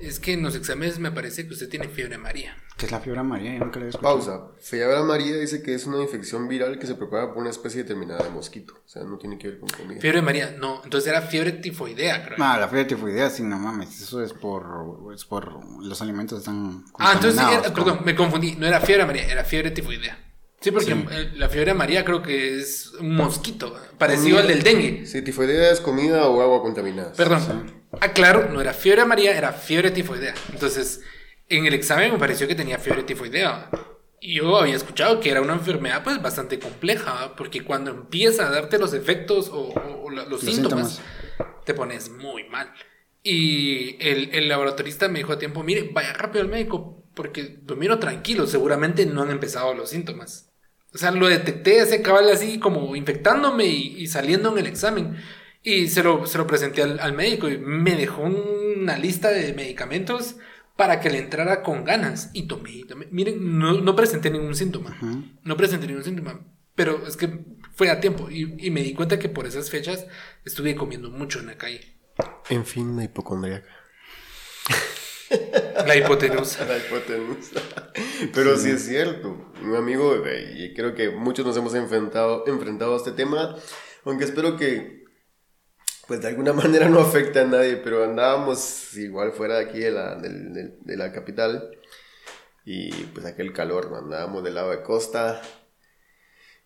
Es 0.02 0.20
que 0.20 0.34
en 0.34 0.44
los 0.44 0.56
exámenes 0.56 1.00
me 1.00 1.12
parece 1.12 1.46
que 1.48 1.54
usted 1.54 1.70
tiene 1.70 1.88
fiebre 1.88 2.16
amarilla. 2.16 2.56
¿Qué 2.78 2.86
es 2.86 2.92
la 2.92 3.00
fiebre 3.02 3.20
amarilla? 3.20 3.54
Yo 3.54 3.66
nunca 3.66 3.80
la. 3.80 3.92
Pausa. 4.00 4.52
Fiebre 4.62 4.96
amarilla 4.96 5.36
dice 5.38 5.62
que 5.62 5.74
es 5.74 5.86
una 5.86 6.02
infección 6.02 6.48
viral 6.48 6.80
que 6.80 6.88
se 6.88 6.96
propaga 6.96 7.34
por 7.34 7.42
una 7.42 7.50
especie 7.50 7.84
determinada 7.84 8.24
de 8.24 8.30
mosquito. 8.30 8.74
O 8.86 8.88
sea, 8.88 9.04
no 9.04 9.18
tiene 9.18 9.38
que 9.38 9.50
ver 9.50 9.60
con 9.60 9.70
comida. 9.70 10.00
Fiebre 10.00 10.20
amarilla, 10.20 10.52
no, 10.58 10.82
entonces 10.84 11.10
era 11.10 11.22
fiebre 11.22 11.52
tifoidea, 11.52 12.24
creo. 12.26 12.38
Ah, 12.40 12.58
la 12.58 12.68
fiebre 12.70 12.86
tifoidea, 12.86 13.30
sí, 13.30 13.44
no 13.44 13.60
mames, 13.60 14.02
eso 14.02 14.24
es 14.24 14.32
por, 14.34 15.12
es 15.14 15.26
por 15.26 15.60
los 15.84 16.02
alimentos 16.02 16.40
están 16.40 16.86
ah, 16.98 17.12
entonces, 17.16 17.34
sí, 17.40 17.46
contaminados 17.46 17.66
era- 17.66 17.74
con- 17.74 17.84
perdón, 17.84 18.06
me 18.06 18.16
confundí, 18.16 18.56
no 18.56 18.66
era 18.68 18.80
fiebre 18.80 19.04
amarilla, 19.04 19.26
era 19.26 19.44
fiebre 19.44 19.72
tifoidea. 19.72 20.26
Sí, 20.62 20.72
porque 20.72 20.94
Sí. 20.94 21.06
eh, 21.12 21.32
la 21.36 21.48
fiebre 21.50 21.72
amarilla 21.72 22.04
creo 22.04 22.22
que 22.22 22.60
es 22.60 22.92
un 23.00 23.16
mosquito, 23.16 23.76
parecido 23.98 24.40
al 24.40 24.48
del 24.48 24.62
dengue. 24.64 25.06
Si 25.06 25.22
tifoidea 25.22 25.72
es 25.72 25.80
comida 25.82 26.28
o 26.28 26.42
agua 26.42 26.62
contaminada. 26.62 27.14
Perdón. 27.14 27.79
Aclaro, 28.02 28.50
no 28.50 28.62
era 28.62 28.74
fiebre 28.74 29.02
amarilla, 29.02 29.36
era 29.38 29.52
fiebre 29.54 29.92
tifoidea. 29.92 30.34
Entonces, 30.54 31.02
en 31.48 31.66
el 31.66 31.74
examen 31.74 32.12
me 32.14 32.20
pareció 32.20 32.48
que 32.48 32.56
tenía 32.56 32.78
fiebre 32.78 33.04
tifoidea. 33.04 33.70
Y 34.22 34.36
yo 34.36 34.58
había 34.58 34.76
escuchado 34.76 35.20
que 35.20 35.32
era 35.32 35.42
una 35.42 35.54
enfermedad 35.54 36.04
pues 36.04 36.22
bastante 36.22 36.60
compleja, 36.60 37.36
porque 37.36 37.64
cuando 37.64 37.92
empieza 37.92 38.48
a 38.48 38.52
darte 38.52 38.78
los 38.78 38.94
efectos 38.94 39.50
o, 39.50 39.70
o- 39.70 40.04
o 40.06 40.10
la- 40.10 40.24
los, 40.26 40.44
Los 40.44 40.54
síntomas, 40.54 40.96
síntomas. 40.96 41.66
te 41.66 41.74
pones 41.74 42.10
muy 42.10 42.44
mal. 42.50 42.72
Y 43.24 43.98
el, 44.06 44.30
el 44.34 44.48
laboratorista 44.50 45.08
me 45.08 45.20
dijo 45.20 45.34
a 45.34 45.40
tiempo, 45.40 45.64
mire, 45.64 45.90
vaya 45.94 46.14
rápido 46.14 46.44
al 46.44 46.50
médico, 46.50 47.04
porque 47.16 47.60
lo 47.68 47.76
miro 47.76 47.98
tranquilo, 48.00 48.46
seguramente 48.48 49.06
no 49.06 49.24
han 49.24 49.32
empezado 49.32 49.74
los 49.74 49.90
síntomas. 49.90 50.52
O 50.94 50.98
sea, 50.98 51.12
lo 51.12 51.28
detecté 51.28 51.80
ese 51.80 52.02
cabal 52.02 52.30
así 52.30 52.60
como 52.60 52.96
infectándome 52.96 53.66
y, 53.66 53.96
y 54.02 54.08
saliendo 54.08 54.52
en 54.52 54.58
el 54.60 54.68
examen. 54.68 55.18
Y 55.62 55.88
se 55.88 56.04
lo, 56.04 56.26
se 56.26 56.38
lo 56.38 56.48
presenté 56.48 56.84
al, 56.84 57.00
al 57.00 57.14
médico 57.14 57.50
y 57.50 57.58
me 57.58 57.96
dejó 57.96 58.24
una 58.24 58.98
lista 58.98 59.30
de 59.30 59.54
medicamentos 59.54 60.38
para 60.76 61.02
que 61.02 61.10
le 61.10 61.18
entrara 61.18 61.62
con 61.62 61.84
ganas. 61.84 62.30
Y 62.34 62.44
tomé, 62.44 62.72
y 62.72 62.84
tomé. 62.86 63.08
Miren, 63.12 63.60
no, 63.60 63.82
no 63.82 63.96
presenté 63.96 64.30
ningún 64.30 64.56
síntoma. 64.56 64.98
No 65.44 65.58
presenté 65.58 65.88
ningún 65.88 66.06
síntoma. 66.06 66.40
Pero 66.76 67.06
es 67.06 67.18
que 67.18 67.44
fue 67.76 67.90
a 67.90 68.00
tiempo. 68.00 68.30
Y, 68.32 68.56
y 68.66 68.72
me 68.72 68.82
di 68.82 68.94
cuenta 68.94 69.20
que 69.20 69.28
por 69.28 69.46
esas 69.46 69.70
fechas 69.70 70.08
estuve 70.46 70.76
comiendo 70.76 71.10
mucho 71.10 71.40
en 71.40 71.48
la 71.48 71.58
calle. 71.58 71.82
En 72.50 72.66
fin, 72.66 72.96
la 72.96 73.04
hipocondriaca. 73.04 73.68
La 75.86 75.96
hipotenusa. 75.96 76.66
La 76.66 76.78
hipotenusa. 76.78 77.62
Pero 78.34 78.58
sí. 78.58 78.72
es 78.72 78.86
cierto. 78.86 79.52
Un 79.62 79.76
amigo, 79.76 80.16
y 80.56 80.74
creo 80.74 80.96
que 80.96 81.10
muchos 81.10 81.46
nos 81.46 81.56
hemos 81.58 81.74
enfrentado, 81.76 82.46
enfrentado 82.48 82.94
a 82.94 82.98
este 82.98 83.12
tema, 83.12 83.56
aunque 84.06 84.26
espero 84.26 84.58
que, 84.58 84.99
pues 86.10 86.20
de 86.22 86.28
alguna 86.28 86.52
manera 86.64 86.90
no 86.90 87.00
afecte 87.00 87.40
a 87.40 87.46
nadie, 87.46 87.78
pero 87.78 88.04
andábamos 88.04 88.94
igual 88.98 89.32
fuera 89.32 89.60
de 89.60 89.66
aquí 89.66 89.80
de 89.80 89.92
la, 89.92 90.16
del- 90.16 90.54
del- 90.54 90.76
de 90.82 90.98
la 90.98 91.14
capital 91.14 91.72
y 92.66 92.92
pues 92.92 93.26
aquel 93.26 93.54
calor, 93.54 93.90
¿no? 93.90 93.98
andábamos 94.00 94.44
del 94.44 94.56
lado 94.56 94.72
de 94.72 94.82
costa 94.84 95.42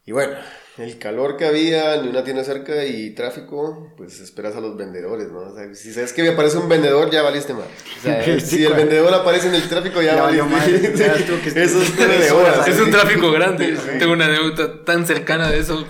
Y 0.05 0.11
bueno, 0.11 0.33
el 0.77 0.97
calor 0.97 1.37
que 1.37 1.45
había, 1.45 2.01
ni 2.01 2.09
una 2.09 2.23
tienda 2.25 2.43
cerca 2.43 2.83
y 2.83 3.11
tráfico, 3.11 3.93
pues 3.95 4.19
esperas 4.19 4.53
a 4.55 4.59
los 4.59 4.75
vendedores, 4.75 5.29
¿no? 5.31 5.39
O 5.51 5.55
sea, 5.55 5.73
si 5.75 5.93
sabes 5.93 6.11
que 6.11 6.23
me 6.23 6.29
aparece 6.29 6.57
un 6.57 6.67
vendedor, 6.67 7.09
ya 7.09 7.21
valiste 7.21 7.53
mal. 7.53 7.67
O 7.99 8.01
sea, 8.01 8.21
Sí, 8.39 8.39
si 8.41 8.65
el 8.65 8.73
vendedor 8.73 9.13
aparece 9.13 9.47
en 9.47 9.55
el 9.55 9.69
tráfico, 9.69 10.01
ya, 10.01 10.15
Ya 10.15 10.23
valió 10.23 10.45
valiste. 10.45 11.07
mal, 11.07 11.47
Eso 11.57 11.81
es 11.81 11.95
tres 11.95 12.19
de 12.25 12.31
horas 12.31 12.55
horas. 12.57 12.67
Es 12.67 12.79
un 12.81 12.91
tráfico 12.91 13.31
grande. 13.31 13.77
Sí. 13.77 13.97
Tengo 13.99 14.11
una 14.13 14.25
anécdota 14.25 14.83
tan 14.83 15.05
cercana 15.05 15.49
de 15.49 15.59
eso. 15.59 15.85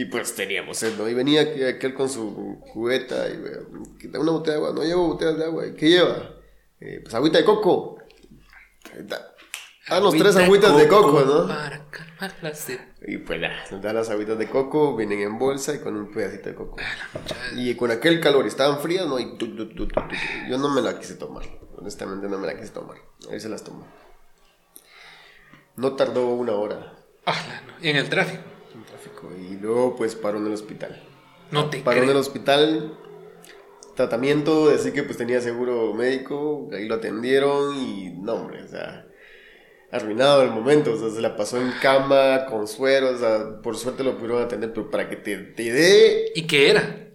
Y 0.00 0.04
pues 0.06 0.34
teníamos 0.34 0.78
sed, 0.78 0.96
¿no? 0.96 1.08
Y 1.08 1.14
venía 1.14 1.42
aqu- 1.42 1.76
aquel 1.76 1.92
con 1.94 2.08
su 2.08 2.58
cubeta 2.72 3.28
y 3.28 3.36
"Vea, 3.36 3.58
que 3.98 4.08
da 4.08 4.18
una 4.20 4.32
botella 4.32 4.56
de 4.56 4.62
agua. 4.64 4.72
No 4.74 4.82
llevo 4.84 5.08
botellas 5.08 5.36
de 5.38 5.44
agua. 5.44 5.66
¿Y 5.66 5.74
¿Qué 5.74 5.88
lleva? 5.90 6.36
"Eh, 6.80 7.00
pues 7.02 7.14
agüita 7.14 7.38
de 7.38 7.44
coco. 7.44 7.98
Ah, 9.88 9.98
los 10.00 10.14
tres 10.16 10.36
agüitas 10.36 10.76
de 10.76 10.86
coco, 10.88 11.20
¿no? 11.22 11.48
Para 11.48 11.84
calmar 11.90 12.32
la 12.42 12.54
sed. 12.54 12.78
Y 13.06 13.18
pues 13.18 13.40
ya, 13.40 13.50
nos 13.70 13.82
dan 13.82 13.96
las 13.96 14.08
agüitas 14.10 14.38
de 14.38 14.48
coco, 14.48 14.94
vienen 14.96 15.20
en 15.20 15.38
bolsa 15.38 15.74
y 15.74 15.78
con 15.80 15.96
un 15.96 16.10
pedacito 16.12 16.48
de 16.50 16.54
coco. 16.54 16.76
Mucha- 17.14 17.36
Y 17.56 17.74
con 17.74 17.90
aquel 17.90 18.20
calor, 18.20 18.46
estaban 18.46 18.80
frías, 18.80 19.06
¿no? 19.06 19.18
Y 19.18 19.36
tu, 19.36 19.54
tu, 19.56 19.68
tu. 19.74 19.88
yo 20.48 20.58
no 20.58 20.68
me 20.74 20.80
la 20.80 20.98
quise 20.98 21.14
tomar. 21.16 21.44
Honestamente 21.76 22.28
no 22.28 22.38
me 22.38 22.46
la 22.46 22.54
quise 22.58 22.70
tomar. 22.72 22.98
Ahí 23.30 23.40
se 23.40 23.48
las 23.48 23.64
tomó. 23.64 23.86
No 25.76 25.96
tardó 25.96 26.26
una 26.28 26.52
hora 26.52 26.94
Ah, 27.26 27.34
no. 27.66 27.84
Y 27.84 27.90
en 27.90 27.96
el 27.96 28.08
tráfico. 28.08 28.42
Luego 29.60 29.96
pues 29.96 30.14
paró 30.14 30.38
en 30.38 30.46
el 30.46 30.52
hospital. 30.54 31.02
No 31.50 31.68
te 31.70 31.78
Paró 31.80 32.02
en 32.02 32.10
el 32.10 32.16
hospital. 32.16 32.96
Tratamiento, 33.96 34.68
decir 34.68 34.92
que 34.92 35.02
pues 35.02 35.16
tenía 35.18 35.40
seguro 35.40 35.92
médico. 35.94 36.68
Ahí 36.72 36.86
lo 36.88 36.96
atendieron 36.96 37.76
y 37.76 38.10
no, 38.10 38.34
hombre, 38.34 38.62
o 38.62 38.68
sea... 38.68 39.06
Arruinado 39.92 40.42
el 40.42 40.52
momento, 40.52 40.92
o 40.92 40.96
sea, 40.96 41.10
se 41.10 41.20
la 41.20 41.34
pasó 41.36 41.60
en 41.60 41.72
cama, 41.82 42.46
con 42.46 42.68
suero, 42.68 43.10
o 43.10 43.18
sea, 43.18 43.60
por 43.60 43.76
suerte 43.76 44.04
lo 44.04 44.14
pudieron 44.16 44.40
atender, 44.40 44.72
pero 44.72 44.88
para 44.88 45.08
que 45.08 45.16
te, 45.16 45.36
te 45.36 45.72
dé 45.72 46.30
¿Y 46.36 46.46
qué 46.46 46.70
era? 46.70 47.08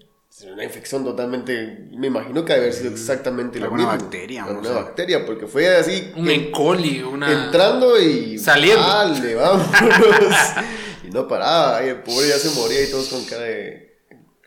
Una 0.51 0.65
infección 0.65 1.05
totalmente. 1.05 1.87
Me 1.93 2.07
imagino 2.07 2.43
que 2.43 2.51
debe 2.51 2.65
haber 2.65 2.73
sido 2.73 2.91
exactamente 2.91 3.57
lo 3.61 3.71
mismo. 3.71 3.87
bacteria, 3.87 4.45
no 4.45 4.61
sé. 4.61 4.73
bacteria, 4.73 5.25
porque 5.25 5.47
fue 5.47 5.73
así. 5.77 6.11
Un 6.17 6.29
en- 6.29 6.41
E. 6.41 6.51
coli, 6.51 7.01
una. 7.01 7.45
Entrando 7.45 7.97
y. 7.97 8.37
Saliendo. 8.37 8.85
Dale, 8.85 9.35
vámonos. 9.35 9.69
no 11.15 11.27
paraba. 11.27 11.83
Y 11.83 11.89
el 11.89 12.03
pobre 12.03 12.27
ya 12.27 12.37
se 12.37 12.49
moría 12.59 12.83
y 12.83 12.91
todos 12.91 13.07
con 13.07 13.23
cara 13.25 13.43
de. 13.43 13.95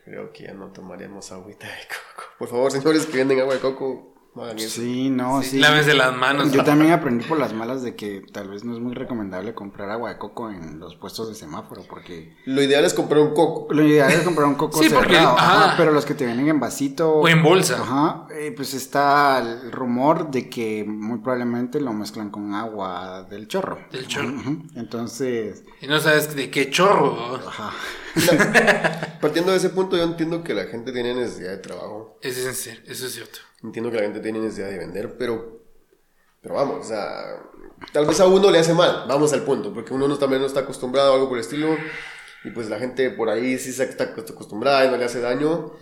Creo 0.05 0.31
que 0.31 0.43
ya 0.43 0.53
no 0.53 0.71
tomaríamos 0.71 1.31
agüita 1.31 1.67
de 1.67 1.87
coco. 1.87 2.29
Por 2.37 2.47
favor, 2.47 2.71
señores 2.71 3.05
que 3.05 3.17
venden 3.17 3.39
agua 3.41 3.55
de 3.55 3.59
coco, 3.59 4.15
no 4.39 4.45
hagan 4.45 4.57
eso. 4.59 4.81
Sí, 4.81 5.09
no, 5.09 5.41
sí. 5.43 5.59
Lávense 5.59 5.93
las 5.93 6.15
manos. 6.15 6.51
Yo 6.51 6.63
también 6.63 6.91
aprendí 6.91 7.25
por 7.25 7.37
las 7.39 7.53
malas 7.53 7.83
de 7.83 7.95
que 7.95 8.21
tal 8.31 8.49
vez 8.49 8.63
no 8.63 8.73
es 8.73 8.79
muy 8.79 8.93
recomendable 8.93 9.53
comprar 9.53 9.89
agua 9.89 10.09
de 10.09 10.17
coco 10.17 10.49
en 10.49 10.79
los 10.79 10.95
puestos 10.95 11.27
de 11.29 11.35
semáforo 11.35 11.83
porque 11.89 12.35
Lo 12.45 12.61
ideal 12.63 12.85
es 12.85 12.93
comprar 12.93 13.21
un 13.21 13.33
coco. 13.33 13.67
lo 13.73 13.83
ideal 13.85 14.11
es 14.11 14.21
comprar 14.21 14.47
un 14.47 14.55
coco 14.55 14.81
Sí, 14.81 14.89
porque- 14.89 15.15
cerrado, 15.15 15.37
ajá, 15.37 15.65
ajá. 15.65 15.73
pero 15.77 15.91
los 15.91 16.05
que 16.05 16.13
te 16.13 16.25
vienen 16.25 16.47
en 16.47 16.59
vasito 16.59 17.09
O 17.11 17.27
en 17.27 17.43
bolsa. 17.43 17.77
Ajá, 17.81 18.27
eh, 18.31 18.53
pues 18.55 18.73
está 18.73 19.39
el 19.39 19.71
rumor 19.71 20.31
de 20.31 20.49
que 20.49 20.83
muy 20.87 21.19
probablemente 21.19 21.81
lo 21.81 21.93
mezclan 21.93 22.29
con 22.29 22.53
agua 22.55 23.23
del 23.29 23.47
chorro. 23.47 23.79
Del 23.91 24.07
chorro. 24.07 24.29
Entonces, 24.75 25.63
Y 25.81 25.87
no 25.87 25.99
sabes 25.99 26.35
de 26.35 26.49
qué 26.49 26.69
chorro. 26.69 27.39
ajá. 27.47 27.71
Partiendo 29.21 29.51
de 29.51 29.57
ese 29.57 29.69
punto, 29.69 29.97
yo 29.97 30.03
entiendo 30.03 30.43
que 30.43 30.53
la 30.53 30.65
gente 30.65 30.91
tiene 30.91 31.13
necesidad 31.13 31.51
de 31.51 31.57
trabajo. 31.57 32.17
Eso 32.21 32.49
es 32.49 32.67
eso 32.67 33.05
es 33.05 33.11
cierto. 33.13 33.39
Entiendo 33.63 33.91
que 33.91 33.97
la 33.97 34.03
gente 34.03 34.19
tiene 34.19 34.39
necesidad 34.39 34.69
de 34.69 34.77
vender, 34.77 35.17
pero, 35.17 35.61
pero 36.41 36.55
vamos, 36.55 36.85
o 36.85 36.87
sea, 36.87 37.41
tal 37.91 38.05
vez 38.05 38.19
a 38.19 38.27
uno 38.27 38.49
le 38.51 38.59
hace 38.59 38.73
mal, 38.73 39.05
vamos 39.07 39.33
al 39.33 39.43
punto, 39.43 39.73
porque 39.73 39.93
uno 39.93 40.07
no, 40.07 40.17
también 40.17 40.41
no 40.41 40.47
está 40.47 40.61
acostumbrado 40.61 41.11
a 41.11 41.15
algo 41.15 41.27
por 41.27 41.37
el 41.37 41.43
estilo, 41.43 41.75
y 42.45 42.51
pues 42.51 42.69
la 42.69 42.79
gente 42.79 43.09
por 43.09 43.29
ahí 43.29 43.57
sí 43.57 43.73
se 43.73 43.83
está 43.83 44.05
acostumbrada 44.05 44.85
y 44.85 44.89
no 44.89 44.95
le 44.95 45.03
hace 45.03 45.19
daño, 45.19 45.73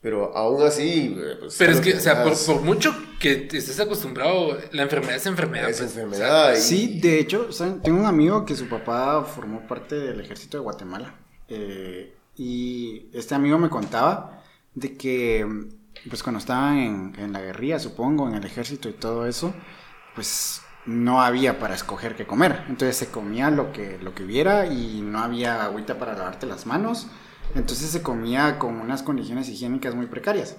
pero 0.00 0.34
aún 0.36 0.62
así, 0.62 1.14
eh, 1.18 1.36
pues, 1.40 1.56
Pero 1.58 1.72
es 1.72 1.80
que, 1.82 1.94
o 1.94 2.00
sea, 2.00 2.22
por, 2.24 2.34
por 2.46 2.60
mucho 2.62 2.94
que 3.20 3.48
estés 3.52 3.78
acostumbrado, 3.80 4.58
la 4.72 4.82
enfermedad 4.84 5.16
es 5.16 5.26
enfermedad. 5.26 5.68
es 5.68 5.78
pues. 5.78 5.90
enfermedad. 5.90 6.54
y- 6.54 6.60
Sí, 6.60 7.00
de 7.00 7.20
hecho, 7.20 7.52
¿saben? 7.52 7.82
tengo 7.82 8.00
un 8.00 8.06
amigo 8.06 8.44
que 8.46 8.56
su 8.56 8.66
papá 8.68 9.24
formó 9.24 9.66
parte 9.66 9.94
del 9.96 10.20
ejército 10.20 10.56
de 10.56 10.62
Guatemala. 10.62 11.20
eh, 11.48 12.14
y 12.36 13.08
este 13.12 13.34
amigo 13.34 13.58
me 13.58 13.70
contaba 13.70 14.42
de 14.74 14.96
que, 14.96 15.46
pues 16.08 16.22
cuando 16.22 16.38
estaban 16.38 17.14
en, 17.16 17.32
la 17.32 17.40
guerrilla, 17.40 17.78
supongo, 17.78 18.28
en 18.28 18.34
el 18.34 18.44
ejército 18.44 18.88
y 18.88 18.92
todo 18.92 19.26
eso, 19.26 19.54
pues 20.14 20.62
no 20.86 21.22
había 21.22 21.58
para 21.58 21.74
escoger 21.74 22.16
qué 22.16 22.26
comer. 22.26 22.64
Entonces 22.68 22.96
se 22.96 23.10
comía 23.10 23.50
lo 23.50 23.72
que, 23.72 23.98
lo 23.98 24.14
que 24.14 24.24
hubiera 24.24 24.66
y 24.66 25.00
no 25.00 25.20
había 25.20 25.64
agüita 25.64 25.98
para 25.98 26.14
lavarte 26.14 26.46
las 26.46 26.66
manos. 26.66 27.08
Entonces 27.54 27.90
se 27.90 28.02
comía 28.02 28.58
con 28.58 28.80
unas 28.80 29.02
condiciones 29.02 29.48
higiénicas 29.48 29.94
muy 29.94 30.06
precarias. 30.06 30.56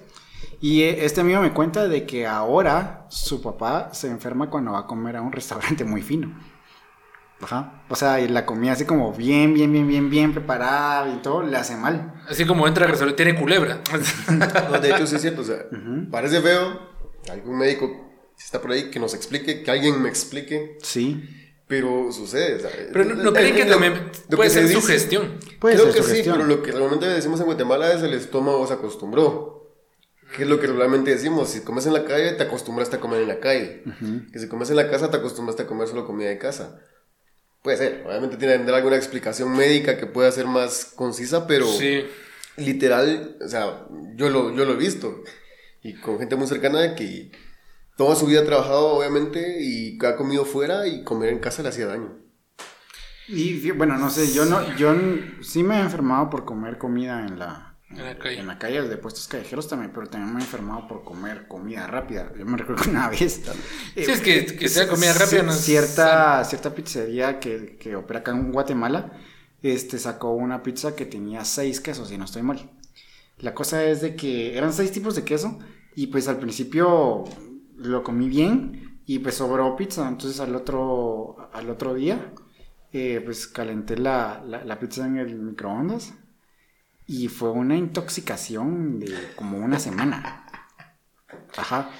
Y 0.60 0.82
eh, 0.82 1.04
este 1.04 1.20
amigo 1.20 1.40
me 1.40 1.52
cuenta 1.52 1.88
de 1.88 2.06
que 2.06 2.26
ahora 2.26 3.06
su 3.10 3.42
papá 3.42 3.90
se 3.92 4.08
enferma 4.08 4.50
cuando 4.50 4.72
va 4.72 4.80
a 4.80 4.86
comer 4.86 5.16
a 5.16 5.22
un 5.22 5.32
restaurante 5.32 5.84
muy 5.84 6.02
fino. 6.02 6.34
Ajá. 7.40 7.84
O 7.90 7.96
sea, 7.96 8.20
y 8.20 8.28
la 8.28 8.46
comida 8.46 8.72
así 8.72 8.84
como 8.86 9.12
bien, 9.12 9.52
bien, 9.54 9.70
bien, 9.72 9.86
bien, 9.86 10.08
bien 10.10 10.32
preparada 10.32 11.08
y 11.12 11.18
todo, 11.22 11.42
le 11.42 11.56
hace 11.56 11.76
mal. 11.76 12.14
Así 12.28 12.46
como 12.46 12.66
entra 12.66 12.84
al 12.84 12.90
restaurante, 12.90 13.22
tiene 13.24 13.38
culebra. 13.38 13.80
No, 14.70 14.78
de 14.80 14.90
hecho 14.90 15.06
sí 15.06 15.16
es 15.16 15.22
cierto, 15.22 15.42
o 15.42 15.44
sea, 15.44 15.66
parece 16.10 16.40
feo, 16.40 16.80
algún 17.30 17.58
médico 17.58 17.90
si 18.36 18.44
está 18.44 18.60
por 18.60 18.70
ahí 18.72 18.90
que 18.90 18.98
nos 19.00 19.14
explique, 19.14 19.62
que 19.62 19.70
alguien 19.70 20.02
me 20.02 20.08
explique, 20.10 20.76
Sí. 20.82 21.22
pero 21.66 22.10
sucede. 22.12 22.56
o 22.56 22.60
sea, 22.60 22.70
Pero 22.92 23.04
no, 23.04 23.14
¿no 23.14 23.32
creen 23.32 23.54
que 23.54 23.64
lo- 23.64 23.70
también 23.70 23.94
lo 24.28 24.36
puede 24.36 24.48
que 24.50 24.54
se 24.54 24.60
ser 24.60 24.68
dice- 24.68 24.80
sugestión. 24.80 25.38
Puede 25.58 25.76
Creo 25.76 25.92
ser 25.92 26.02
que 26.02 26.08
sí, 26.16 26.22
pero 26.30 26.44
lo 26.44 26.62
que 26.62 26.72
realmente 26.72 27.06
decimos 27.06 27.40
en 27.40 27.46
Guatemala 27.46 27.92
es 27.92 28.02
el 28.02 28.12
estómago 28.14 28.66
se 28.66 28.74
acostumbró. 28.74 29.74
¿Qué 30.36 30.42
es 30.42 30.48
lo 30.48 30.58
que 30.60 30.66
realmente 30.66 31.10
decimos? 31.12 31.48
Si 31.50 31.60
comes 31.60 31.86
en 31.86 31.92
la 31.94 32.04
calle, 32.04 32.32
te 32.32 32.42
acostumbraste 32.42 32.96
a 32.96 33.00
comer 33.00 33.22
en 33.22 33.28
la 33.28 33.40
calle. 33.40 33.84
Que 34.32 34.38
si 34.38 34.48
comes 34.48 34.68
en 34.70 34.76
la 34.76 34.90
casa, 34.90 35.10
te 35.10 35.16
acostumbraste 35.18 35.62
a 35.62 35.66
comer 35.66 35.86
solo 35.88 36.04
comida 36.06 36.28
de 36.28 36.36
casa. 36.38 36.78
Puede 37.66 37.78
ser. 37.78 38.04
Obviamente 38.06 38.36
tiene 38.36 38.52
que 38.52 38.58
tener 38.60 38.74
alguna 38.76 38.94
explicación 38.94 39.56
médica 39.56 39.96
que 39.98 40.06
pueda 40.06 40.30
ser 40.30 40.46
más 40.46 40.92
concisa, 40.94 41.48
pero 41.48 41.66
Sí. 41.66 42.04
literal, 42.56 43.36
o 43.44 43.48
sea, 43.48 43.86
yo 44.14 44.30
lo, 44.30 44.54
yo 44.54 44.64
lo 44.64 44.74
he 44.74 44.76
visto. 44.76 45.24
Y 45.82 45.94
con 45.94 46.20
gente 46.20 46.36
muy 46.36 46.46
cercana 46.46 46.94
que 46.94 47.32
toda 47.96 48.14
su 48.14 48.26
vida 48.26 48.42
ha 48.42 48.44
trabajado, 48.44 48.86
obviamente, 48.90 49.56
y 49.60 49.98
ha 50.06 50.14
comido 50.14 50.44
fuera 50.44 50.86
y 50.86 51.02
comer 51.02 51.30
en 51.30 51.40
casa 51.40 51.64
le 51.64 51.70
hacía 51.70 51.86
daño. 51.86 52.16
Y 53.26 53.68
bueno, 53.72 53.98
no 53.98 54.10
sé, 54.10 54.32
yo 54.32 54.44
no, 54.44 54.76
yo 54.76 54.94
sí 55.42 55.64
me 55.64 55.78
he 55.78 55.80
enfermado 55.80 56.30
por 56.30 56.44
comer 56.44 56.78
comida 56.78 57.26
en 57.26 57.40
la, 57.40 57.75
En 57.88 58.04
la 58.04 58.18
calle. 58.18 58.40
en 58.40 58.46
la 58.48 58.58
calle 58.58 58.82
de 58.82 58.96
puestos 58.96 59.28
callejeros 59.28 59.68
también, 59.68 59.92
pero 59.94 60.08
también 60.08 60.34
me 60.34 60.40
he 60.40 60.42
enfermado 60.44 60.88
por 60.88 61.04
comer 61.04 61.46
comida 61.46 61.86
rápida. 61.86 62.32
Yo 62.36 62.44
me 62.44 62.56
recuerdo 62.56 62.82
que 62.82 62.90
una 62.90 63.08
vez. 63.10 63.42
eh, 63.94 64.02
Sí, 64.02 64.10
es 64.10 64.20
que, 64.20 64.44
que 64.44 64.68
sea 64.68 64.88
comida 64.88 65.12
rápida 65.12 65.42
no 65.42 65.52
es 65.52 65.60
cierta, 65.60 66.44
cierta 66.44 66.74
pizzería 66.74 67.38
que, 67.38 67.76
que 67.78 67.94
opera 67.96 68.20
acá 68.20 68.32
en 68.32 68.50
Guatemala, 68.52 69.12
este 69.62 69.98
sacó 69.98 70.32
una 70.34 70.62
pizza 70.62 70.94
que 70.96 71.06
tenía 71.06 71.44
seis 71.44 71.80
quesos, 71.80 72.08
si 72.08 72.18
no 72.18 72.24
estoy 72.24 72.42
mal. 72.42 72.70
La 73.38 73.54
cosa 73.54 73.84
es 73.84 74.00
de 74.00 74.16
que 74.16 74.56
eran 74.56 74.72
seis 74.72 74.92
tipos 74.92 75.14
de 75.14 75.24
queso 75.24 75.58
y 75.94 76.08
pues 76.08 76.28
al 76.28 76.38
principio 76.38 77.24
lo 77.76 78.02
comí 78.02 78.28
bien 78.28 79.00
y 79.06 79.18
pues 79.20 79.36
sobró 79.36 79.76
pizza. 79.76 80.08
Entonces 80.08 80.40
al 80.40 80.54
otro, 80.56 81.50
al 81.52 81.70
otro 81.70 81.94
día 81.94 82.32
eh, 82.92 83.20
pues 83.24 83.46
calenté 83.46 83.96
la, 83.98 84.42
la, 84.46 84.64
la 84.64 84.78
pizza 84.78 85.06
en 85.06 85.18
el 85.18 85.36
microondas 85.40 86.14
y 87.06 87.28
fue 87.28 87.50
una 87.50 87.76
intoxicación 87.76 88.98
de 88.98 89.32
como 89.36 89.58
una 89.58 89.78
semana. 89.78 90.44
Ajá. 91.56 91.90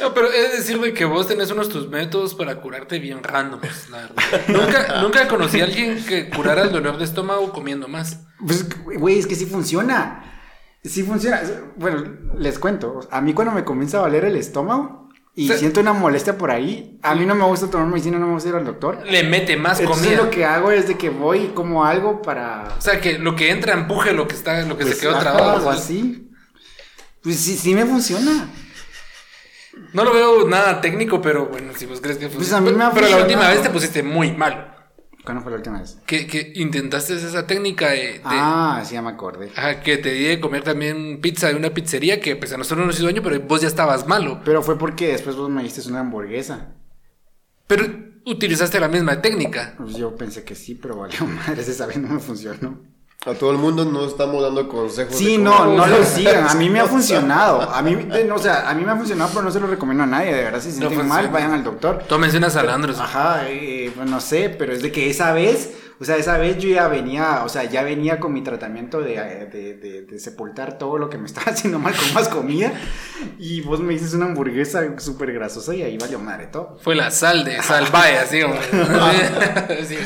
No, 0.00 0.12
pero 0.12 0.30
es 0.30 0.52
decir 0.52 0.78
de 0.80 0.92
que 0.92 1.04
vos 1.06 1.26
tenés 1.26 1.50
unos 1.50 1.68
tus 1.68 1.88
métodos 1.88 2.34
para 2.34 2.60
curarte 2.60 2.98
bien 2.98 3.22
randoms, 3.22 3.88
la 3.90 3.98
verdad. 4.02 4.22
nunca, 4.48 5.02
nunca 5.02 5.28
conocí 5.28 5.60
a 5.60 5.64
alguien 5.64 6.04
que 6.04 6.28
curara 6.28 6.62
el 6.62 6.72
dolor 6.72 6.98
de 6.98 7.04
estómago 7.04 7.52
comiendo 7.52 7.88
más. 7.88 8.26
Pues, 8.38 8.68
güey, 8.84 9.18
es 9.18 9.26
que 9.26 9.34
sí 9.34 9.46
funciona. 9.46 10.24
Sí 10.84 11.02
funciona. 11.02 11.40
Bueno, 11.76 12.04
les 12.36 12.58
cuento. 12.58 13.00
A 13.10 13.20
mí 13.20 13.32
cuando 13.32 13.54
me 13.54 13.64
comienza 13.64 13.98
a 13.98 14.02
valer 14.02 14.24
el 14.24 14.36
estómago 14.36 15.01
y 15.34 15.48
siento 15.48 15.80
una 15.80 15.92
molestia 15.94 16.36
por 16.36 16.50
ahí, 16.50 16.98
a 17.02 17.14
mí 17.14 17.24
no 17.24 17.34
me 17.34 17.44
gusta 17.44 17.70
tomar 17.70 17.86
medicina, 17.86 18.18
no 18.18 18.26
me 18.26 18.34
gusta 18.34 18.50
ir 18.50 18.54
al 18.54 18.66
doctor. 18.66 19.02
Le 19.06 19.22
mete 19.22 19.56
más 19.56 19.80
Entonces 19.80 20.06
comida. 20.06 20.22
lo 20.24 20.30
que 20.30 20.44
hago 20.44 20.70
es 20.70 20.86
de 20.88 20.98
que 20.98 21.08
voy 21.10 21.38
y 21.38 21.48
como 21.48 21.84
algo 21.84 22.20
para... 22.20 22.68
O 22.76 22.80
sea, 22.80 23.00
que 23.00 23.18
lo 23.18 23.34
que 23.34 23.50
entra 23.50 23.72
empuje 23.72 24.12
lo 24.12 24.28
que 24.28 24.34
está, 24.34 24.60
lo 24.62 24.76
que 24.76 24.84
pues, 24.84 24.96
se 24.96 25.00
quedó 25.00 25.18
trabado. 25.18 25.52
algo 25.52 25.70
así. 25.70 26.28
Pues 27.22 27.36
sí, 27.36 27.56
sí 27.56 27.74
me 27.74 27.86
funciona. 27.86 28.50
No 29.94 30.04
lo 30.04 30.12
veo 30.12 30.48
nada 30.48 30.80
técnico, 30.80 31.22
pero 31.22 31.46
bueno, 31.46 31.72
si 31.76 31.86
vos 31.86 32.00
crees 32.00 32.18
que 32.18 32.26
Pues 32.26 32.36
funciona. 32.36 32.58
a 32.58 32.60
mí 32.70 32.72
me 32.76 32.84
ha 32.84 32.90
pero 32.92 33.08
la 33.08 33.16
última 33.18 33.48
vez 33.48 33.62
te 33.62 33.70
pusiste 33.70 34.02
muy 34.02 34.32
mal. 34.32 34.71
¿Cuándo 35.24 35.42
fue 35.42 35.52
la 35.52 35.58
última 35.58 35.80
vez? 35.80 35.98
Que, 36.06 36.26
que 36.26 36.52
intentaste 36.56 37.14
esa 37.14 37.46
técnica 37.46 37.90
de, 37.90 37.96
de- 37.98 38.20
Ah, 38.24 38.82
sí, 38.84 38.94
ya 38.94 39.02
me 39.02 39.10
acordé. 39.10 39.50
ajá, 39.54 39.80
que 39.80 39.96
te 39.98 40.10
di 40.12 40.24
de 40.24 40.40
comer 40.40 40.64
también 40.64 41.20
pizza 41.20 41.48
de 41.48 41.54
una 41.54 41.70
pizzería 41.72 42.20
que 42.20 42.34
pues 42.36 42.52
a 42.52 42.56
nosotros 42.56 42.84
nos 42.86 42.96
hizo 42.96 43.06
daño, 43.06 43.22
pero 43.22 43.38
vos 43.40 43.60
ya 43.60 43.68
estabas 43.68 44.06
malo. 44.08 44.40
Pero 44.44 44.62
fue 44.62 44.76
porque 44.78 45.08
después 45.12 45.36
vos 45.36 45.48
me 45.48 45.62
diste 45.62 45.88
una 45.88 46.00
hamburguesa. 46.00 46.74
Pero 47.68 47.84
utilizaste 48.26 48.80
la 48.80 48.88
misma 48.88 49.22
técnica. 49.22 49.74
Pues 49.78 49.94
yo 49.96 50.16
pensé 50.16 50.44
que 50.44 50.54
sí, 50.56 50.74
pero 50.74 50.96
valió 50.96 51.24
madre, 51.46 51.62
esa 51.62 51.86
vez 51.86 51.98
no 51.98 52.08
me 52.08 52.18
funcionó. 52.20 52.80
A 53.24 53.34
todo 53.34 53.52
el 53.52 53.58
mundo 53.58 53.84
no 53.84 54.04
estamos 54.04 54.42
dando 54.42 54.66
consejos. 54.68 55.14
Sí, 55.14 55.36
de 55.36 55.38
no, 55.44 55.56
cómo- 55.56 55.76
no 55.76 55.86
lo 55.86 56.04
sigan. 56.04 56.48
A 56.48 56.54
mí 56.54 56.68
me 56.68 56.80
ha 56.80 56.86
funcionado. 56.88 57.62
A 57.72 57.80
mí, 57.80 57.96
no, 58.26 58.34
o 58.34 58.38
sea, 58.38 58.68
a 58.68 58.74
mí 58.74 58.84
me 58.84 58.90
ha 58.90 58.96
funcionado, 58.96 59.30
pero 59.32 59.42
no 59.44 59.50
se 59.52 59.60
lo 59.60 59.68
recomiendo 59.68 60.02
a 60.02 60.06
nadie. 60.08 60.34
De 60.34 60.42
verdad, 60.42 60.60
si 60.60 60.72
se 60.72 60.78
sienten 60.78 61.06
mal, 61.06 61.28
vayan 61.28 61.52
al 61.52 61.62
doctor. 61.62 62.02
Tómense 62.08 62.38
unas 62.38 62.54
salandros. 62.54 62.98
Ajá, 62.98 63.42
eh, 63.48 63.92
pues 63.94 64.10
no 64.10 64.20
sé, 64.20 64.48
pero 64.58 64.72
es 64.72 64.82
de 64.82 64.90
que 64.90 65.08
esa 65.08 65.32
vez, 65.32 65.70
o 66.02 66.04
sea, 66.04 66.16
esa 66.16 66.36
vez 66.36 66.58
yo 66.58 66.68
ya 66.68 66.88
venía, 66.88 67.44
o 67.44 67.48
sea, 67.48 67.64
ya 67.64 67.82
venía 67.84 68.18
con 68.18 68.32
mi 68.32 68.42
tratamiento 68.42 69.00
de, 69.00 69.14
de, 69.52 69.74
de- 69.74 70.02
de 70.02 70.18
sepultar 70.18 70.76
todo 70.76 70.98
lo 70.98 71.08
que 71.08 71.16
me 71.16 71.26
estaba 71.26 71.52
haciendo 71.52 71.78
mal 71.78 71.94
con 71.94 72.12
más 72.12 72.28
comida. 72.28 72.72
Y 73.38 73.60
vos 73.60 73.80
me 73.80 73.92
dices 73.94 74.12
una 74.14 74.26
hamburguesa 74.26 74.82
súper 74.98 75.32
grasosa 75.32 75.74
y 75.74 75.82
ahí 75.82 75.96
valió 75.96 76.18
madre 76.18 76.48
todo. 76.48 76.76
Fue 76.82 76.94
la 76.96 77.10
sal 77.12 77.44
de 77.44 77.62
Salvaya, 77.62 78.22
así 78.22 78.40
como. 78.42 78.54
Sí. 79.86 79.96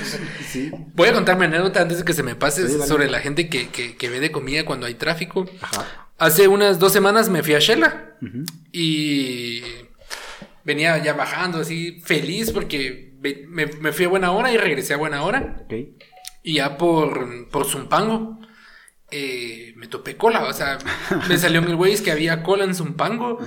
Sí. 0.50 0.70
Voy 0.94 1.08
a 1.08 1.12
contar 1.12 1.38
mi 1.38 1.46
anécdota 1.46 1.80
antes 1.80 1.98
de 1.98 2.04
que 2.04 2.12
se 2.12 2.22
me 2.22 2.34
pase 2.34 2.68
Sí, 2.68 2.78
sobre 2.86 3.08
la 3.10 3.20
gente 3.20 3.48
que, 3.48 3.68
que, 3.68 3.96
que 3.96 4.08
vende 4.08 4.30
comida 4.30 4.64
cuando 4.64 4.86
hay 4.86 4.94
tráfico. 4.94 5.46
Ajá. 5.60 6.08
Hace 6.18 6.46
unas 6.48 6.78
dos 6.78 6.92
semanas 6.92 7.28
me 7.28 7.42
fui 7.42 7.54
a 7.54 7.58
Shela 7.58 8.16
y 8.72 9.62
venía 10.64 10.98
ya 11.02 11.12
bajando 11.14 11.60
así 11.60 12.00
feliz 12.04 12.50
porque 12.50 13.12
ve- 13.14 13.15
me, 13.48 13.66
me 13.66 13.92
fui 13.92 14.04
a 14.04 14.08
buena 14.08 14.32
hora 14.32 14.52
y 14.52 14.56
regresé 14.56 14.94
a 14.94 14.98
buena 14.98 15.22
hora. 15.22 15.66
Y 16.42 16.54
ya 16.54 16.76
por, 16.78 17.48
por 17.48 17.66
Zumpango 17.66 18.38
eh, 19.10 19.72
me 19.76 19.86
topé 19.86 20.16
cola. 20.16 20.44
O 20.44 20.52
sea, 20.52 20.78
me 21.28 21.38
salió 21.38 21.60
en 21.60 21.68
el 21.68 21.74
Waze 21.74 22.02
que 22.02 22.12
había 22.12 22.42
cola 22.42 22.64
en 22.64 22.74
Zumpango 22.74 23.38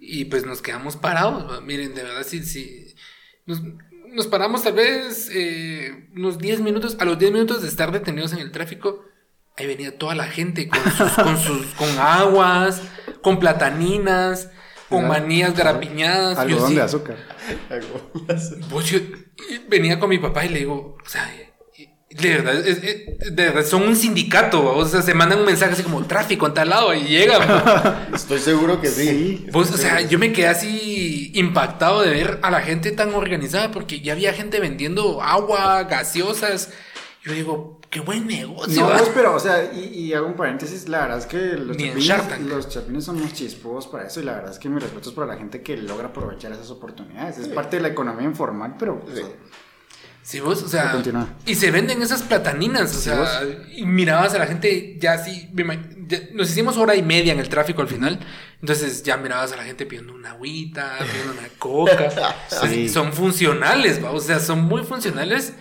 y 0.00 0.26
pues 0.26 0.46
nos 0.46 0.62
quedamos 0.62 0.96
parados. 0.96 1.62
Miren, 1.62 1.94
de 1.94 2.02
verdad, 2.02 2.24
sí, 2.26 2.44
sí. 2.44 2.94
Nos, 3.46 3.62
nos 4.12 4.26
paramos 4.26 4.62
tal 4.62 4.74
vez 4.74 5.30
eh, 5.32 6.08
unos 6.14 6.38
10 6.38 6.60
minutos. 6.60 6.96
A 7.00 7.04
los 7.04 7.18
10 7.18 7.32
minutos 7.32 7.62
de 7.62 7.68
estar 7.68 7.92
detenidos 7.92 8.32
en 8.32 8.40
el 8.40 8.52
tráfico, 8.52 9.04
ahí 9.56 9.66
venía 9.66 9.98
toda 9.98 10.14
la 10.14 10.26
gente 10.26 10.68
con 10.68 10.82
sus, 10.92 11.12
con 11.12 11.38
sus, 11.38 11.66
con 11.76 11.88
aguas, 11.98 12.82
con 13.22 13.38
plataninas, 13.38 14.50
con 14.88 15.04
Ajá. 15.04 15.08
manías 15.20 15.54
garapiñadas. 15.54 16.36
Yo 16.36 16.40
Algodón 16.42 16.68
sí- 16.70 16.74
de 16.76 16.82
azúcar. 16.82 17.16
pues 18.70 18.86
yo 18.90 18.98
y 18.98 19.58
venía 19.68 19.98
con 19.98 20.10
mi 20.10 20.18
papá 20.18 20.44
y 20.44 20.48
le 20.50 20.58
digo, 20.60 20.96
o 21.04 21.08
sea, 21.08 21.30
y- 21.34 21.48
de 22.10 22.28
verdad, 22.36 22.66
es- 22.66 22.82
es- 22.82 23.36
de 23.36 23.44
verdad, 23.44 23.64
son 23.64 23.82
un 23.82 23.94
sindicato, 23.94 24.64
¿va? 24.64 24.72
o 24.72 24.84
sea, 24.86 25.02
se 25.02 25.12
mandan 25.14 25.40
un 25.40 25.44
mensaje 25.44 25.72
así 25.74 25.82
como 25.82 26.04
tráfico 26.06 26.46
en 26.46 26.54
tal 26.54 26.70
lado 26.70 26.94
y 26.94 27.02
llegan. 27.02 27.40
¿va? 27.48 28.08
Estoy 28.14 28.38
seguro 28.40 28.80
que 28.80 28.88
sí. 28.88 29.04
Sí. 29.06 29.46
Pues, 29.52 29.70
o 29.70 29.76
sea, 29.76 30.00
yo 30.00 30.18
me 30.18 30.32
quedé 30.32 30.48
así 30.48 31.30
impactado 31.34 32.00
de 32.02 32.10
ver 32.10 32.38
a 32.42 32.50
la 32.50 32.60
gente 32.62 32.90
tan 32.92 33.14
organizada 33.14 33.70
porque 33.70 34.00
ya 34.00 34.14
había 34.14 34.32
gente 34.32 34.58
vendiendo 34.58 35.22
agua, 35.22 35.84
gaseosas. 35.84 36.70
Yo 37.24 37.32
digo, 37.32 37.77
qué 37.90 38.00
buen 38.00 38.26
negocio. 38.26 38.82
No, 38.82 38.88
pues, 38.90 39.08
pero, 39.14 39.34
o 39.34 39.40
sea, 39.40 39.72
y, 39.72 39.80
y 39.94 40.12
hago 40.14 40.26
un 40.26 40.34
paréntesis, 40.34 40.88
la 40.88 41.00
verdad 41.02 41.18
es 41.18 41.26
que 41.26 41.38
los 41.56 41.76
chapines, 41.76 42.40
los 42.48 42.68
chapines 42.68 43.04
son 43.04 43.18
muy 43.20 43.32
chispos 43.32 43.86
para 43.86 44.06
eso 44.06 44.20
y 44.20 44.24
la 44.24 44.34
verdad 44.34 44.50
es 44.52 44.58
que 44.58 44.68
mis 44.68 44.82
respetos 44.82 45.12
para 45.12 45.26
la 45.26 45.36
gente 45.36 45.62
que 45.62 45.76
logra 45.76 46.08
aprovechar 46.08 46.52
esas 46.52 46.70
oportunidades. 46.70 47.38
Es 47.38 47.48
parte 47.48 47.76
de 47.76 47.82
la 47.82 47.88
economía 47.88 48.24
informal, 48.26 48.76
pero... 48.78 49.00
pues, 49.00 49.16
Sí. 49.18 49.22
Sí, 50.20 50.40
vos, 50.40 50.62
o 50.62 50.68
sea, 50.68 51.00
Sí, 51.02 51.10
y 51.46 51.54
se 51.54 51.70
venden 51.70 52.02
esas 52.02 52.20
plataninas, 52.20 52.90
o 52.90 52.98
Sí, 52.98 53.04
sea, 53.04 53.18
vos. 53.18 53.28
y 53.74 53.86
mirabas 53.86 54.34
a 54.34 54.38
la 54.38 54.46
gente 54.46 54.98
ya 55.00 55.14
así, 55.14 55.48
ya- 56.06 56.20
nos 56.34 56.50
hicimos 56.50 56.76
hora 56.76 56.94
y 56.96 57.02
media 57.02 57.32
en 57.32 57.38
el 57.38 57.48
tráfico 57.48 57.80
al 57.80 57.88
final, 57.88 58.20
entonces 58.60 59.02
ya 59.02 59.16
mirabas 59.16 59.52
a 59.52 59.56
la 59.56 59.64
gente 59.64 59.86
pidiendo 59.86 60.12
una 60.14 60.32
agüita, 60.32 60.98
pidiendo 61.00 61.32
una 61.32 61.48
coca, 61.58 62.36
Así, 62.60 62.90
son 62.90 63.14
funcionales, 63.14 64.04
¿va? 64.04 64.10
o 64.10 64.20
sea, 64.20 64.38
son 64.38 64.64
muy 64.64 64.82
funcionales, 64.82 65.54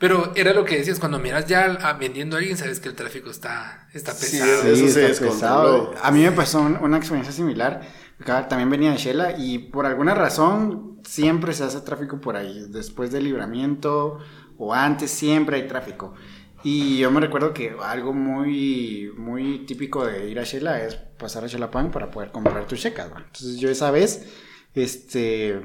pero 0.00 0.32
era 0.34 0.52
lo 0.52 0.64
que 0.64 0.76
decías, 0.78 0.98
cuando 0.98 1.20
miras 1.20 1.46
ya 1.46 1.64
a- 1.66 1.92
vendiendo 1.92 2.34
a 2.34 2.38
alguien, 2.40 2.56
sabes 2.56 2.80
que 2.80 2.88
el 2.88 2.96
tráfico 2.96 3.30
está, 3.30 3.86
está 3.92 4.12
Sí, 4.12 4.38
pesado. 4.38 4.62
Eso 4.64 4.74
se 4.76 4.86
está 4.86 5.00
descontroló. 5.26 5.94
A 6.02 6.10
mí 6.10 6.22
me 6.22 6.32
pasó 6.32 6.60
un- 6.62 6.78
una 6.82 6.96
experiencia 6.96 7.32
similar. 7.32 7.82
También 8.24 8.68
venía 8.68 8.90
de 8.90 8.96
Shela 8.98 9.36
y 9.38 9.58
por 9.58 9.86
alguna 9.86 10.14
razón 10.14 11.00
siempre 11.06 11.52
se 11.54 11.64
hace 11.64 11.80
tráfico 11.82 12.20
por 12.20 12.34
ahí. 12.36 12.66
Después 12.70 13.12
del 13.12 13.24
libramiento 13.24 14.18
o 14.58 14.74
antes 14.74 15.10
siempre 15.10 15.56
hay 15.56 15.68
tráfico. 15.68 16.14
Y 16.62 16.98
yo 16.98 17.10
me 17.10 17.20
recuerdo 17.20 17.54
que 17.54 17.74
algo 17.82 18.12
muy, 18.12 19.10
muy 19.16 19.60
típico 19.66 20.04
de 20.06 20.28
ir 20.28 20.38
a 20.38 20.44
Shela 20.44 20.82
es 20.82 20.96
pasar 20.96 21.44
a 21.44 21.48
Xelapan 21.48 21.90
para 21.90 22.10
poder 22.10 22.30
comprar 22.32 22.66
tus 22.66 22.80
checas. 22.80 23.06
Entonces 23.06 23.56
yo 23.58 23.70
esa 23.70 23.90
vez 23.90 24.26
este, 24.74 25.60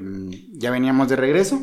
ya 0.52 0.70
veníamos 0.70 1.08
de 1.08 1.16
regreso 1.16 1.60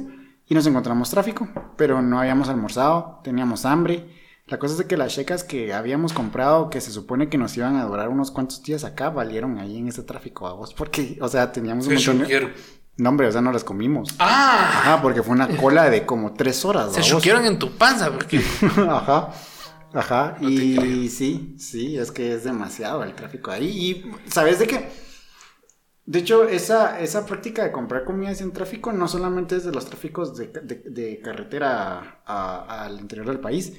y 0.48 0.56
nos 0.56 0.66
encontramos 0.66 1.10
tráfico, 1.10 1.48
pero 1.78 2.02
no 2.02 2.20
habíamos 2.20 2.50
almorzado, 2.50 3.20
teníamos 3.24 3.66
hambre. 3.66 4.08
La 4.48 4.60
cosa 4.60 4.74
es 4.74 4.78
de 4.80 4.88
que 4.88 4.98
las 4.98 5.14
checas 5.14 5.44
que 5.44 5.74
habíamos 5.74 6.12
comprado, 6.12 6.70
que 6.70 6.82
se 6.82 6.92
supone 6.92 7.30
que 7.30 7.38
nos 7.38 7.56
iban 7.56 7.78
a 7.78 7.86
durar 7.86 8.10
unos 8.10 8.30
cuantos 8.30 8.62
días 8.62 8.84
acá, 8.84 9.10
valieron 9.10 9.58
ahí 9.58 9.78
en 9.78 9.88
ese 9.88 10.04
tráfico, 10.04 10.48
a 10.48 10.54
vos, 10.54 10.74
porque, 10.74 11.18
o 11.22 11.28
sea, 11.30 11.52
teníamos 11.52 11.88
un 11.88 11.94
montón 11.94 12.20
de... 12.20 12.54
No, 12.96 13.10
hombre, 13.10 13.28
o 13.28 13.32
sea, 13.32 13.42
no 13.42 13.52
las 13.52 13.64
comimos. 13.64 14.14
Ah, 14.20 14.70
Ajá, 14.82 15.02
porque 15.02 15.24
fue 15.24 15.34
una 15.34 15.48
cola 15.58 15.90
de 15.90 16.06
como 16.06 16.34
tres 16.34 16.64
horas. 16.64 16.94
se 16.94 17.02
choquearon 17.02 17.46
en 17.46 17.58
tu 17.58 17.72
panza, 17.72 18.12
porque 18.12 18.40
Ajá. 18.88 19.32
Ajá. 19.94 20.38
No 20.40 20.50
y 20.50 21.10
sí, 21.10 21.56
sí, 21.58 21.98
es 21.98 22.12
que 22.12 22.36
es 22.36 22.44
demasiado 22.44 23.04
el 23.04 23.16
tráfico 23.16 23.50
ahí. 23.50 23.66
Y 23.68 24.30
sabes 24.30 24.60
de 24.60 24.68
qué? 24.68 24.90
De 26.06 26.20
hecho, 26.20 26.48
esa, 26.50 27.00
esa 27.00 27.26
práctica 27.26 27.64
de 27.64 27.72
comprar 27.72 28.04
comida 28.04 28.36
sin 28.36 28.52
tráfico 28.52 28.92
no 28.92 29.08
solamente 29.08 29.56
es 29.56 29.64
de 29.64 29.72
los 29.72 29.86
tráficos 29.86 30.36
de, 30.38 30.48
de- 30.48 30.84
de 30.90 31.22
carretera 31.22 32.22
al 32.26 33.00
interior 33.00 33.28
del 33.28 33.40
país. 33.40 33.74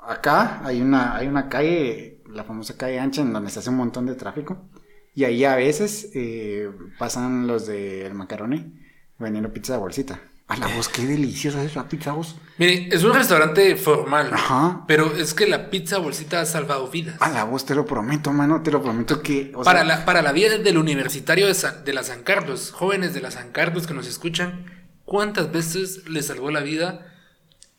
Acá 0.00 0.66
hay 0.66 0.82
una, 0.82 1.16
hay 1.16 1.28
una 1.28 1.48
calle, 1.48 2.22
la 2.28 2.44
famosa 2.44 2.76
calle 2.76 2.98
ancha, 3.00 3.22
en 3.22 3.32
donde 3.32 3.50
se 3.50 3.60
hace 3.60 3.70
un 3.70 3.76
montón 3.76 4.06
de 4.06 4.16
tráfico. 4.16 4.68
Y 5.14 5.24
ahí 5.24 5.44
a 5.44 5.56
veces 5.56 6.10
eh, 6.14 6.70
pasan 6.98 7.46
los 7.46 7.66
del 7.66 8.14
macaroni 8.14 8.74
vendiendo 9.18 9.52
pizza 9.52 9.74
de 9.74 9.78
bolsita. 9.80 10.20
A 10.52 10.56
la 10.56 10.66
voz, 10.76 10.88
qué 10.88 11.06
deliciosa 11.06 11.62
es 11.62 11.74
la 11.74 11.88
pizza, 11.88 12.12
vos. 12.12 12.36
Mire, 12.58 12.88
es 12.94 13.02
un 13.04 13.14
restaurante 13.14 13.74
formal. 13.76 14.30
Ajá. 14.32 14.84
Pero 14.86 15.16
es 15.16 15.32
que 15.34 15.46
la 15.46 15.70
pizza 15.70 15.98
bolsita 15.98 16.40
ha 16.42 16.46
salvado 16.46 16.88
vidas. 16.88 17.16
A 17.20 17.30
la 17.30 17.44
voz, 17.44 17.64
te 17.64 17.74
lo 17.74 17.86
prometo, 17.86 18.32
mano, 18.32 18.62
te 18.62 18.70
lo 18.70 18.82
prometo 18.82 19.22
que... 19.22 19.52
o 19.54 19.62
para, 19.62 19.80
sea, 19.80 19.88
la, 19.88 20.04
para 20.04 20.20
la 20.20 20.32
vida 20.32 20.58
del 20.58 20.76
universitario 20.78 21.46
de, 21.46 21.54
San- 21.54 21.84
de 21.84 21.92
la 21.94 22.02
San 22.02 22.22
Carlos, 22.22 22.70
jóvenes 22.72 23.14
de 23.14 23.22
la 23.22 23.30
San 23.30 23.50
Carlos 23.50 23.86
que 23.86 23.94
nos 23.94 24.06
escuchan, 24.06 24.66
¿cuántas 25.06 25.50
veces 25.50 26.06
les 26.08 26.26
salvó 26.26 26.50
la 26.50 26.60
vida 26.60 27.06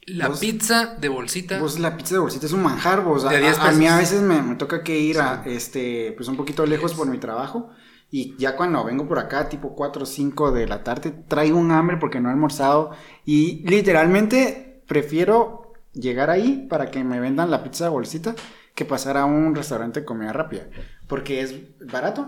la 0.06 0.30
Vos- 0.30 0.40
pizza 0.40 0.96
de 1.00 1.08
bolsita? 1.10 1.60
Vos 1.60 1.78
la 1.80 1.96
pizza 1.96 2.16
de 2.16 2.20
bolsita 2.20 2.48
es 2.48 2.52
un 2.54 2.64
manjar, 2.64 3.04
vos. 3.04 3.24
A, 3.26 3.30
De 3.30 3.40
10 3.40 3.60
a- 3.60 3.72
mí 3.74 3.88
a 3.88 3.98
veces 3.98 4.22
me, 4.22 4.42
me 4.42 4.56
toca 4.56 4.84
que 4.84 4.98
ir 5.00 5.20
a, 5.20 5.44
este, 5.46 6.14
pues 6.18 6.28
un 6.28 6.36
poquito 6.38 6.66
lejos 6.66 6.94
por 6.96 7.08
mi 7.08 7.20
trabajo. 7.20 7.70
Y 8.16 8.36
ya 8.38 8.56
cuando 8.56 8.84
vengo 8.84 9.08
por 9.08 9.18
acá, 9.18 9.50
tipo 9.50 9.74
4 9.74 10.04
o 10.04 10.06
5 10.06 10.52
de 10.52 10.68
la 10.68 10.84
tarde, 10.84 11.10
traigo 11.28 11.58
un 11.58 11.72
hambre 11.72 11.98
porque 11.98 12.20
no 12.20 12.30
he 12.30 12.32
almorzado. 12.32 12.92
Y 13.26 13.68
literalmente 13.68 14.84
prefiero 14.88 15.74
llegar 15.94 16.30
ahí 16.30 16.68
para 16.70 16.92
que 16.92 17.04
me 17.04 17.20
vendan 17.20 17.50
la 17.50 17.64
pizza 17.64 17.86
de 17.86 17.90
bolsita 17.90 18.36
que 18.76 18.86
pasar 18.86 19.18
a 19.18 19.26
un 19.26 19.56
restaurante 19.56 20.02
de 20.02 20.06
comida 20.06 20.32
rápida. 20.32 20.68
Porque 21.08 21.42
es 21.42 21.56
barato 21.92 22.28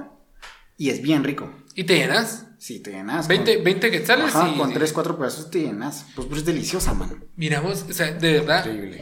y 0.76 0.90
es 0.90 1.04
bien 1.04 1.24
rico. 1.24 1.52
¿Y 1.76 1.84
te 1.84 1.98
llenas? 1.98 2.48
Sí, 2.58 2.80
te 2.80 2.90
llenas. 2.90 3.28
20, 3.28 3.56
con- 3.58 3.64
20 3.66 3.92
quetzales 3.92 4.36
Ajá, 4.36 4.50
y... 4.56 4.58
con 4.58 4.74
3, 4.74 4.92
4 4.92 5.18
pedazos 5.20 5.52
te 5.52 5.60
llenas. 5.62 6.08
Pues, 6.16 6.28
pues 6.28 6.40
es 6.40 6.46
deliciosa, 6.48 6.96
mano. 6.96 7.14
Miramos, 7.36 7.86
o 7.88 7.94
sea, 7.94 8.12
de 8.12 8.40
verdad. 8.40 8.66
Increíble. 8.66 9.00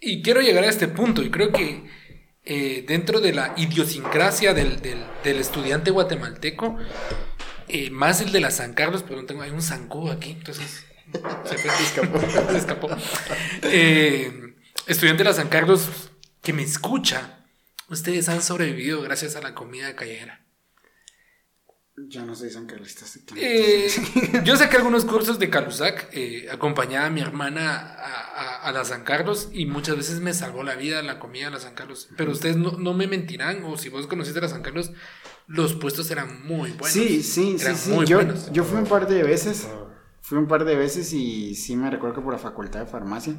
Y 0.00 0.20
quiero 0.20 0.42
llegar 0.42 0.64
a 0.64 0.68
este 0.68 0.86
punto, 0.88 1.22
y 1.22 1.30
creo 1.30 1.50
que 1.50 1.86
eh, 2.44 2.84
dentro 2.86 3.20
de 3.20 3.32
la 3.32 3.54
idiosincrasia 3.56 4.54
del, 4.54 4.80
del- 4.82 5.38
estudiante 5.38 5.90
guatemalteco, 5.90 6.76
eh, 7.68 7.90
más 7.90 8.20
el 8.20 8.32
de 8.32 8.40
la 8.40 8.50
San 8.50 8.74
Carlos, 8.74 9.02
pero 9.06 9.20
no 9.20 9.26
tengo, 9.26 9.42
hay 9.42 9.50
un 9.50 9.62
Zancudo 9.62 10.12
aquí, 10.12 10.32
entonces 10.32 10.84
se 11.44 11.54
escapó. 11.54 12.20
se 12.50 12.56
escapó. 12.58 12.88
Eh, 13.62 14.54
estudiante 14.86 15.22
de 15.22 15.30
la 15.30 15.34
San 15.34 15.48
Carlos 15.48 16.10
que 16.42 16.52
me 16.52 16.62
escucha, 16.62 17.38
ustedes 17.88 18.28
han 18.28 18.42
sobrevivido 18.42 19.00
gracias 19.02 19.36
a 19.36 19.40
la 19.40 19.54
comida 19.54 19.96
callejera. 19.96 20.43
Ya 21.96 22.24
no 22.24 22.34
soy 22.34 22.50
San 22.50 22.66
Carlistas. 22.66 23.20
Eh, 23.36 23.88
yo 24.44 24.56
saqué 24.56 24.76
algunos 24.78 25.04
cursos 25.04 25.38
de 25.38 25.48
Calusac, 25.48 26.08
eh, 26.12 26.48
acompañaba 26.50 27.06
a 27.06 27.10
mi 27.10 27.20
hermana 27.20 27.70
a, 27.76 28.04
a- 28.56 28.62
a 28.68 28.72
la 28.72 28.84
San 28.84 29.04
Carlos 29.04 29.48
y 29.52 29.66
muchas 29.66 29.96
veces 29.96 30.18
me 30.18 30.34
salvó 30.34 30.64
la 30.64 30.74
vida 30.74 31.02
la 31.02 31.20
comida 31.20 31.44
de 31.46 31.50
la 31.52 31.60
San 31.60 31.74
Carlos. 31.74 32.08
Pero 32.16 32.32
ustedes 32.32 32.56
no, 32.56 32.72
no 32.72 32.94
me 32.94 33.06
mentirán, 33.06 33.62
o 33.64 33.76
si 33.76 33.90
vos 33.90 34.08
conociste 34.08 34.40
la 34.40 34.48
San 34.48 34.62
Carlos, 34.62 34.90
los 35.46 35.74
puestos 35.74 36.10
eran 36.10 36.44
muy 36.44 36.72
buenos. 36.72 36.90
sí, 36.90 37.22
sí, 37.22 37.58
sí, 37.58 37.62
Eran 37.64 37.76
sí. 37.76 37.90
muy 37.92 38.06
Yo, 38.06 38.16
buenos. 38.16 38.50
yo 38.50 38.64
fui 38.64 38.78
un 38.78 38.86
par 38.86 39.06
de 39.06 39.22
veces. 39.22 39.68
Fui 40.20 40.36
un 40.38 40.48
par 40.48 40.64
de 40.64 40.74
veces 40.74 41.12
y 41.12 41.54
sí 41.54 41.76
me 41.76 41.90
recuerdo 41.90 42.16
que 42.16 42.22
por 42.22 42.32
la 42.32 42.38
facultad 42.40 42.80
de 42.80 42.86
farmacia 42.86 43.34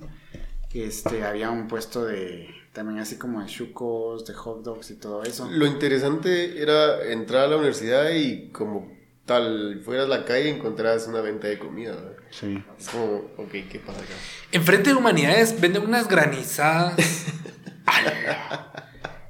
este, 0.73 1.23
había 1.25 1.49
un 1.49 1.67
puesto 1.67 2.05
de 2.05 2.47
también 2.75 2.99
así 2.99 3.17
como 3.17 3.41
de 3.41 3.47
chucos, 3.47 4.25
de 4.25 4.33
hot 4.33 4.61
dogs 4.61 4.91
y 4.91 4.95
todo 4.95 5.23
eso. 5.23 5.49
Lo 5.49 5.65
interesante 5.65 6.61
era 6.61 7.03
entrar 7.05 7.45
a 7.45 7.47
la 7.47 7.55
universidad 7.55 8.11
y 8.11 8.49
como 8.49 8.93
tal 9.25 9.81
fueras 9.83 10.05
a 10.05 10.09
la 10.09 10.25
calle 10.25 10.49
encontrabas 10.49 11.07
una 11.07 11.21
venta 11.21 11.47
de 11.47 11.57
comida. 11.57 11.95
¿verdad? 11.95 12.17
Sí. 12.29 12.61
Es 12.77 12.89
como, 12.89 13.31
ok, 13.37 13.51
¿qué 13.71 13.81
pasa 13.83 13.99
acá? 13.99 14.13
Enfrente 14.51 14.89
de 14.89 14.95
Humanidades 14.97 15.59
venden 15.59 15.83
unas 15.83 16.07
granizadas. 16.07 16.97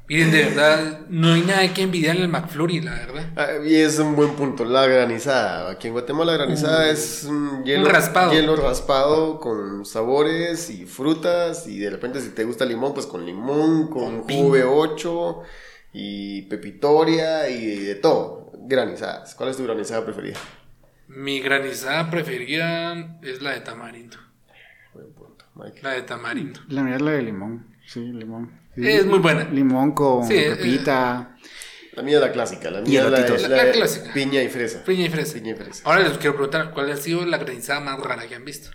Miren, 0.08 0.32
de 0.32 0.44
verdad, 0.46 1.00
no 1.10 1.34
hay 1.34 1.42
nada 1.42 1.74
que 1.74 1.82
envidiarle 1.82 2.24
al 2.24 2.30
McFlurry, 2.30 2.80
la 2.82 2.92
verdad. 2.94 3.30
Ah, 3.36 3.48
y 3.66 3.74
es 3.76 3.98
un 3.98 4.16
buen 4.16 4.36
punto, 4.36 4.64
la 4.64 4.86
granizada. 4.86 5.72
Aquí 5.72 5.88
en 5.88 5.94
Guatemala 5.94 6.34
la 6.34 6.38
granizada 6.38 6.90
es 6.92 7.24
un 7.28 7.64
hielo, 7.64 7.86
Un 7.88 7.90
raspado. 7.90 8.32
hielo 8.32 8.56
raspado 8.56 9.40
con 9.40 9.84
sabores 9.84 10.70
y 10.70 10.86
frutas. 10.86 11.68
Y 11.68 11.80
de 11.80 11.90
repente 11.90 12.22
si 12.22 12.30
te 12.30 12.44
gusta 12.44 12.66
limón, 12.66 12.94
pues 12.94 13.08
con 13.08 13.26
limón, 13.26 13.88
con 13.90 14.18
Con 14.20 14.28
piña. 14.28 14.44
V8 14.44 15.42
y 15.94 16.44
pepitoria 16.44 17.50
y 17.50 17.66
de 17.78 17.96
todo. 17.96 18.52
Granizadas. 18.68 19.34
¿Cuál 19.34 19.50
es 19.50 19.58
tu 19.58 19.64
granizada 19.64 20.06
preferida? 20.06 20.38
Mi 21.08 21.40
granizada 21.40 22.12
preferida 22.12 23.18
es 23.24 23.42
la 23.42 23.52
de 23.52 23.62
tamarindo. 23.62 24.18
Buen 24.94 25.12
punto, 25.14 25.46
Mike. 25.56 25.80
La 25.82 25.92
de 25.92 26.02
tamarindo. 26.04 26.60
La 26.68 26.84
mía 26.84 26.96
es 26.96 27.02
la 27.02 27.12
de 27.12 27.22
limón. 27.24 27.76
Sí, 27.88 28.00
limón. 28.02 28.52
Sí. 28.76 28.88
Es 28.88 29.06
muy 29.06 29.20
buena. 29.20 29.46
Limón 29.50 29.94
con 29.94 30.26
Sí, 30.28 30.36
eh, 30.36 30.56
pepita. 30.56 31.38
La 31.94 32.04
mía 32.04 32.16
es 32.18 32.22
la 32.22 32.32
clásica, 32.34 32.70
la 32.72 32.82
mía 32.82 33.06
es 33.06 33.12
la, 33.12 33.20
La- 33.20 33.48
la 33.48 33.64
la 33.66 33.72
clásica. 33.72 34.14
piña 34.14 34.44
y 34.44 34.50
fresa. 34.50 34.84
Piña 34.84 35.06
y 35.06 35.10
fresa. 35.10 35.34
Piña 35.36 35.52
y 35.52 35.56
fresa. 35.56 35.82
Ahora 35.86 36.02
les 36.08 36.18
quiero 36.18 36.34
preguntar, 36.36 36.72
¿cuál 36.74 36.92
ha 36.92 36.98
sido 36.98 37.26
la 37.26 37.38
granizada 37.38 37.80
más 37.80 38.00
rara 38.02 38.28
que 38.28 38.36
han 38.36 38.44
visto? 38.44 38.70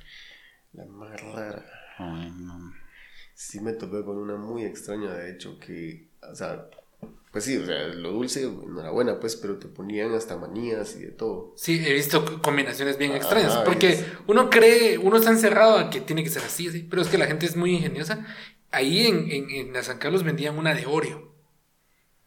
La 0.73 0.87
más 0.87 1.21
rara. 1.21 1.65
Ay, 1.99 2.33
no. 2.35 2.73
Sí 3.35 3.61
me 3.61 3.73
topé 3.75 4.03
con 4.05 4.17
una 4.17 4.37
muy 4.37 4.65
extraña, 4.65 5.13
de 5.13 5.33
hecho, 5.33 5.59
que, 5.59 6.09
o 6.31 6.35
sea, 6.35 6.67
pues 7.33 7.45
sí, 7.45 7.57
o 7.59 7.67
sea, 7.67 7.89
lo 7.89 8.11
dulce, 8.13 8.43
enhorabuena, 8.45 9.21
pues, 9.21 9.37
pero 9.37 9.59
te 9.59 9.69
ponían 9.69 10.15
hasta 10.15 10.37
manías 10.37 10.97
y 10.97 11.01
de 11.03 11.11
todo. 11.13 11.53
Sí, 11.57 11.83
he 11.87 11.93
visto 11.93 12.25
co- 12.25 12.41
combinaciones 12.43 12.97
bien 12.99 13.13
Ah, 13.13 13.17
extrañas. 13.17 13.57
porque 13.67 13.91
es- 13.93 14.05
uno 14.29 14.49
cree, 14.51 14.97
uno 14.99 15.17
está 15.19 15.31
encerrado 15.31 15.77
a 15.79 15.91
que 15.91 16.01
tiene 16.01 16.25
que 16.25 16.31
ser 16.31 16.43
así, 16.43 16.69
así. 16.69 16.83
Pero 16.89 17.03
es 17.03 17.09
que 17.09 17.19
la 17.19 17.27
gente 17.27 17.45
es 17.47 17.55
muy 17.57 17.75
ingeniosa. 17.75 18.27
Ahí 18.73 19.07
en, 19.07 19.31
en, 19.31 19.51
en 19.51 19.73
la 19.73 19.83
San 19.83 19.99
Carlos 19.99 20.23
vendían 20.23 20.57
una 20.59 20.75
de 20.75 20.87
Oreo. 20.87 21.29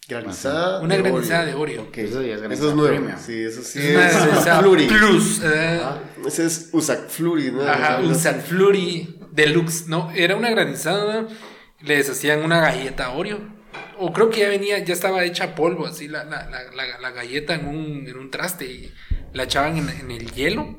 Granizada. 0.07 0.81
Una 0.81 0.95
de 0.97 1.01
granizada 1.01 1.43
Oreo. 1.43 1.55
de 1.55 1.61
Oreo. 1.61 1.81
Ok, 1.83 1.97
Eso 1.99 2.21
ya 2.21 2.27
es 2.27 2.33
Eso 2.33 2.41
granizada 2.41 2.69
es 2.69 2.75
nuevo. 2.75 2.93
premium. 2.95 3.19
Sí, 3.19 3.41
eso 3.43 3.61
sí 3.63 3.79
Es 3.79 3.85
es. 3.85 3.95
una 3.95 4.25
granizada 4.25 4.59
Flurry. 4.59 4.87
plus. 4.87 5.41
eh. 5.43 5.79
Ah, 5.81 5.99
ese 6.27 6.45
es 6.45 6.69
Usac 6.73 7.07
Flurry, 7.09 7.51
¿no? 7.51 7.61
Ajá, 7.61 7.95
O 7.97 7.99
sea, 8.01 8.07
un 8.09 8.15
San 8.15 8.41
Flurry 8.41 9.17
Deluxe. 9.31 9.87
No, 9.87 10.11
era 10.11 10.35
una 10.35 10.49
granizada. 10.49 11.27
Les 11.81 12.09
hacían 12.09 12.43
una 12.43 12.59
galleta 12.59 13.11
Oreo. 13.11 13.39
O 13.97 14.11
creo 14.11 14.29
que 14.29 14.41
ya 14.41 14.49
venía, 14.49 14.79
ya 14.79 14.93
estaba 14.93 15.23
hecha 15.23 15.55
polvo, 15.55 15.85
así 15.85 16.07
la, 16.09 16.25
la, 16.25 16.49
la, 16.49 16.63
la- 16.73 16.99
la 16.99 17.11
galleta 17.11 17.53
en 17.55 17.65
un, 17.67 18.07
en 18.07 18.17
un 18.17 18.29
traste 18.29 18.65
y 18.65 18.93
la 19.33 19.43
echaban 19.43 19.77
en, 19.77 19.87
en 19.89 20.11
el 20.11 20.31
hielo. 20.33 20.77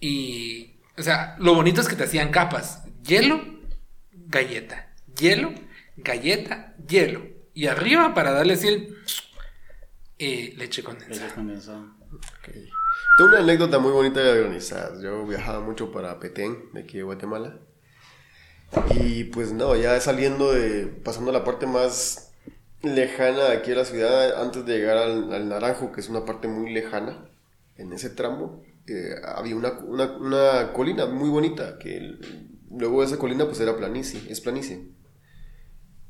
Y, 0.00 0.74
o 0.98 1.02
sea, 1.02 1.36
lo 1.38 1.54
bonito 1.54 1.80
es 1.80 1.88
que 1.88 1.96
te 1.96 2.04
hacían 2.04 2.30
capas: 2.30 2.82
hielo, 3.04 3.40
galleta, 4.30 4.92
hielo, 5.18 5.52
galleta, 5.96 6.74
hielo. 6.88 7.22
Y 7.52 7.66
arriba, 7.66 8.14
para 8.14 8.30
darle 8.32 8.54
así 8.54 8.68
el 8.68 8.96
eh, 10.18 10.54
leche 10.56 10.82
condensada. 10.82 11.22
Leche 11.26 11.34
condensada. 11.34 11.80
ok. 12.12 12.48
Tengo 13.16 13.30
una 13.30 13.40
anécdota 13.40 13.78
muy 13.78 13.92
bonita 13.92 14.20
de 14.20 14.40
granizadas. 14.40 15.02
Yo 15.02 15.26
viajaba 15.26 15.60
mucho 15.60 15.90
para 15.92 16.18
Petén, 16.20 16.70
de 16.72 16.80
aquí 16.80 16.96
de 16.98 17.02
Guatemala. 17.02 17.58
Y 18.94 19.24
pues 19.24 19.52
no, 19.52 19.74
ya 19.76 20.00
saliendo 20.00 20.52
de, 20.52 20.86
pasando 20.86 21.32
la 21.32 21.44
parte 21.44 21.66
más 21.66 22.32
lejana 22.82 23.46
de 23.46 23.56
aquí 23.56 23.70
de 23.70 23.76
la 23.76 23.84
ciudad, 23.84 24.40
antes 24.42 24.64
de 24.64 24.78
llegar 24.78 24.96
al, 24.96 25.32
al 25.32 25.48
Naranjo, 25.48 25.90
que 25.92 26.00
es 26.00 26.08
una 26.08 26.24
parte 26.24 26.46
muy 26.48 26.72
lejana, 26.72 27.28
en 27.76 27.92
ese 27.92 28.10
tramo, 28.10 28.62
eh, 28.86 29.14
había 29.24 29.56
una, 29.56 29.72
una, 29.80 30.04
una 30.16 30.72
colina 30.72 31.06
muy 31.06 31.28
bonita, 31.30 31.78
que 31.78 31.96
el- 31.96 32.49
luego 32.70 33.02
esa 33.02 33.18
colina 33.18 33.46
pues 33.46 33.60
era 33.60 33.76
planicie, 33.76 34.20
es 34.30 34.40
planicie. 34.40 34.88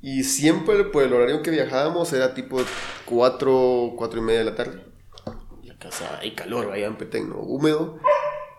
Y 0.02 0.24
siempre 0.24 0.84
por 0.84 1.02
el 1.02 1.12
horario 1.12 1.42
que 1.42 1.50
viajábamos 1.50 2.12
era 2.12 2.32
tipo 2.34 2.58
4, 3.06 3.94
4 3.96 4.18
y 4.18 4.22
media 4.22 4.38
de 4.40 4.44
la 4.44 4.54
tarde. 4.54 4.84
O 5.86 5.92
sea, 5.92 6.18
hay 6.20 6.34
calor 6.34 6.70
allá 6.70 6.86
en 6.86 6.96
Petén. 6.96 7.32
Húmedo. 7.34 7.98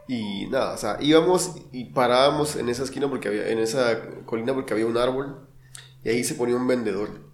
Y 0.07 0.47
nada, 0.47 0.73
o 0.73 0.77
sea, 0.77 0.97
íbamos 0.99 1.55
y 1.71 1.85
parábamos 1.85 2.55
en 2.55 2.67
esa 2.67 2.83
esquina 2.83 3.07
porque 3.09 3.27
había, 3.27 3.47
en 3.49 3.59
esa 3.59 4.01
colina 4.25 4.53
porque 4.53 4.73
había 4.73 4.85
un 4.85 4.97
árbol. 4.97 5.47
Y 6.03 6.09
ahí 6.09 6.23
se 6.23 6.35
ponía 6.35 6.55
un 6.55 6.67
vendedor 6.67 7.31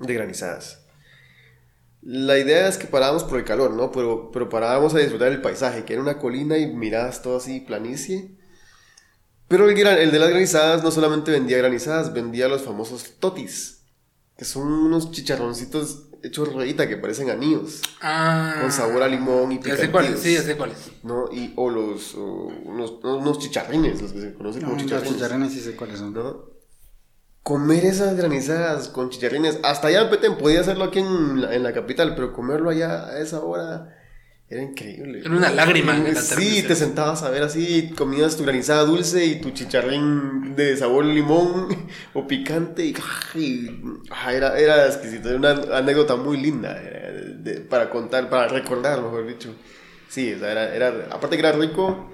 de 0.00 0.14
granizadas. 0.14 0.86
La 2.00 2.38
idea 2.38 2.68
es 2.68 2.78
que 2.78 2.86
parábamos 2.86 3.24
por 3.24 3.38
el 3.38 3.44
calor, 3.44 3.72
¿no? 3.72 3.92
Pero, 3.92 4.30
pero 4.32 4.48
parábamos 4.48 4.94
a 4.94 4.98
disfrutar 4.98 5.30
del 5.30 5.42
paisaje, 5.42 5.84
que 5.84 5.92
era 5.92 6.02
una 6.02 6.18
colina 6.18 6.56
y 6.56 6.66
mirabas 6.74 7.22
todo 7.22 7.36
así, 7.36 7.60
planicie. 7.60 8.37
Pero 9.48 9.68
el, 9.68 9.74
gran- 9.74 9.98
el 9.98 10.10
de 10.10 10.18
las 10.18 10.28
granizadas 10.30 10.82
no 10.84 10.90
solamente 10.90 11.30
vendía 11.30 11.58
granizadas, 11.58 12.12
vendía 12.12 12.48
los 12.48 12.62
famosos 12.62 13.14
totis, 13.18 13.80
que 14.36 14.44
son 14.44 14.70
unos 14.70 15.10
chicharroncitos 15.10 16.04
hechos 16.22 16.52
ruedita 16.52 16.88
que 16.88 16.96
parecen 16.96 17.30
anillos, 17.30 17.80
Ah, 18.02 18.56
con 18.60 18.70
sabor 18.72 19.02
a 19.02 19.08
limón 19.08 19.52
y 19.52 19.60
Ya 19.62 19.76
sé 19.76 19.90
cuáles, 19.90 20.18
sí, 20.20 20.34
ya 20.34 20.42
sé 20.42 20.56
cuáles. 20.56 20.76
¿no? 21.02 21.30
Y, 21.32 21.52
o 21.56 21.70
los, 21.70 22.14
o 22.14 22.50
unos, 22.64 22.94
unos 23.04 23.38
chicharrines, 23.38 24.02
los 24.02 24.12
que 24.12 24.20
se 24.20 24.34
conocen 24.34 24.62
No, 24.62 24.68
como 24.68 24.76
los 24.80 24.84
chicharrines. 24.86 25.14
chicharrines 25.14 25.52
sí 25.52 25.60
sé 25.60 25.76
cuáles 25.76 25.98
son. 26.00 26.12
¿no? 26.12 26.44
Comer 27.42 27.84
esas 27.86 28.16
granizadas 28.16 28.88
con 28.88 29.08
chicharrines, 29.10 29.58
hasta 29.62 29.88
allá 29.88 30.02
en 30.02 30.10
Petén, 30.10 30.36
podía 30.36 30.60
hacerlo 30.60 30.84
aquí 30.84 30.98
en 30.98 31.40
la, 31.40 31.54
en 31.54 31.62
la 31.62 31.72
capital, 31.72 32.14
pero 32.14 32.32
comerlo 32.34 32.68
allá 32.68 33.06
a 33.06 33.20
esa 33.20 33.40
hora 33.40 33.97
era 34.50 34.62
increíble. 34.62 35.20
Era 35.20 35.30
una 35.30 35.50
lágrima 35.50 35.94
Sí, 36.16 36.62
te 36.62 36.74
sentabas 36.74 37.22
a 37.22 37.30
ver 37.30 37.42
así, 37.42 37.90
comías 37.96 38.36
tu 38.36 38.44
granizada 38.44 38.84
dulce 38.84 39.24
y 39.26 39.40
tu 39.40 39.50
chicharrín 39.50 40.56
de 40.56 40.76
sabor 40.76 41.04
limón 41.04 41.68
o 42.14 42.26
picante 42.26 42.84
y, 42.86 42.94
y, 43.34 43.82
era, 44.32 44.58
era 44.58 44.86
exquisito, 44.86 45.28
era 45.28 45.38
una 45.38 45.76
anécdota 45.76 46.16
muy 46.16 46.38
linda 46.38 46.74
de- 46.74 47.60
para 47.60 47.90
contar, 47.90 48.28
para 48.30 48.48
recordar, 48.48 49.00
mejor 49.02 49.26
dicho. 49.26 49.54
Sí, 50.08 50.32
o 50.32 50.38
sea, 50.38 50.50
era, 50.52 50.74
era, 50.74 50.88
aparte 51.10 51.36
que 51.36 51.40
era 51.46 51.52
rico, 51.52 52.10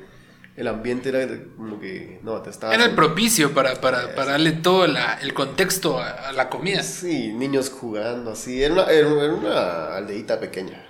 el 0.56 0.66
ambiente 0.68 1.10
era 1.10 1.26
como 1.56 1.78
que, 1.80 2.18
no, 2.24 2.40
te 2.42 2.50
estaba... 2.50 2.74
Era 2.74 2.84
el 2.84 2.94
propicio 2.96 3.52
para, 3.54 3.80
para, 3.80 4.14
para 4.16 4.32
darle 4.32 4.52
todo 4.52 4.86
la- 4.88 5.18
el 5.22 5.32
contexto 5.34 6.00
a, 6.00 6.10
a 6.10 6.32
la 6.32 6.48
comida. 6.50 6.82
Sí, 6.82 7.32
niños 7.32 7.70
jugando 7.70 8.32
así. 8.32 8.60
Era 8.62 8.74
una, 8.74 8.84
era 8.90 9.08
una 9.08 9.94
aldeita 9.96 10.38
pequeña, 10.40 10.84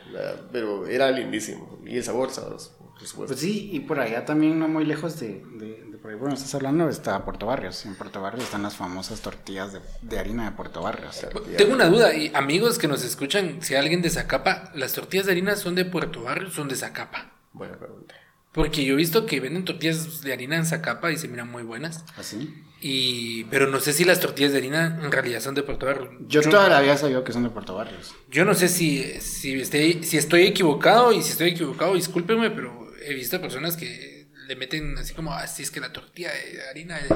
pero 0.53 0.87
era 0.87 1.11
lindísimo. 1.11 1.79
Y 1.85 1.97
el 1.97 2.05
sabor 2.05 2.31
sabroso. 2.31 2.77
Pues 3.17 3.39
sí, 3.39 3.71
y 3.73 3.81
por 3.81 4.01
allá 4.01 4.25
también, 4.25 4.59
no 4.59 4.69
muy 4.69 4.85
lejos 4.85 5.19
de, 5.19 5.45
de, 5.57 5.85
de 5.91 5.99
por 5.99 6.11
ahí, 6.11 6.17
bueno, 6.17 6.35
estás 6.35 6.55
hablando, 6.55 6.89
está 6.89 7.25
Puerto 7.25 7.47
Barrios. 7.47 7.85
En 7.87 7.97
Puerto 7.97 8.21
Barrios 8.23 8.45
están 8.45 8.63
las 8.63 8.77
famosas 8.77 9.21
tortillas 9.21 9.73
de, 9.73 9.81
de 10.03 10.19
harina 10.19 10.45
de 10.45 10.53
Puerto 10.53 10.81
Barrios. 10.81 11.27
Tengo 11.59 11.75
una 11.75 11.89
duda, 11.89 12.15
y 12.15 12.31
amigos 12.35 12.79
que 12.79 12.89
nos 12.89 13.05
escuchan, 13.05 13.59
si 13.63 13.75
alguien 13.75 14.01
de 14.01 14.11
Zacapa, 14.11 14.71
¿las 14.75 14.93
tortillas 14.93 15.27
de 15.27 15.33
harina 15.33 15.57
son 15.57 15.75
de 15.75 15.85
Puerto 15.85 16.23
Barrio 16.23 16.49
o 16.49 16.51
son 16.51 16.69
de 16.69 16.77
Zacapa? 16.77 17.33
Buena 17.53 17.77
pregunta. 17.77 18.15
Porque 18.53 18.85
yo 18.85 18.95
he 18.95 18.97
visto 18.97 19.27
que 19.27 19.41
venden 19.41 19.65
tortillas 19.65 20.21
de 20.23 20.33
harina 20.33 20.57
en 20.57 20.65
Zacapa 20.65 21.11
y 21.11 21.17
se 21.17 21.27
miran 21.27 21.51
muy 21.51 21.65
buenas. 21.65 22.05
¿Así? 22.17 22.63
Y, 22.87 23.45
pero 23.45 23.67
no 23.67 23.81
sé 23.81 23.95
si 23.95 24.05
las 24.05 24.21
tortillas 24.21 24.53
de 24.53 24.59
harina 24.59 25.01
en 25.03 25.11
realidad 25.11 25.41
son 25.41 25.55
de 25.55 25.63
Puerto 25.63 25.87
Barrio. 25.87 26.11
Yo 26.29 26.43
toda 26.43 26.69
la 26.69 26.83
vida 26.83 26.99
sabía 26.99 27.25
que 27.25 27.33
son 27.33 27.43
de 27.43 27.49
Puerto 27.49 27.75
Barrios. 27.75 28.15
Yo 28.31 28.45
no 28.45 28.53
sé 28.53 28.69
si, 28.69 29.03
si, 29.23 29.55
esté- 29.59 30.03
si 30.03 30.19
estoy 30.19 30.43
equivocado 30.43 31.11
y 31.11 31.23
si 31.23 31.31
estoy 31.33 31.49
equivocado, 31.53 31.95
discúlpeme, 31.95 32.51
pero 32.51 32.93
he 33.03 33.15
visto 33.15 33.41
personas 33.41 33.79
que 33.79 34.29
le 34.47 34.57
meten 34.57 34.99
así 34.99 35.15
como, 35.15 35.33
ah, 35.33 35.47
sí, 35.47 35.63
es 35.63 35.71
que 35.71 35.81
la 35.81 35.95
tortilla 35.95 36.31
de 36.31 36.61
harina 36.69 36.99
de, 36.99 37.09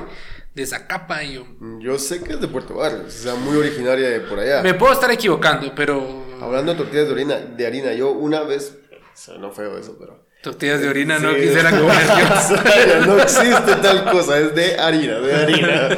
de 0.54 0.66
Zacapa 0.66 1.22
y 1.22 1.34
yo... 1.34 1.46
Yo 1.80 1.98
sé 1.98 2.22
que 2.24 2.32
es 2.32 2.40
de 2.40 2.48
Puerto 2.48 2.72
Barrios, 2.76 3.14
o 3.14 3.22
sea, 3.24 3.34
muy 3.34 3.54
originaria 3.58 4.08
de 4.08 4.20
por 4.20 4.38
allá. 4.40 4.62
Me 4.62 4.72
puedo 4.72 4.94
estar 4.94 5.10
equivocando, 5.10 5.74
pero... 5.74 6.24
Hablando 6.40 6.72
de 6.72 6.78
tortillas 6.78 7.08
de 7.08 7.12
harina, 7.12 7.36
de 7.40 7.66
harina, 7.66 7.92
yo 7.92 8.12
una 8.12 8.40
vez, 8.40 8.74
o 8.90 8.96
sea, 9.14 9.36
no 9.36 9.52
feo 9.52 9.76
eso, 9.76 9.98
pero... 10.00 10.26
Tortillas 10.42 10.80
de 10.80 10.88
orina 10.88 11.18
no 11.18 11.34
quisiera 11.34 11.70
comer 11.70 13.06
no 13.06 13.18
existe 13.20 13.74
tal 13.82 14.10
cosa, 14.10 14.38
es 14.38 14.54
de 14.54 14.78
harina, 14.78 15.18
de 15.18 15.34
harina. 15.34 15.88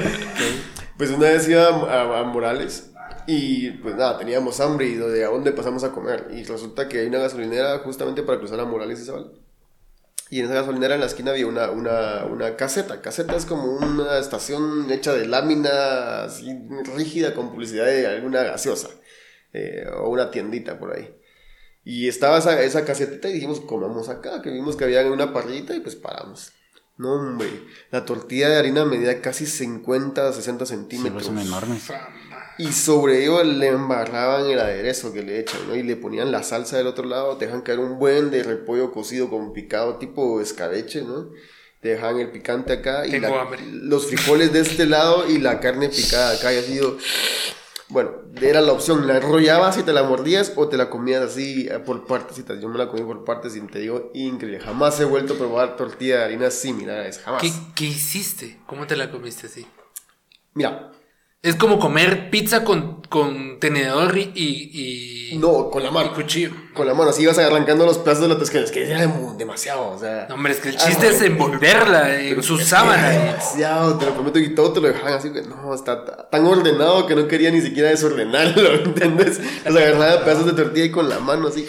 Pues 0.96 1.10
una 1.10 1.28
vez 1.28 1.48
iba 1.48 1.66
a, 1.66 2.20
a 2.20 2.24
Morales 2.24 2.90
y 3.26 3.70
pues 3.72 3.94
nada, 3.96 4.18
teníamos 4.18 4.60
hambre 4.60 4.86
y 4.86 4.94
de 4.94 5.24
a 5.24 5.28
dónde 5.28 5.52
pasamos 5.52 5.84
a 5.84 5.92
comer. 5.92 6.28
Y 6.32 6.42
resulta 6.44 6.88
que 6.88 7.00
hay 7.00 7.06
una 7.06 7.18
gasolinera 7.18 7.78
justamente 7.80 8.22
para 8.22 8.38
cruzar 8.38 8.60
a 8.60 8.64
Morales 8.64 9.00
y 9.00 9.04
Zabal. 9.04 9.32
Y 10.30 10.38
en 10.40 10.46
esa 10.46 10.54
gasolinera 10.54 10.94
en 10.94 11.00
la 11.00 11.06
esquina 11.06 11.32
había 11.32 11.46
una, 11.46 11.70
una, 11.70 12.24
una 12.24 12.56
caseta. 12.56 13.00
Caseta 13.02 13.36
es 13.36 13.46
como 13.46 13.64
una 13.64 14.18
estación 14.18 14.90
hecha 14.90 15.12
de 15.12 15.26
lámina 15.26 16.24
así 16.24 16.56
rígida 16.96 17.34
con 17.34 17.50
publicidad 17.50 17.86
de 17.86 18.06
alguna 18.06 18.42
gaseosa. 18.44 18.88
eh, 19.52 19.84
o 19.96 20.08
una 20.10 20.30
tiendita 20.30 20.78
por 20.78 20.96
ahí. 20.96 21.14
Y 21.84 22.08
estaba 22.08 22.38
esa, 22.38 22.60
esa 22.62 22.84
casetita 22.84 23.28
y 23.28 23.32
dijimos, 23.34 23.60
comamos 23.60 24.08
acá, 24.08 24.42
que 24.42 24.50
vimos 24.50 24.76
que 24.76 24.84
había 24.84 25.04
una 25.10 25.32
parrillita 25.32 25.74
y 25.74 25.80
pues 25.80 25.96
paramos. 25.96 26.52
No, 26.98 27.14
hombre, 27.14 27.48
la 27.90 28.04
tortilla 28.04 28.50
de 28.50 28.56
harina 28.56 28.84
medía 28.84 29.22
casi 29.22 29.46
50, 29.46 30.32
60 30.34 30.66
Sí, 30.66 30.74
centímetros. 30.74 31.14
pues 31.14 31.26
son 31.26 31.38
enormes. 31.38 31.84
Y 32.58 32.72
sobre 32.72 33.22
ello 33.22 33.42
le 33.42 33.68
embarraban 33.68 34.46
el 34.46 34.58
aderezo 34.58 35.10
que 35.14 35.22
le 35.22 35.40
echan, 35.40 35.66
¿no? 35.66 35.74
Y 35.74 35.82
le 35.82 35.96
ponían 35.96 36.30
la 36.30 36.42
salsa 36.42 36.76
del 36.76 36.88
otro 36.88 37.06
lado, 37.06 37.38
te 37.38 37.46
dejan 37.46 37.62
caer 37.62 37.78
un 37.78 37.98
buen 37.98 38.30
de 38.30 38.42
repollo 38.42 38.92
cocido 38.92 39.30
con 39.30 39.54
picado 39.54 39.96
tipo 39.96 40.40
escabeche, 40.42 41.02
¿no? 41.02 41.30
te 41.80 41.88
dejaban 41.88 42.20
el 42.20 42.30
picante 42.30 42.74
acá 42.74 43.06
y 43.06 43.12
Tengo 43.12 43.28
la- 43.34 43.40
hambre. 43.40 43.62
los 43.72 44.06
frijoles 44.08 44.52
de 44.52 44.60
este 44.60 44.84
lado 44.84 45.26
y 45.30 45.38
la 45.38 45.60
carne 45.60 45.88
picada 45.88 46.32
acá. 46.36 46.52
Y 46.52 46.58
ha 46.58 46.62
sido, 46.62 46.98
bueno, 47.90 48.12
era 48.40 48.60
la 48.60 48.72
opción, 48.72 49.06
la 49.06 49.16
enrollabas 49.16 49.76
y 49.78 49.82
te 49.82 49.92
la 49.92 50.02
mordías 50.02 50.52
o 50.56 50.68
te 50.68 50.76
la 50.76 50.88
comías 50.88 51.22
así 51.22 51.68
eh, 51.68 51.78
por 51.80 52.06
partecitas. 52.06 52.60
Yo 52.60 52.68
me 52.68 52.78
la 52.78 52.88
comí 52.88 53.02
por 53.02 53.24
partes 53.24 53.56
y 53.56 53.60
te 53.62 53.80
digo, 53.80 54.10
increíble. 54.14 54.60
Jamás 54.60 54.98
he 55.00 55.04
vuelto 55.04 55.34
a 55.34 55.36
probar 55.36 55.76
tortilla 55.76 56.18
de 56.18 56.24
harina 56.24 56.50
similar 56.50 57.00
a 57.00 57.08
esa, 57.08 57.22
jamás. 57.22 57.42
¿Qué, 57.42 57.52
qué 57.74 57.86
hiciste? 57.86 58.60
¿Cómo 58.66 58.86
te 58.86 58.96
la 58.96 59.10
comiste 59.10 59.48
así? 59.48 59.66
Mira, 60.54 60.92
Es 61.42 61.54
como 61.56 61.78
comer 61.78 62.28
pizza 62.28 62.64
con, 62.64 63.00
con 63.02 63.58
tenedor 63.60 64.18
y, 64.18 64.30
y, 64.34 65.30
y- 65.32 65.38
no, 65.38 65.70
con 65.70 65.82
la 65.82 65.88
y 65.88 65.92
mano. 65.92 66.12
cuchillo. 66.12 66.50
Con 66.74 66.86
la 66.86 66.92
mano, 66.92 67.10
así 67.10 67.22
ibas 67.22 67.38
arrancando 67.38 67.86
los 67.86 67.96
pedazos 67.98 68.24
de 68.24 68.28
la 68.28 68.38
toscana. 68.38 68.64
Es 68.64 68.70
que 68.70 68.90
era 68.90 69.06
demasiado, 69.38 69.90
o 69.92 69.98
sea. 69.98 70.26
No, 70.28 70.34
hombre, 70.34 70.52
es 70.52 70.58
que 70.58 70.68
el 70.68 70.76
Ah, 70.76 70.84
chiste 70.86 71.08
es 71.08 71.22
envolverla 71.22 72.20
en 72.20 72.42
su 72.42 72.58
sábana. 72.58 73.14
Era 73.14 73.24
demasiado, 73.32 73.96
te 73.96 74.04
lo 74.04 74.12
prometo, 74.14 74.38
y 74.38 74.54
todo 74.54 74.72
te 74.74 74.80
lo 74.82 74.88
dejaban 74.88 75.14
así, 75.14 75.32
que 75.32 75.40
no, 75.42 75.72
está 75.74 76.04
ta- 76.04 76.28
tan 76.28 76.44
ordenado 76.44 77.06
que 77.06 77.14
no 77.16 77.26
quería 77.26 77.50
ni 77.50 77.62
siquiera 77.62 77.88
desordenarlo, 77.88 78.74
¿entiendes? 78.84 79.40
O 79.66 79.72
sea, 79.72 79.88
agarraba 79.88 80.24
pedazos 80.24 80.44
de 80.44 80.52
tortilla 80.52 80.84
y 80.86 80.90
con 80.90 81.08
la 81.08 81.20
mano 81.20 81.48
así, 81.48 81.66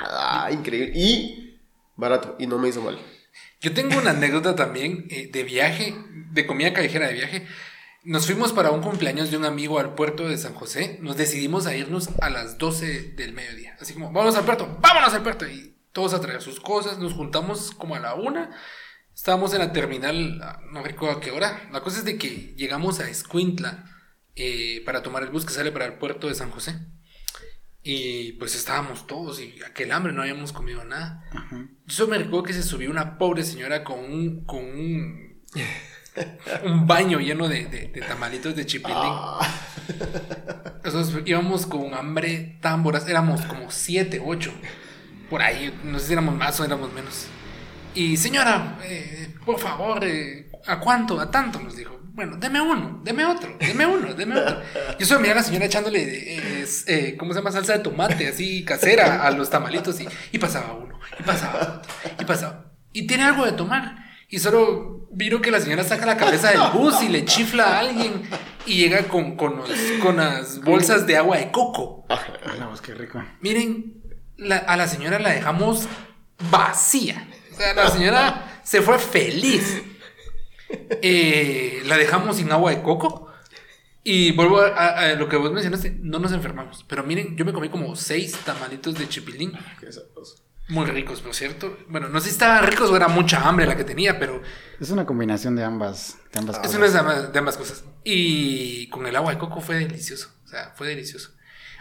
ah, 0.00 0.50
increíble. 0.52 0.92
Y 0.94 1.56
barato, 1.96 2.36
y 2.38 2.46
no 2.46 2.58
me 2.58 2.68
hizo 2.68 2.82
mal. 2.82 2.98
Yo 3.62 3.72
tengo 3.72 3.96
una 3.96 4.10
anécdota 4.10 4.54
también 4.54 5.06
eh, 5.08 5.30
de 5.32 5.44
viaje, 5.44 5.94
de 6.32 6.44
comida 6.46 6.74
callejera 6.74 7.06
de 7.08 7.14
viaje. 7.14 7.46
Nos 8.04 8.26
fuimos 8.26 8.52
para 8.52 8.70
un 8.70 8.82
cumpleaños 8.82 9.30
de 9.30 9.38
un 9.38 9.46
amigo 9.46 9.78
al 9.78 9.94
puerto 9.94 10.28
de 10.28 10.36
San 10.36 10.52
José. 10.52 10.98
Nos 11.00 11.16
decidimos 11.16 11.66
a 11.66 11.74
irnos 11.74 12.10
a 12.20 12.28
las 12.28 12.58
12 12.58 13.14
del 13.16 13.32
mediodía. 13.32 13.78
Así 13.80 13.94
como, 13.94 14.12
vamos 14.12 14.36
al 14.36 14.44
puerto, 14.44 14.76
vámonos 14.80 15.14
al 15.14 15.22
puerto. 15.22 15.46
Y 15.46 15.74
todos 15.92 16.12
a 16.12 16.20
traer 16.20 16.42
sus 16.42 16.60
cosas. 16.60 16.98
Nos 16.98 17.14
juntamos 17.14 17.70
como 17.70 17.94
a 17.94 18.00
la 18.00 18.14
una. 18.14 18.50
Estábamos 19.14 19.54
en 19.54 19.60
la 19.60 19.72
terminal, 19.72 20.38
ah, 20.42 20.60
no 20.70 20.82
recuerdo 20.82 21.16
a 21.16 21.20
qué 21.20 21.30
hora. 21.30 21.66
La 21.72 21.80
cosa 21.80 21.98
es 21.98 22.04
de 22.04 22.18
que 22.18 22.54
llegamos 22.56 23.00
a 23.00 23.08
Escuintla 23.08 23.86
eh, 24.36 24.82
para 24.84 25.02
tomar 25.02 25.22
el 25.22 25.30
bus 25.30 25.46
que 25.46 25.54
sale 25.54 25.72
para 25.72 25.86
el 25.86 25.94
puerto 25.94 26.28
de 26.28 26.34
San 26.34 26.50
José. 26.50 26.78
Y 27.82 28.32
pues 28.32 28.54
estábamos 28.54 29.06
todos 29.06 29.40
y 29.40 29.62
aquel 29.62 29.92
hambre, 29.92 30.12
no 30.12 30.22
habíamos 30.22 30.52
comido 30.52 30.84
nada. 30.84 31.24
Yo 31.86 32.06
me 32.06 32.18
recuerdo 32.18 32.42
que 32.42 32.52
se 32.52 32.62
subió 32.62 32.90
una 32.90 33.16
pobre 33.16 33.44
señora 33.44 33.84
con 33.84 34.00
un, 34.00 34.44
con 34.44 34.64
un, 34.64 35.42
un 36.64 36.86
baño 36.86 37.18
lleno 37.20 37.48
de, 37.48 37.66
de- 37.66 37.88
de 37.88 38.00
tamalitos 38.02 38.54
de 38.54 38.66
chipilín. 38.66 39.12
Nosotros 40.84 41.22
íbamos 41.24 41.66
con 41.66 41.94
hambre 41.94 42.58
tan 42.60 42.82
voraz, 42.82 43.08
éramos 43.08 43.40
como 43.42 43.70
siete, 43.70 44.20
ocho, 44.24 44.52
por 45.30 45.42
ahí, 45.42 45.74
no 45.84 45.98
sé 45.98 46.06
si 46.08 46.12
éramos 46.12 46.34
más 46.34 46.58
o 46.60 46.64
éramos 46.64 46.92
menos. 46.92 47.26
Y 47.94 48.16
señora, 48.16 48.78
eh, 48.84 49.34
por 49.44 49.58
favor, 49.58 50.04
eh, 50.04 50.50
¿a 50.66 50.78
cuánto? 50.80 51.20
¿A 51.20 51.30
tanto? 51.30 51.60
Nos 51.60 51.76
dijo. 51.76 51.98
Bueno, 52.12 52.36
deme 52.36 52.60
uno, 52.60 53.00
deme 53.02 53.24
otro, 53.24 53.56
deme 53.58 53.86
uno, 53.86 54.14
deme 54.14 54.36
otro. 54.40 54.62
Yo 55.00 55.06
solo 55.06 55.18
miré 55.20 55.32
a 55.32 55.36
la 55.36 55.42
señora 55.42 55.64
echándole, 55.64 56.02
eh, 56.60 56.64
eh, 56.86 57.16
¿cómo 57.18 57.32
se 57.32 57.40
llama? 57.40 57.50
Salsa 57.50 57.72
de 57.72 57.78
tomate, 57.80 58.28
así 58.28 58.64
casera 58.64 59.24
a 59.26 59.30
los 59.32 59.50
tamalitos 59.50 60.00
y, 60.00 60.06
y 60.30 60.38
pasaba 60.38 60.74
uno, 60.74 60.98
y 61.18 61.22
pasaba 61.24 61.80
otro, 61.80 61.92
y 62.20 62.24
pasaba. 62.24 62.66
Y 62.92 63.06
tiene 63.08 63.24
algo 63.24 63.44
de 63.44 63.52
tomar. 63.52 64.03
Y 64.34 64.40
solo 64.40 65.06
viro 65.12 65.40
que 65.40 65.52
la 65.52 65.60
señora 65.60 65.84
saca 65.84 66.06
la 66.06 66.16
cabeza 66.16 66.50
del 66.50 66.60
bus 66.72 67.00
y 67.02 67.08
le 67.08 67.24
chifla 67.24 67.76
a 67.76 67.78
alguien 67.78 68.22
y 68.66 68.78
llega 68.78 69.04
con, 69.06 69.36
con, 69.36 69.58
los- 69.58 69.70
con 70.02 70.16
las 70.16 70.60
bolsas 70.60 71.06
de 71.06 71.16
agua 71.16 71.36
de 71.36 71.52
coco. 71.52 72.04
Vos, 72.68 72.80
qué 72.80 72.94
rico. 72.94 73.22
Miren, 73.40 74.02
la- 74.36 74.56
a 74.56 74.76
la 74.76 74.88
señora 74.88 75.20
la 75.20 75.30
dejamos 75.30 75.86
vacía. 76.50 77.28
O 77.52 77.56
sea, 77.56 77.74
la 77.74 77.88
señora 77.90 78.60
se 78.64 78.82
fue 78.82 78.98
feliz. 78.98 79.82
Eh, 81.00 81.82
la 81.86 81.96
dejamos 81.96 82.36
sin 82.36 82.50
agua 82.50 82.72
de 82.72 82.82
coco. 82.82 83.28
Y 84.02 84.32
vuelvo 84.32 84.60
a, 84.60 84.66
a- 84.68 84.98
a 85.10 85.14
lo 85.14 85.28
que 85.28 85.36
vos 85.36 85.52
mencionaste, 85.52 85.96
no 86.00 86.18
nos 86.18 86.32
enfermamos. 86.32 86.84
Pero 86.88 87.04
miren, 87.04 87.36
yo 87.36 87.44
me 87.44 87.52
comí 87.52 87.68
como 87.68 87.94
seis 87.94 88.36
tamalitos 88.44 88.98
de 88.98 89.08
chipilín. 89.08 89.52
Qué 89.78 89.92
sabroso. 89.92 90.43
Muy 90.68 90.86
ricos, 90.86 91.20
por 91.20 91.34
cierto. 91.34 91.76
Bueno, 91.88 92.08
no 92.08 92.20
sé 92.20 92.28
si 92.28 92.32
estaban 92.32 92.64
ricos 92.66 92.90
o 92.90 92.96
era 92.96 93.08
mucha 93.08 93.46
hambre 93.46 93.66
la 93.66 93.76
que 93.76 93.84
tenía, 93.84 94.18
pero 94.18 94.40
Es 94.80 94.90
una 94.90 95.04
combinación 95.04 95.56
de 95.56 95.64
ambas, 95.64 96.16
de 96.32 96.40
ambas 96.40 96.56
es 96.56 96.62
cosas. 96.62 96.76
una 96.76 97.14
de 97.28 97.38
ambas, 97.38 97.56
cosas. 97.58 97.84
Y 98.02 98.88
con 98.88 99.06
el 99.06 99.14
agua 99.14 99.32
de 99.32 99.38
coco 99.38 99.60
fue 99.60 99.76
delicioso. 99.76 100.30
O 100.44 100.48
sea, 100.48 100.72
fue 100.74 100.88
delicioso. 100.88 101.32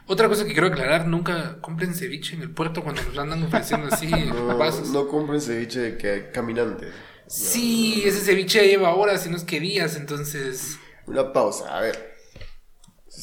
Otra 0.06 0.28
cosa 0.28 0.44
que 0.44 0.52
quiero 0.52 0.68
aclarar, 0.68 1.08
nunca 1.08 1.62
compren 1.62 1.94
ceviche 1.94 2.36
en 2.36 2.42
el 2.42 2.52
puerto 2.52 2.84
cuando 2.84 3.02
nos 3.04 3.16
lo 3.16 3.22
andan 3.22 3.42
ofreciendo 3.44 3.88
así 3.90 4.08
No, 4.28 4.58
vasos. 4.58 4.90
no 4.90 5.08
compren 5.08 5.40
ceviche 5.40 5.80
de 5.80 5.98
que 5.98 6.30
caminante. 6.34 6.90
Sí, 7.28 8.04
ese 8.06 8.20
ceviche 8.20 8.68
lleva 8.68 8.94
horas 8.96 9.26
y 9.26 9.30
no 9.30 9.38
es 9.38 9.44
que 9.46 9.62
días, 9.62 9.96
entonces... 9.96 10.78
Una 11.06 11.32
pausa, 11.32 11.78
a 11.78 11.80
ver. 11.80 12.13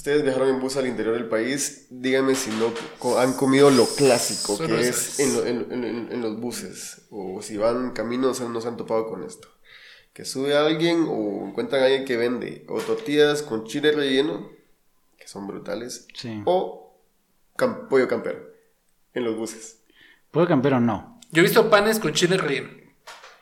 Ustedes 0.01 0.23
viajaron 0.23 0.49
en 0.49 0.61
bus 0.61 0.79
al 0.79 0.87
interior 0.87 1.13
del 1.15 1.29
país, 1.29 1.87
díganme 1.91 2.35
si 2.35 2.49
no 2.53 2.73
han 3.19 3.35
comido 3.35 3.71
lo 3.71 3.85
clásico 3.87 4.57
Solo 4.57 4.77
que 4.79 4.89
es 4.89 5.21
en, 5.21 5.35
lo- 5.37 5.45
en- 5.45 5.85
en- 5.85 6.09
en 6.11 6.23
los 6.23 6.41
buses. 6.41 7.03
O 7.11 7.43
si 7.43 7.59
van 7.59 7.91
caminos, 7.91 8.41
no 8.41 8.61
se 8.63 8.69
han 8.69 8.79
topado 8.79 9.07
con 9.11 9.23
esto. 9.25 9.49
Que 10.15 10.25
sube 10.25 10.57
alguien 10.57 11.05
o 11.07 11.47
encuentran 11.49 11.83
a 11.83 11.85
alguien 11.85 12.07
que 12.07 12.17
vende 12.17 12.65
o 12.71 12.81
tortillas 12.81 13.43
con 13.43 13.67
chile 13.67 13.93
relleno, 13.93 14.49
que 15.19 15.29
son 15.29 15.47
brutales, 15.47 16.07
Sí. 16.15 16.41
o 16.47 16.97
cam- 17.59 17.87
pollo 17.89 18.09
campero 18.09 18.41
en 19.13 19.25
los 19.25 19.37
buses. 19.37 19.81
¿Puedo 20.31 20.47
campero 20.49 20.79
o 20.79 20.81
no? 20.81 21.21
Yo 21.31 21.41
he 21.41 21.45
visto 21.45 21.69
panes 21.69 22.01
con 22.01 22.15
chile 22.15 22.39
relleno. 22.39 22.71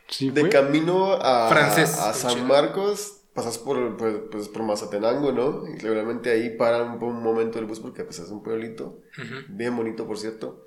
Sí, 0.08 0.30
De 0.30 0.48
camino 0.48 1.12
a, 1.12 1.48
Francés, 1.50 1.94
a 1.98 2.12
San 2.12 2.32
chile. 2.32 2.42
Marcos, 2.46 3.17
pasas 3.38 3.56
por, 3.58 3.96
pues, 3.96 4.14
pues, 4.32 4.48
por 4.48 4.64
Mazatenango, 4.64 5.30
¿no? 5.32 5.62
Y 5.68 5.78
regularmente 5.78 6.30
ahí 6.30 6.56
paran 6.56 6.98
por 6.98 7.08
un 7.10 7.22
momento 7.22 7.60
el 7.60 7.66
bus 7.66 7.78
porque 7.78 8.02
pues, 8.02 8.18
es 8.18 8.28
un 8.30 8.42
pueblito, 8.42 8.98
bien 9.48 9.76
bonito 9.76 10.06
por 10.06 10.18
cierto. 10.18 10.66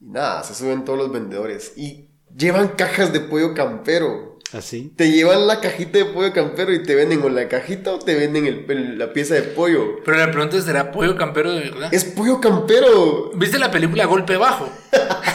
Y 0.00 0.10
nada, 0.10 0.42
se 0.42 0.54
suben 0.54 0.84
todos 0.84 0.98
los 0.98 1.10
vendedores 1.12 1.72
y 1.76 2.10
llevan 2.36 2.68
cajas 2.68 3.12
de 3.14 3.20
pollo 3.20 3.54
campero. 3.54 4.38
Así. 4.52 4.92
Te 4.96 5.10
llevan 5.10 5.46
la 5.46 5.60
cajita 5.60 5.98
de 5.98 6.04
pollo 6.04 6.32
campero 6.32 6.72
y 6.72 6.82
te 6.82 6.94
venden 6.94 7.22
o 7.22 7.28
la 7.30 7.48
cajita 7.48 7.92
o 7.94 7.98
te 7.98 8.14
venden 8.14 8.46
el- 8.46 8.70
el- 8.70 8.98
la 8.98 9.12
pieza 9.12 9.34
de 9.34 9.42
pollo. 9.42 9.96
Pero 10.04 10.18
la 10.18 10.30
pregunta 10.30 10.56
es, 10.58 10.64
¿será 10.64 10.92
pollo 10.92 11.16
campero 11.16 11.52
de 11.52 11.70
verdad? 11.70 11.92
Es 11.92 12.04
pollo 12.04 12.40
campero. 12.40 13.30
¿Viste 13.34 13.58
la 13.58 13.70
película 13.70 14.04
Golpe 14.04 14.36
Bajo? 14.36 14.68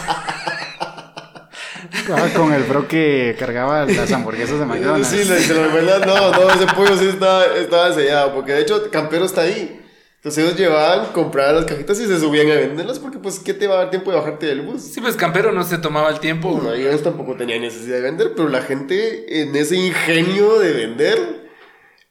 Ah, 2.16 2.30
con 2.36 2.54
el 2.54 2.64
bro 2.64 2.88
que 2.88 3.36
cargaba 3.38 3.86
las 3.86 4.12
hamburguesas 4.12 4.60
de 4.60 4.66
McDonald's. 4.66 5.08
Sí, 5.08 5.24
la, 5.26 5.62
la 5.62 5.74
verdad, 5.74 6.06
no, 6.06 6.32
no, 6.32 6.50
ese 6.52 6.66
pollo 6.68 6.98
sí 6.98 7.08
estaba, 7.08 7.46
estaba 7.58 7.94
sellado, 7.94 8.34
porque 8.34 8.54
de 8.54 8.62
hecho 8.62 8.90
Campero 8.92 9.26
está 9.26 9.42
ahí. 9.42 9.80
Entonces 10.20 10.44
ellos 10.44 10.58
llevaban, 10.60 11.14
compraban 11.14 11.56
las 11.56 11.66
cajitas 11.66 11.98
y 12.02 12.06
se 12.06 12.20
subían 12.20 12.52
a 12.52 12.56
venderlas, 12.56 13.00
porque 13.00 13.20
pues, 13.20 13.40
¿qué 13.40 13.54
te 13.54 13.68
va 13.68 13.76
a 13.76 13.78
dar 13.78 13.90
tiempo 13.90 14.12
de 14.12 14.18
bajarte 14.18 14.48
del 14.48 14.64
bus? 14.64 14.82
Sí, 14.82 15.00
pues 15.00 15.16
campero 15.16 15.54
no 15.54 15.64
se 15.64 15.78
tomaba 15.78 16.10
el 16.10 16.20
tiempo. 16.20 16.60
No, 16.62 16.74
ellos 16.74 17.02
tampoco 17.02 17.36
tenían 17.38 17.62
necesidad 17.62 17.96
de 17.96 18.02
vender, 18.02 18.34
pero 18.36 18.50
la 18.50 18.62
gente 18.62 19.42
en 19.42 19.56
ese 19.56 19.78
ingenio 19.78 20.60
de 20.60 20.74
vender, 20.74 21.39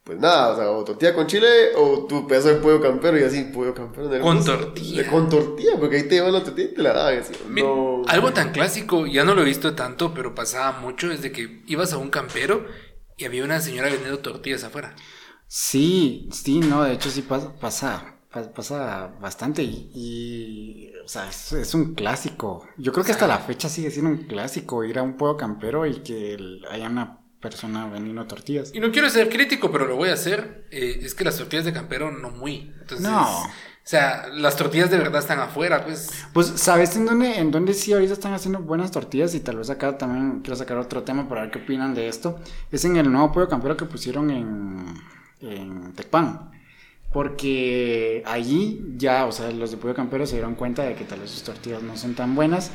pues 0.08 0.18
nada, 0.18 0.48
o 0.54 0.56
sea, 0.56 0.70
o 0.70 0.82
tortilla 0.84 1.14
con 1.14 1.26
chile 1.26 1.46
o 1.76 2.06
tu 2.06 2.26
pedazo 2.26 2.48
de 2.48 2.54
pollo 2.56 2.80
campero 2.80 3.18
y 3.20 3.24
así, 3.24 3.44
pollo 3.44 3.74
campero 3.74 4.06
en 4.08 4.14
el 4.14 4.20
Con 4.22 4.38
bus. 4.38 4.46
tortilla. 4.46 5.10
Con 5.10 5.28
tortilla, 5.28 5.72
porque 5.78 5.96
ahí 5.96 6.02
te 6.04 6.14
llevan 6.14 6.32
la 6.32 6.42
tortilla 6.42 6.70
y 6.70 6.74
te 6.74 6.82
la 6.82 6.92
daban. 6.94 7.14
y 7.14 7.18
así, 7.18 7.32
Mi- 7.46 7.60
no. 7.60 8.02
Algo 8.08 8.32
tan 8.32 8.52
clásico, 8.52 9.06
ya 9.06 9.22
no 9.24 9.34
lo 9.34 9.42
he 9.42 9.44
visto 9.44 9.74
tanto, 9.74 10.14
pero 10.14 10.34
pasaba 10.34 10.80
mucho, 10.80 11.12
es 11.12 11.20
de 11.20 11.30
que 11.30 11.62
ibas 11.66 11.92
a 11.92 11.98
un 11.98 12.08
campero 12.08 12.64
y 13.18 13.26
había 13.26 13.44
una 13.44 13.60
señora 13.60 13.90
vendiendo 13.90 14.18
tortillas 14.20 14.64
afuera. 14.64 14.96
Sí, 15.46 16.28
sí, 16.32 16.60
no, 16.60 16.84
de 16.84 16.94
hecho 16.94 17.10
sí 17.10 17.20
pasa, 17.22 17.54
pasa, 17.60 18.14
pa- 18.32 18.50
pasa 18.52 19.14
bastante 19.20 19.62
y, 19.62 19.90
y, 19.94 20.92
o 21.04 21.08
sea, 21.08 21.28
es, 21.28 21.52
es 21.52 21.74
un 21.74 21.94
clásico. 21.94 22.66
Yo 22.78 22.92
creo 22.92 23.04
que 23.04 23.12
hasta 23.12 23.26
la 23.26 23.38
fecha 23.38 23.68
sigue 23.68 23.90
siendo 23.90 24.10
un 24.10 24.26
clásico 24.26 24.84
ir 24.84 24.98
a 24.98 25.02
un 25.02 25.16
pueblo 25.18 25.36
campero 25.36 25.86
y 25.86 26.00
que 26.02 26.34
el- 26.34 26.64
haya 26.70 26.88
una 26.88 27.17
persona 27.40 27.86
vendiendo 27.86 28.26
tortillas. 28.26 28.72
Y 28.74 28.80
no 28.80 28.90
quiero 28.90 29.08
ser 29.10 29.28
crítico, 29.28 29.70
pero 29.70 29.86
lo 29.86 29.96
voy 29.96 30.10
a 30.10 30.14
hacer. 30.14 30.66
eh, 30.70 31.00
es 31.02 31.14
que 31.14 31.24
las 31.24 31.36
tortillas 31.36 31.64
de 31.64 31.72
campero 31.72 32.10
no 32.10 32.30
muy. 32.30 32.72
Entonces, 32.80 33.00
No. 33.00 33.44
O 33.44 33.90
sea, 33.90 34.26
las 34.34 34.54
tortillas 34.56 34.90
de 34.90 34.98
verdad 34.98 35.20
están 35.22 35.40
afuera, 35.40 35.82
pues. 35.84 36.10
Pues, 36.34 36.46
¿sabes 36.56 36.94
en 36.96 37.06
dónde, 37.06 37.38
en 37.38 37.50
dónde 37.50 37.72
sí 37.72 37.94
ahorita 37.94 38.12
están 38.12 38.34
haciendo 38.34 38.58
buenas 38.60 38.90
tortillas? 38.90 39.34
Y 39.34 39.40
tal 39.40 39.56
vez 39.56 39.70
acá 39.70 39.96
también 39.96 40.40
quiero 40.42 40.56
sacar 40.56 40.76
otro 40.76 41.04
tema 41.04 41.26
para 41.26 41.42
ver 41.42 41.50
qué 41.50 41.58
opinan 41.60 41.94
de 41.94 42.08
esto. 42.08 42.38
Es 42.70 42.84
en 42.84 42.96
el 42.98 43.10
nuevo 43.10 43.32
pollo 43.32 43.48
campero 43.48 43.78
que 43.78 43.86
pusieron 43.86 44.30
en, 44.30 44.84
en 45.40 45.94
Tecpan. 45.94 46.50
Porque 47.10 48.22
allí 48.26 48.84
ya, 48.98 49.24
o 49.24 49.32
sea, 49.32 49.50
los 49.50 49.70
de 49.70 49.78
pollo 49.78 49.94
campero 49.94 50.26
se 50.26 50.34
dieron 50.34 50.54
cuenta 50.54 50.82
de 50.82 50.94
que 50.94 51.04
tal 51.04 51.20
vez 51.20 51.30
sus 51.30 51.42
tortillas 51.42 51.82
no 51.82 51.96
son 51.96 52.14
tan 52.14 52.34
buenas. 52.34 52.70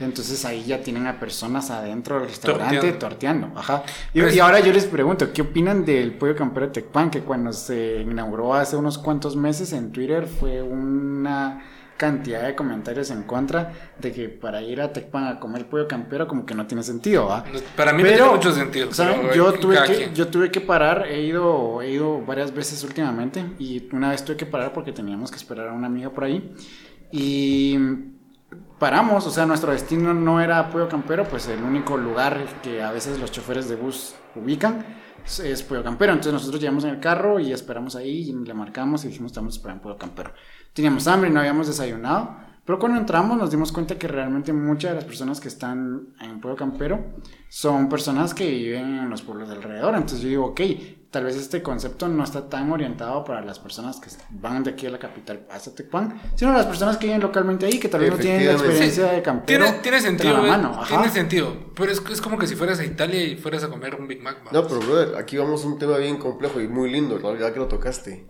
Entonces 0.00 0.44
ahí 0.44 0.64
ya 0.64 0.80
tienen 0.82 1.06
a 1.06 1.18
personas 1.18 1.70
adentro 1.70 2.20
del 2.20 2.28
restaurante 2.28 2.92
Torteando. 2.92 3.50
Ajá. 3.56 3.82
Y, 4.14 4.20
Pues- 4.20 4.36
y 4.36 4.40
ahora 4.40 4.60
yo 4.60 4.72
les 4.72 4.84
pregunto, 4.86 5.32
¿qué 5.32 5.42
opinan 5.42 5.84
del 5.84 6.12
pollo 6.16 6.36
campero 6.36 6.66
de 6.66 6.72
Tecpan? 6.72 7.10
Que 7.10 7.20
cuando 7.22 7.52
se 7.52 8.02
inauguró 8.02 8.54
hace 8.54 8.76
unos 8.76 8.98
cuantos 8.98 9.34
meses 9.36 9.72
en 9.72 9.90
Twitter 9.92 10.26
fue 10.26 10.62
una 10.62 11.62
cantidad 11.96 12.44
de 12.46 12.54
comentarios 12.54 13.10
en 13.10 13.24
contra 13.24 13.72
de 13.98 14.12
que 14.12 14.28
para 14.28 14.62
ir 14.62 14.80
a 14.80 14.92
Tecpan 14.92 15.26
a 15.26 15.40
comer 15.40 15.66
pollo 15.68 15.88
campero 15.88 16.28
como 16.28 16.46
que 16.46 16.54
no 16.54 16.64
tiene 16.64 16.84
sentido, 16.84 17.26
¿va? 17.26 17.42
Para 17.76 17.92
mí 17.92 18.04
no 18.04 18.08
Pero, 18.08 18.16
tiene 18.24 18.36
mucho 18.36 18.52
sentido. 18.52 18.92
¿saben? 18.94 19.20
pero, 19.22 19.34
Yo 19.34 19.52
tuve, 19.54 19.82
que, 19.84 19.94
quien. 19.96 20.14
yo 20.14 20.28
tuve 20.28 20.52
que 20.52 20.60
parar, 20.60 21.06
he 21.08 21.22
ido, 21.22 21.82
he 21.82 21.90
ido 21.90 22.24
varias 22.24 22.54
veces 22.54 22.84
últimamente 22.84 23.44
y 23.58 23.88
una 23.92 24.10
vez 24.10 24.24
tuve 24.24 24.36
que 24.36 24.46
parar 24.46 24.72
porque 24.72 24.92
teníamos 24.92 25.32
que 25.32 25.38
esperar 25.38 25.66
a 25.68 25.72
una 25.72 25.88
amiga 25.88 26.10
por 26.10 26.22
ahí 26.22 26.54
y 27.10 27.76
paramos, 28.78 29.26
o 29.26 29.30
sea, 29.30 29.46
nuestro 29.46 29.72
destino 29.72 30.14
no 30.14 30.40
era 30.40 30.70
Pollo 30.70 30.88
Campero, 30.88 31.24
pues 31.24 31.48
el 31.48 31.62
único 31.62 31.96
lugar 31.96 32.44
que 32.62 32.82
a 32.82 32.92
veces 32.92 33.18
los 33.18 33.32
choferes 33.32 33.68
de 33.68 33.76
bus 33.76 34.14
ubican 34.34 34.84
es, 35.24 35.62
Pollo 35.62 35.82
Campero, 35.82 36.12
entonces 36.12 36.32
nosotros 36.32 36.60
llegamos 36.60 36.84
en 36.84 36.90
el 36.90 37.00
carro 37.00 37.38
y 37.40 37.52
esperamos 37.52 37.96
ahí 37.96 38.30
y 38.30 38.32
le 38.32 38.54
marcamos 38.54 39.04
y 39.04 39.08
dijimos 39.08 39.32
estamos 39.32 39.54
esperando 39.54 39.82
Pollo 39.82 39.98
Campero. 39.98 40.32
Teníamos 40.72 41.06
hambre 41.08 41.30
no 41.30 41.40
habíamos 41.40 41.66
desayunado, 41.66 42.36
pero 42.64 42.78
cuando 42.78 42.98
entramos 42.98 43.36
nos 43.36 43.50
dimos 43.50 43.72
cuenta 43.72 43.98
que 43.98 44.08
realmente 44.08 44.52
muchas 44.52 44.90
de 44.90 44.96
las 44.96 45.04
personas 45.04 45.40
que 45.40 45.48
están 45.48 46.14
en 46.20 46.40
Pueblo 46.40 46.56
Campero 46.56 47.02
son 47.48 47.88
personas 47.88 48.32
que 48.34 48.48
viven 48.48 48.98
en 48.98 49.10
los 49.10 49.22
pueblos 49.22 49.48
de 49.48 49.56
alrededor. 49.56 49.94
Entonces 49.94 50.20
yo 50.20 50.28
digo, 50.28 50.46
ok, 50.46 50.60
tal 51.10 51.24
vez 51.24 51.36
este 51.36 51.62
concepto 51.62 52.08
no 52.08 52.22
está 52.22 52.48
tan 52.48 52.70
orientado 52.70 53.24
para 53.24 53.40
las 53.40 53.58
personas 53.58 53.98
que 53.98 54.10
van 54.30 54.62
de 54.62 54.70
aquí 54.70 54.86
a 54.86 54.90
la 54.90 54.98
capital 54.98 55.46
hasta 55.50 55.74
Tecpan, 55.74 56.20
sino 56.34 56.52
las 56.52 56.66
personas 56.66 56.98
que 56.98 57.06
viven 57.06 57.22
localmente 57.22 57.66
ahí, 57.66 57.78
que 57.78 57.88
tal 57.88 58.00
vez 58.00 58.10
no 58.10 58.16
tienen 58.18 58.46
la 58.46 58.52
experiencia 58.52 59.12
de 59.12 59.22
campero. 59.22 59.64
Tiene, 59.82 60.00
sentido, 60.00 60.34
la 60.34 60.38
güey, 60.40 60.50
mano. 60.50 60.70
Ajá. 60.74 60.86
tiene 60.86 61.08
sentido. 61.10 61.56
Pero 61.74 61.92
es, 61.92 62.02
es 62.10 62.20
como 62.20 62.38
que 62.38 62.46
si 62.46 62.56
fueras 62.56 62.78
a 62.80 62.84
Italia 62.84 63.22
y 63.22 63.36
fueras 63.36 63.64
a 63.64 63.68
comer 63.68 63.94
un 63.94 64.06
Big 64.06 64.22
Mac. 64.22 64.38
No, 64.52 64.66
pero 64.66 64.80
brother, 64.80 65.16
aquí 65.16 65.36
vamos 65.36 65.64
a 65.64 65.68
un 65.68 65.78
tema 65.78 65.96
bien 65.96 66.18
complejo 66.18 66.60
y 66.60 66.68
muy 66.68 66.90
lindo, 66.90 67.18
la 67.18 67.30
verdad 67.30 67.52
que 67.52 67.58
lo 67.58 67.68
tocaste. 67.68 68.26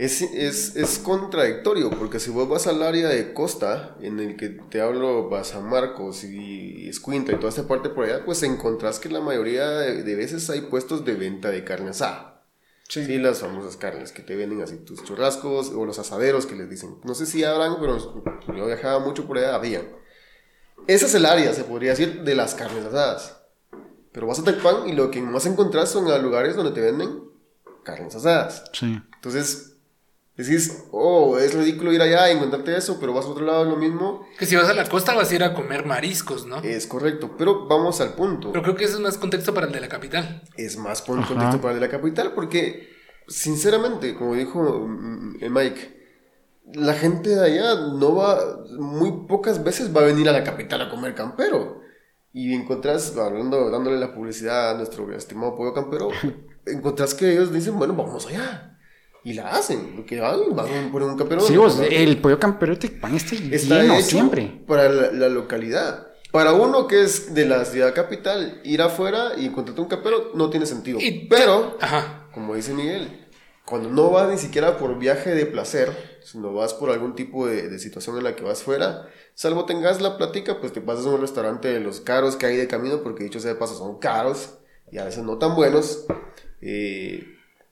Es, 0.00 0.22
es, 0.22 0.76
es 0.76 0.98
contradictorio, 0.98 1.90
porque 1.90 2.20
si 2.20 2.30
vos 2.30 2.48
vas 2.48 2.66
al 2.66 2.82
área 2.82 3.08
de 3.08 3.34
costa, 3.34 3.96
en 4.00 4.18
el 4.18 4.36
que 4.36 4.48
te 4.48 4.80
hablo, 4.80 5.28
vas 5.28 5.54
a 5.54 5.60
Marcos 5.60 6.24
y 6.24 6.88
Escuintla 6.88 7.34
y 7.34 7.36
toda 7.36 7.50
esta 7.50 7.68
parte 7.68 7.90
por 7.90 8.06
allá, 8.06 8.24
pues 8.24 8.42
encontrás 8.42 8.98
que 8.98 9.10
la 9.10 9.20
mayoría 9.20 9.68
de, 9.68 10.02
de 10.02 10.14
veces 10.14 10.48
hay 10.48 10.62
puestos 10.62 11.04
de 11.04 11.16
venta 11.16 11.50
de 11.50 11.64
carne 11.64 11.90
asada. 11.90 12.46
Sí. 12.88 13.04
Sí, 13.04 13.18
las 13.18 13.40
famosas 13.40 13.76
carnes 13.76 14.10
que 14.10 14.22
te 14.22 14.36
venden 14.36 14.62
así 14.62 14.78
tus 14.78 15.04
churrascos 15.04 15.68
o 15.68 15.84
los 15.84 15.98
asaderos 15.98 16.46
que 16.46 16.56
les 16.56 16.70
dicen. 16.70 16.96
No 17.04 17.14
sé 17.14 17.26
si 17.26 17.44
habrán, 17.44 17.76
pero 17.78 17.98
yo 18.56 18.66
viajaba 18.66 19.00
mucho 19.00 19.26
por 19.26 19.36
allá, 19.36 19.54
había. 19.54 19.82
Esa 20.86 21.06
es 21.06 21.14
el 21.14 21.26
área, 21.26 21.52
se 21.52 21.64
podría 21.64 21.90
decir, 21.90 22.22
de 22.22 22.34
las 22.34 22.54
carnes 22.54 22.86
asadas. 22.86 23.42
Pero 24.12 24.26
vas 24.26 24.38
a 24.38 24.44
Tecpan 24.44 24.88
y 24.88 24.92
lo 24.94 25.10
que 25.10 25.20
más 25.20 25.44
encontrás 25.44 25.90
son 25.90 26.10
a 26.10 26.16
lugares 26.16 26.56
donde 26.56 26.72
te 26.72 26.80
venden 26.80 27.30
carnes 27.84 28.14
asadas. 28.14 28.64
Sí. 28.72 29.00
Entonces, 29.14 29.69
decís, 30.42 30.84
oh, 30.92 31.38
es 31.38 31.54
ridículo 31.54 31.92
ir 31.92 32.02
allá 32.02 32.30
y 32.30 32.36
encontrarte 32.36 32.76
eso, 32.76 32.98
pero 33.00 33.12
vas 33.12 33.24
a 33.24 33.28
otro 33.28 33.44
lado, 33.44 33.64
es 33.64 33.68
lo 33.68 33.76
mismo. 33.76 34.26
Que 34.38 34.46
si 34.46 34.56
vas 34.56 34.68
a 34.68 34.74
la 34.74 34.88
costa 34.88 35.14
vas 35.14 35.30
a 35.30 35.34
ir 35.34 35.42
a 35.44 35.54
comer 35.54 35.86
mariscos, 35.86 36.46
¿no? 36.46 36.58
Es 36.62 36.86
correcto, 36.86 37.34
pero 37.36 37.66
vamos 37.66 38.00
al 38.00 38.14
punto. 38.14 38.52
Pero 38.52 38.62
creo 38.62 38.74
que 38.76 38.84
eso 38.84 38.94
es 38.94 39.00
más 39.00 39.18
contexto 39.18 39.52
para 39.54 39.66
el 39.66 39.72
de 39.72 39.80
la 39.80 39.88
capital. 39.88 40.42
es 40.56 40.76
más 40.76 41.00
Ajá. 41.02 41.26
contexto 41.26 41.60
para 41.60 41.74
el 41.74 41.80
de 41.80 41.86
la 41.86 41.90
capital 41.90 42.32
porque 42.34 42.88
sinceramente 43.28 44.14
como 44.16 44.34
dijo 44.34 44.60
mm, 44.60 45.36
Mike 45.50 46.00
la 46.74 46.94
gente 46.94 47.30
de 47.30 47.44
allá 47.44 47.74
no 47.74 48.16
va 48.16 48.38
muy 48.78 49.26
pocas 49.28 49.62
veces 49.62 49.94
va 49.94 50.00
a 50.02 50.04
venir 50.04 50.28
a 50.28 50.32
la 50.32 50.42
capital 50.44 50.82
a 50.82 50.90
comer 50.90 51.14
campero 51.14 51.80
y 52.32 52.54
encontrás 52.54 53.16
hablando 53.16 53.70
dándole 53.70 53.98
la 53.98 54.14
publicidad 54.14 54.70
a 54.70 54.74
nuestro 54.74 55.12
estimado 55.14 55.54
pollo 55.56 55.72
campero 55.72 56.08
encontrás 56.66 57.14
que 57.14 57.30
ellos 57.32 57.52
dicen 57.52 57.78
bueno 57.78 57.94
vamos 57.94 58.26
allá 58.26 58.78
y 59.24 59.34
la 59.34 59.50
hacen 59.50 59.94
lo 59.96 60.04
que 60.06 60.18
van 60.20 60.54
van 60.54 60.66
a 60.66 60.90
poner 60.92 61.08
un 61.08 61.16
campero 61.18 61.40
Sí, 61.42 61.56
vos, 61.56 61.78
el 61.80 62.18
pollo 62.18 62.38
campero 62.38 62.72
de 62.74 62.78
Tecpan 62.80 63.14
está, 63.14 63.34
está 63.36 63.82
lleno 63.82 64.00
siempre. 64.00 64.62
para 64.66 64.88
la, 64.88 65.10
la 65.12 65.28
localidad. 65.28 66.06
Para 66.32 66.52
uno 66.52 66.86
que 66.86 67.02
es 67.02 67.34
de 67.34 67.44
la 67.44 67.64
ciudad 67.64 67.92
capital 67.94 68.60
ir 68.64 68.80
afuera 68.82 69.32
y 69.36 69.46
encontrarte 69.46 69.80
un 69.82 69.88
campero 69.88 70.30
no 70.34 70.48
tiene 70.48 70.64
sentido. 70.66 70.98
Y- 71.00 71.26
pero 71.28 71.76
Ajá. 71.80 72.28
como 72.32 72.54
dice 72.54 72.72
Miguel, 72.72 73.26
cuando 73.66 73.88
no 73.90 74.10
vas 74.10 74.28
ni 74.30 74.38
siquiera 74.38 74.78
por 74.78 74.96
viaje 74.98 75.30
de 75.34 75.44
placer, 75.46 76.20
sino 76.24 76.52
vas 76.52 76.72
por 76.74 76.90
algún 76.90 77.14
tipo 77.14 77.46
de, 77.46 77.68
de 77.68 77.78
situación 77.78 78.16
en 78.16 78.24
la 78.24 78.36
que 78.36 78.44
vas 78.44 78.62
fuera, 78.62 79.08
salvo 79.34 79.64
tengas 79.64 80.00
la 80.00 80.16
plática, 80.18 80.60
pues 80.60 80.72
te 80.72 80.80
pasas 80.80 81.06
a 81.06 81.10
un 81.10 81.20
restaurante 81.20 81.68
de 81.68 81.80
los 81.80 82.00
caros 82.00 82.36
que 82.36 82.46
hay 82.46 82.56
de 82.56 82.68
camino, 82.68 83.02
porque 83.02 83.24
dicho 83.24 83.40
sea 83.40 83.52
de 83.52 83.58
paso 83.58 83.76
son 83.76 83.98
caros 83.98 84.54
y 84.92 84.98
a 84.98 85.04
veces 85.04 85.22
no 85.24 85.36
tan 85.38 85.54
buenos, 85.56 86.06
eh, 86.60 87.24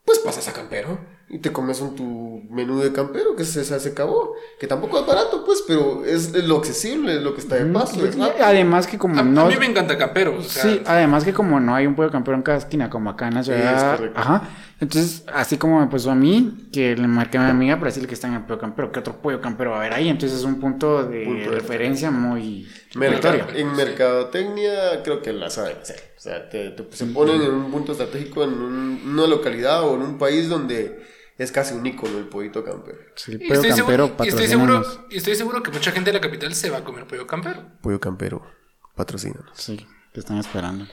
pues 0.05 0.19
pasas 0.19 0.47
a 0.47 0.53
campero 0.53 0.99
y 1.29 1.37
te 1.39 1.51
comes 1.51 1.79
un 1.81 1.95
tu 1.95 2.41
menú 2.49 2.79
de 2.79 2.91
campero 2.91 3.35
que 3.35 3.43
se, 3.45 3.63
se 3.63 3.89
acabó, 3.89 4.33
que 4.59 4.65
tampoco 4.65 4.99
es 4.99 5.05
barato, 5.05 5.43
pues, 5.45 5.63
pero 5.67 6.03
es, 6.03 6.33
lo 6.45 6.57
accesible, 6.57 7.15
es 7.17 7.21
lo 7.21 7.35
que 7.35 7.41
está 7.41 7.55
de 7.55 7.65
paso. 7.71 7.99
además 8.43 8.87
que 8.87 8.97
como 8.97 9.15
A, 9.15 9.19
a 9.19 9.23
no... 9.23 9.45
mí 9.47 9.55
me 9.59 9.67
encanta 9.67 9.97
campero. 9.97 10.37
O 10.37 10.41
sea, 10.41 10.63
Sí, 10.63 10.81
además 10.85 11.23
que 11.23 11.33
como 11.33 11.59
no 11.59 11.75
hay 11.75 11.85
un 11.85 11.95
pollo 11.95 12.09
campero 12.11 12.35
en 12.35 12.41
cada 12.43 12.57
esquina, 12.57 12.89
como 12.89 13.09
acá 13.11 13.27
en 13.27 13.35
la 13.35 13.43
ciudad. 13.43 13.93
Es 13.93 13.97
correcto. 13.99 14.19
ajá. 14.19 14.49
Entonces, 14.81 15.25
así 15.33 15.57
como 15.57 15.81
me 15.81 15.87
pasó 15.87 16.09
a 16.11 16.15
mí, 16.15 16.69
que 16.71 16.95
le 16.95 17.07
marqué 17.07 17.37
a 17.37 17.41
mi 17.43 17.49
amiga 17.51 17.75
para 17.75 17.87
decirle 17.87 18.07
que 18.07 18.13
está 18.13 18.27
en 18.27 18.35
el 18.35 18.41
pollo 18.43 18.59
campero, 18.59 18.91
¿qué 18.93 18.99
otro 19.01 19.21
pollo 19.21 19.41
campero 19.41 19.71
va 19.71 19.77
a 19.77 19.79
haber 19.81 19.93
ahí? 19.93 20.07
Entonces 20.07 20.39
es 20.39 20.45
un 20.45 20.59
punto 20.59 21.03
de 21.03 21.25
Punto 21.25 21.49
de 21.51 21.55
referencia 21.59 22.09
muy 22.11 22.65
Merca- 22.95 23.29
aleatorio. 23.29 23.59
en 23.61 23.75
mercadotecnia 23.75 25.03
creo 25.03 25.21
que 25.21 25.33
la 25.33 25.49
saben 25.49 25.77
hacer. 25.81 25.97
O 26.17 26.21
sea, 26.21 26.49
te, 26.49 26.69
te- 26.71 26.87
se 26.95 27.05
ponen 27.07 27.41
en 27.41 27.51
un 27.53 27.71
punto 27.71 27.91
estratégico 27.91 28.43
en 28.43 28.53
un- 28.53 29.01
una 29.13 29.27
localidad 29.27 29.83
o 29.83 29.95
en 29.95 30.01
un 30.01 30.17
país 30.17 30.49
donde 30.49 30.99
es 31.39 31.53
casi 31.53 31.73
un 31.73 31.85
ícono 31.85 32.17
el 32.17 32.25
pollito 32.25 32.63
campero. 32.65 32.97
Sí, 33.15 33.31
el 33.31 33.39
pollo 33.39 33.53
estoy, 33.53 33.69
campero, 33.69 34.07
seguro, 34.07 34.25
y, 34.25 34.27
estoy 34.27 34.47
seguro, 34.47 34.73
patrocínanos. 34.81 34.99
y 35.09 35.17
estoy 35.17 35.35
seguro 35.35 35.63
que 35.63 35.71
mucha 35.71 35.91
gente 35.91 36.09
de 36.11 36.17
la 36.17 36.21
capital 36.21 36.53
se 36.53 36.69
va 36.69 36.79
a 36.79 36.83
comer 36.83 37.07
pollo 37.07 37.25
campero. 37.25 37.65
Pollo 37.81 37.99
campero, 37.99 38.45
patrocínanos. 38.93 39.49
Sí, 39.53 39.87
te 40.11 40.19
están 40.19 40.37
esperando. 40.37 40.85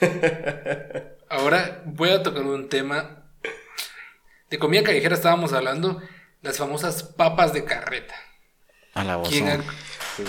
Ahora 1.30 1.82
voy 1.86 2.10
a 2.10 2.22
tocar 2.22 2.42
un 2.42 2.68
tema. 2.68 3.24
De 4.50 4.58
comida 4.58 4.82
callejera 4.82 5.14
estábamos 5.14 5.54
hablando. 5.54 6.02
Las 6.42 6.58
famosas 6.58 7.02
papas 7.02 7.54
de 7.54 7.64
carreta. 7.64 8.14
A 8.92 9.04
la 9.04 9.16
voz. 9.16 9.30
¿Quién 9.30 9.48
ha- 9.48 9.64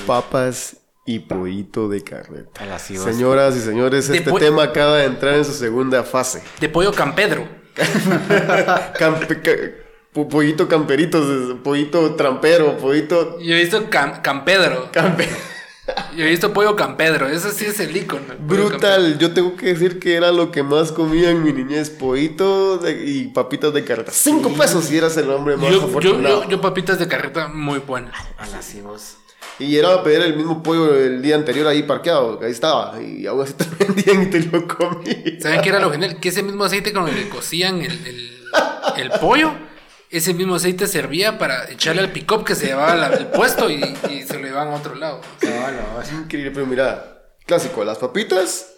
Papas 0.08 0.78
y 1.06 1.20
pollito 1.20 1.90
de 1.90 2.02
carreta. 2.02 2.64
A 2.64 2.66
la 2.66 2.80
sí, 2.80 2.98
vos. 2.98 3.04
Señoras 3.04 3.58
y 3.58 3.60
señores, 3.60 4.08
De 4.08 4.20
este 4.20 4.32
tema 4.32 4.64
acaba 4.64 4.96
de 4.96 5.06
entrar 5.06 5.36
en 5.36 5.44
su 5.44 5.52
segunda 5.52 6.04
fase. 6.04 6.42
De 6.62 6.70
pollo 6.70 6.94
campedro. 6.94 7.65
Campe- 8.98 9.42
ca- 9.42 9.86
po- 10.14 10.28
pollito 10.30 10.68
camperitos, 10.68 11.58
pollito 11.64 12.16
trampero, 12.16 12.78
pollito 12.78 13.40
Yo 13.40 13.56
he 13.56 13.60
visto 13.62 13.90
cam- 13.90 14.22
campedro. 14.22 14.90
campe. 14.92 15.28
Yo 16.18 16.26
he 16.26 16.30
visto 16.30 16.52
pollo 16.52 16.76
campedro. 16.76 17.28
Eso 17.28 17.52
sí 17.52 17.66
es 17.66 17.80
el 17.80 17.96
icono. 17.96 18.34
el 18.34 18.40
Brutal, 18.40 19.20
yo 19.20 19.34
tengo 19.34 19.56
que 19.56 19.68
decir 19.68 20.00
que 20.00 20.16
era 20.16 20.32
lo 20.32 20.52
que 20.52 20.64
más 20.64 20.92
comía 20.92 21.30
en 21.30 21.44
mi 21.44 21.54
niñez, 21.54 21.92
pollito 21.92 22.78
de- 22.80 23.06
y 23.06 23.28
papitas 23.28 23.72
de 23.74 23.84
carreta. 23.84 24.12
Cinco 24.12 24.50
pesos 24.54 24.86
si 24.86 24.98
eras 24.98 25.16
el 25.18 25.30
hombre 25.30 25.58
más 25.58 25.70
Yo, 25.72 25.82
yo, 25.82 25.86
afortunado. 25.86 26.44
yo, 26.46 26.50
yo 26.50 26.62
papitas 26.62 26.98
de 26.98 27.08
carreta 27.08 27.50
muy 27.50 27.80
buenas. 27.80 28.16
A 28.40 28.48
la 28.48 28.62
sí, 28.64 28.82
vos. 28.82 29.18
Y 29.60 29.78
era 29.78 29.94
a 29.94 30.04
pedir 30.04 30.22
el 30.22 30.36
mismo 30.36 30.62
pollo 30.62 30.94
el 30.96 31.22
día 31.22 31.36
anterior 31.36 31.66
ahí 31.68 31.84
parqueado, 31.84 32.38
que 32.40 32.46
ahí 32.48 32.52
estaba, 32.52 33.02
y 33.02 33.26
aún 33.26 33.42
así 33.44 33.54
te 33.58 33.66
lo 33.66 33.78
vendían 33.78 34.24
y 34.24 34.26
te 34.30 34.40
lo 34.42 34.68
comías. 34.68 35.42
¿Saben 35.42 35.62
qué 35.62 35.70
era 35.70 35.80
lo 35.80 35.92
genial? 35.92 36.20
Que 36.20 36.30
ese 36.30 36.44
mismo 36.44 36.64
aceite 36.66 36.92
con 36.92 37.08
el 37.08 37.16
que 37.16 37.30
cocían 37.30 37.82
el, 37.82 38.06
el, 38.06 38.38
el 38.98 39.10
pollo, 39.22 39.54
ese 40.10 40.34
mismo 40.34 40.56
aceite 40.56 40.88
servía 40.88 41.38
para 41.38 41.70
echarle 41.72 42.02
al 42.02 42.12
pick-up 42.12 42.44
que 42.44 42.54
se 42.56 42.68
llevaba 42.68 42.96
la- 42.96 43.08
el 43.16 43.28
puesto 43.28 43.70
y, 43.70 43.76
y 44.10 44.24
se 44.24 44.38
lo 44.40 44.46
llevaban 44.46 44.74
a 44.74 44.78
otro 44.78 44.96
lado. 44.96 45.22
Es 45.42 46.12
increíble, 46.12 46.52
pero 46.52 46.66
mira, 46.66 47.22
clásico, 47.46 47.84
las 47.86 47.98
papitas, 47.98 48.74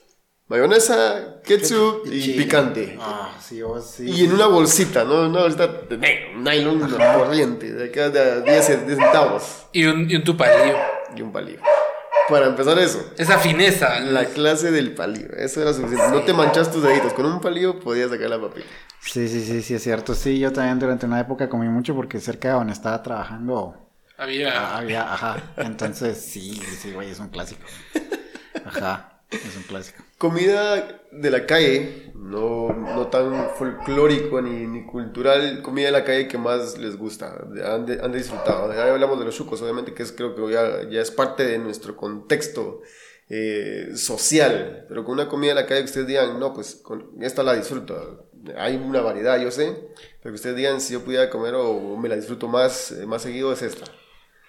mayonesa, 0.48 1.42
ketchup 1.44 2.06
y 2.12 2.34
picante. 2.38 2.98
Ah, 3.00 3.36
sí, 3.42 3.62
vos 3.62 3.86
sí. 3.86 4.10
Y 4.10 4.26
en 4.26 4.34
una 4.34 4.48
bolsita, 4.48 5.04
¿no? 5.04 5.28
Una 5.28 5.42
bolsita 5.42 5.68
de 5.68 6.32
nylon 6.36 6.80
corriente, 6.90 7.72
de 7.74 7.86
acá 7.90 8.10
de 8.10 8.42
10, 8.44 8.86
10 8.88 8.98
centavos 9.00 9.66
Y 9.74 9.86
un, 9.86 10.10
y 10.10 10.16
un 10.16 10.24
tu 10.24 10.36
palillo. 10.38 10.78
y 11.16 11.22
un 11.22 11.32
palillo. 11.32 11.60
Para 12.30 12.48
empezar 12.48 12.78
eso, 12.80 13.14
Esa 13.18 13.38
fineza. 13.38 14.02
la 14.02 14.26
clase 14.26 14.70
del 14.72 14.94
palillo, 14.94 15.30
eso 15.38 15.62
era 15.62 15.74
suficiente. 15.74 16.10
No 16.12 16.24
te 16.24 16.34
manchas 16.34 16.70
tus 16.72 16.84
deditos, 16.84 17.14
con 17.14 17.26
un 17.26 17.40
palillo 17.40 17.80
podías 17.80 18.10
sacar 18.10 18.30
la 18.30 18.40
papita. 18.42 18.68
Sí, 19.00 19.30
sí, 19.30 19.42
sí, 19.46 19.62
sí, 19.62 19.76
es 19.76 19.84
cierto. 19.84 20.14
Sí, 20.14 20.38
yo 20.38 20.52
también 20.52 20.78
durante 20.80 21.06
una 21.06 21.22
época 21.22 21.48
comí 21.48 21.70
mucho 21.70 21.96
porque 21.96 22.20
cerca 22.20 22.50
de 22.50 22.54
donde 22.56 22.74
estaba 22.74 23.02
trabajando 23.02 23.78
Había. 24.18 24.76
había, 24.76 25.14
ajá. 25.14 25.38
Entonces, 25.56 26.20
sí, 26.20 26.60
sí, 26.82 26.92
güey, 26.92 27.12
es 27.12 27.20
un 27.20 27.30
clásico. 27.30 27.62
Ajá, 28.66 29.22
es 29.32 29.56
un 29.56 29.64
clásico. 29.64 30.04
Comida 30.18 31.02
de 31.12 31.30
la 31.30 31.46
calle, 31.46 32.12
no, 32.16 32.70
no 32.74 33.08
tan 33.08 33.52
folclórico 33.52 34.42
ni, 34.42 34.66
ni 34.66 34.84
cultural, 34.86 35.62
comida 35.62 35.88
de 35.88 35.92
la 35.92 36.04
calle 36.04 36.28
que 36.28 36.40
más 36.40 36.78
les 36.80 36.98
gusta, 36.98 37.38
han, 37.64 37.86
de- 37.86 38.02
han 38.02 38.12
disfrutado. 38.12 38.74
Ya 38.74 38.92
hablamos 38.92 39.20
de 39.20 39.26
los 39.26 39.36
chucos, 39.36 39.62
obviamente, 39.62 39.94
que 39.94 40.02
es, 40.02 40.12
creo 40.12 40.36
que 40.36 40.52
ya, 40.52 40.90
ya 40.90 41.02
es 41.02 41.12
parte 41.12 41.46
de 41.46 41.60
nuestro 41.60 41.96
contexto 41.96 42.82
eh, 43.30 43.92
social, 43.96 44.86
pero 44.90 45.04
con 45.04 45.14
una 45.14 45.30
comida 45.30 45.50
de 45.54 45.62
la 45.62 45.68
calle 45.68 45.82
que 45.82 45.86
ustedes 45.86 46.08
digan, 46.08 46.40
no, 46.40 46.52
pues 46.52 46.76
con 46.78 47.12
esta 47.22 47.44
la 47.44 47.54
disfruto. 47.54 48.28
Hay 48.58 48.76
una 48.78 49.02
variedad, 49.02 49.40
yo 49.40 49.52
sé, 49.52 49.76
pero 50.24 50.32
que 50.34 50.36
ustedes 50.36 50.56
digan, 50.56 50.82
si 50.82 50.94
yo 50.94 51.02
pudiera 51.02 51.30
comer 51.30 51.54
o 51.56 51.96
me 51.96 52.10
la 52.10 52.16
disfruto 52.16 52.48
más, 52.48 52.92
eh, 52.92 53.06
más 53.06 53.22
seguido, 53.22 53.54
es 53.54 53.62
esta. 53.62 53.86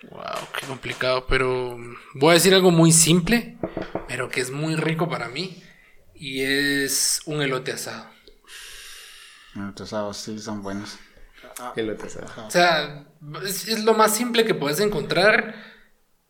Wow, 0.03 0.49
qué 0.59 0.67
complicado, 0.67 1.27
pero 1.27 1.77
voy 2.15 2.31
a 2.31 2.35
decir 2.35 2.55
algo 2.55 2.71
muy 2.71 2.93
simple, 2.93 3.59
pero 4.07 4.29
que 4.29 4.41
es 4.41 4.51
muy 4.51 4.77
rico 4.77 5.09
para 5.09 5.29
mí, 5.29 5.63
y 6.15 6.43
es 6.43 7.21
un 7.27 7.43
elote 7.43 7.73
asado. 7.73 8.09
Los 9.55 9.81
asados 9.81 10.17
sí 10.19 10.39
son 10.39 10.63
buenos. 10.63 10.99
Elote 11.75 12.07
asado. 12.07 12.47
O 12.47 12.51
sea, 12.51 13.07
es, 13.45 13.67
es 13.67 13.85
lo 13.85 13.95
más 13.95 14.15
simple 14.15 14.45
que 14.45 14.55
puedes 14.55 14.79
encontrar, 14.79 15.55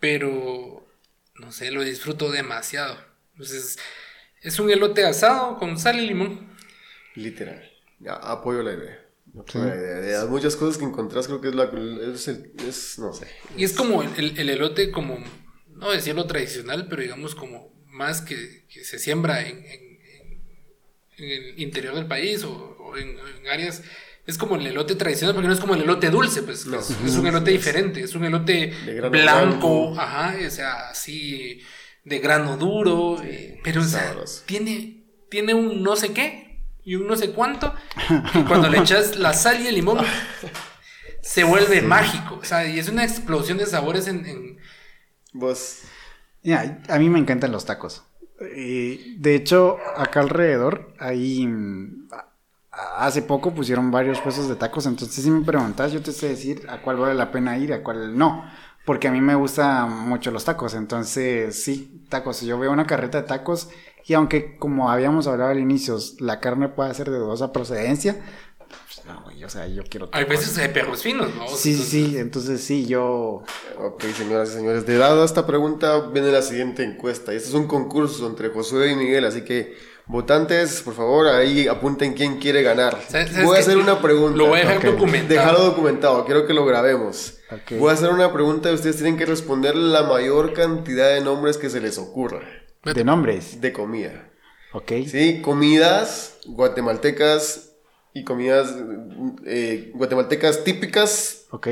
pero 0.01 0.89
no 1.35 1.53
sé, 1.53 1.71
lo 1.71 1.83
disfruto 1.83 2.31
demasiado. 2.31 2.99
Entonces, 3.33 3.79
es 4.41 4.59
un 4.59 4.71
elote 4.71 5.05
asado 5.05 5.59
con 5.59 5.79
sal 5.79 5.99
y 6.01 6.07
limón. 6.07 6.57
Literal. 7.15 7.71
Ya, 8.01 8.15
apoyo 8.15 8.63
la 8.63 8.73
idea. 8.73 9.08
Las 9.55 10.29
muchas 10.29 10.57
cosas 10.57 10.79
que 10.79 10.85
encontrás, 10.85 11.27
creo 11.27 11.41
que 11.41 11.49
es 11.49 11.55
la. 11.55 11.71
Es, 12.15 12.29
el- 12.29 12.53
es- 12.69 12.99
no 12.99 13.13
sé. 13.13 13.27
Y 13.57 13.65
es 13.65 13.73
como 13.73 14.03
el, 14.03 14.11
el- 14.17 14.39
el 14.39 14.51
elote 14.51 14.91
como, 14.91 15.19
no 15.75 15.91
decirlo 15.91 16.27
tradicional, 16.27 16.87
pero 16.89 17.03
digamos 17.03 17.35
como 17.35 17.73
más 17.87 18.21
que, 18.21 18.67
que 18.69 18.85
se 18.85 18.99
siembra 18.99 19.47
en, 19.47 19.59
en- 19.59 19.99
el 21.19 21.59
interior 21.61 21.95
del 21.95 22.07
país 22.07 22.45
o, 22.45 22.53
o 22.79 22.97
en, 22.97 23.09
en 23.11 23.49
áreas. 23.51 23.83
Es 24.27 24.37
como 24.37 24.57
el 24.57 24.67
elote 24.67 24.95
tradicional, 24.95 25.35
porque 25.35 25.49
no 25.49 25.55
es 25.55 25.61
como 25.61 25.75
el 25.75 25.83
elote 25.83 26.11
dulce, 26.11 26.43
pues 26.43 26.67
No. 26.67 26.79
es, 26.81 26.91
es 26.91 27.17
un 27.17 27.27
elote 27.27 27.51
diferente, 27.51 28.03
es 28.03 28.15
un 28.15 28.25
elote 28.27 28.73
blanco, 29.11 29.11
blanco. 29.11 29.95
ajá, 30.01 30.37
o 30.47 30.51
sea, 30.51 30.91
así 30.91 31.63
de 32.05 32.19
grano 32.19 32.57
duro, 32.59 33.23
eh, 33.25 33.59
pero 33.65 33.81
o 33.81 33.85
sea, 33.85 34.15
tiene, 34.45 35.05
tiene 35.31 35.55
un 35.55 35.83
no 35.83 35.97
sé 35.97 36.13
qué 36.13 36.48
y 36.89 36.95
un 36.97 37.07
no 37.07 37.17
sé 37.17 37.33
cuánto, 37.33 37.75
que 38.33 38.45
cuando 38.45 38.69
le 38.69 38.79
echas 38.79 39.17
la 39.17 39.35
sal 39.35 39.61
y 39.61 39.67
el 39.69 39.75
limón 39.75 39.99
se 41.21 41.45
vuelve 41.45 41.83
mágico, 41.83 42.39
o 42.41 42.45
sea, 42.45 42.67
y 42.67 42.79
es 42.79 42.89
una 42.89 43.05
explosión 43.05 43.59
de 43.59 43.67
sabores 43.67 44.07
en, 44.09 44.25
en- 44.27 44.59
Vos. 45.33 45.81
Ya, 46.43 46.81
a 46.89 46.99
mí 46.99 47.09
me 47.09 47.19
encantan 47.19 47.53
los 47.53 47.65
tacos. 47.65 48.05
Y, 48.57 49.17
de 49.17 49.35
hecho, 49.35 49.79
acá 49.97 50.21
alrededor, 50.21 50.95
ahí 51.01 51.47
mm, 51.47 52.09
hace 52.71 53.23
poco 53.23 53.53
pusieron 53.55 53.91
varios 53.91 54.21
puestos 54.21 54.49
de 54.49 54.57
tacos, 54.57 54.87
entonces 54.87 55.23
si 55.25 55.31
me 55.31 55.45
preguntas, 55.45 55.93
yo 55.93 56.01
te 56.03 56.13
sé 56.13 56.29
decir 56.29 56.67
a 56.69 56.81
cuál 56.81 56.97
vale 56.97 57.15
la 57.15 57.33
pena 57.33 57.59
ir, 57.59 57.73
a 57.73 57.83
cuál 57.83 58.17
no, 58.17 58.45
porque 58.87 59.09
a 59.09 59.13
mí 59.13 59.21
me 59.21 59.35
gustan 59.35 59.91
mucho 60.09 60.31
los 60.31 60.45
tacos, 60.45 60.75
entonces 60.75 61.63
sí, 61.63 62.05
tacos, 62.09 62.41
yo 62.43 62.59
veo 62.59 62.73
una 62.73 62.87
carreta 62.87 63.21
de 63.21 63.27
tacos 63.29 63.69
y 64.07 64.15
aunque 64.15 64.57
como 64.57 64.91
habíamos 64.91 65.27
hablado 65.27 65.51
al 65.51 65.59
inicio, 65.59 65.99
la 66.21 66.41
carne 66.41 66.69
puede 66.69 66.93
ser 66.95 67.11
de 67.11 67.19
dudosa 67.19 67.53
procedencia, 67.53 68.17
pues, 68.69 69.07
no, 69.07 69.23
güey, 69.25 69.43
o 69.45 69.49
sea, 69.49 69.67
yo 69.67 69.83
quiero 69.89 70.09
hay 70.13 70.25
veces 70.25 70.55
de 70.57 70.69
perros 70.69 71.03
finos, 71.03 71.35
¿no? 71.35 71.49
Sí, 71.49 71.75
sí, 71.75 71.83
sí, 71.83 72.19
entonces 72.19 72.63
sí, 72.63 72.87
yo... 72.87 73.43
Ok, 73.79 74.05
señoras 74.17 74.51
y 74.51 74.53
señores, 74.55 74.85
de 74.87 74.99
dado 74.99 75.25
esta 75.25 75.47
pregunta 75.47 76.01
viene 76.13 76.31
la 76.31 76.43
siguiente 76.43 76.83
encuesta. 76.85 77.33
Este 77.33 77.49
es 77.49 77.55
un 77.55 77.67
concurso 77.67 78.27
entre 78.27 78.49
Josué 78.51 78.91
y 78.93 78.97
Miguel, 78.97 79.25
así 79.25 79.43
que 79.43 79.75
votantes, 80.07 80.83
por 80.83 80.95
favor, 80.95 81.29
ahí 81.29 81.69
apunten 81.69 82.15
quién 82.15 82.39
quiere 82.39 82.63
ganar. 82.63 82.99
¿Sabes- 83.09 83.31
sabes 83.31 83.45
Voy 83.47 83.57
a 83.57 83.61
hacer 83.61 83.77
una 83.79 84.01
pregunta. 84.03 84.37
Lo 84.37 84.47
voy 84.47 84.61
a 84.61 84.63
dejar 84.69 84.83
documentado. 84.85 85.29
Dejarlo 85.29 85.65
documentado, 85.65 86.25
quiero 86.25 86.47
que 86.47 86.53
lo 86.55 86.65
grabemos. 86.67 87.35
Ok. 87.51 87.79
Voy 87.79 87.91
a 87.91 87.95
hacer 87.95 88.11
una 88.11 88.33
pregunta 88.33 88.71
y 88.71 88.75
ustedes 88.75 88.97
tienen 88.97 89.17
que 89.17 89.27
responder 89.27 89.77
la 89.77 90.03
mayor 90.03 90.53
cantidad 90.55 91.09
de 91.15 91.21
nombres 91.23 91.57
que 91.57 91.71
se 91.71 91.81
les 91.81 91.97
ocurra 91.99 92.41
De 92.85 93.05
nombres, 93.05 93.61
de 93.61 93.73
comida. 93.73 94.31
¿ok? 94.73 94.93
Sí, 95.07 95.41
comidas 95.43 96.39
guatemaltecas 96.47 97.73
y 98.15 98.25
comidas 98.25 98.75
eh, 99.45 99.91
guatemaltecas 99.95 100.65
típicas 100.65 101.47
¿Ok? 101.51 101.69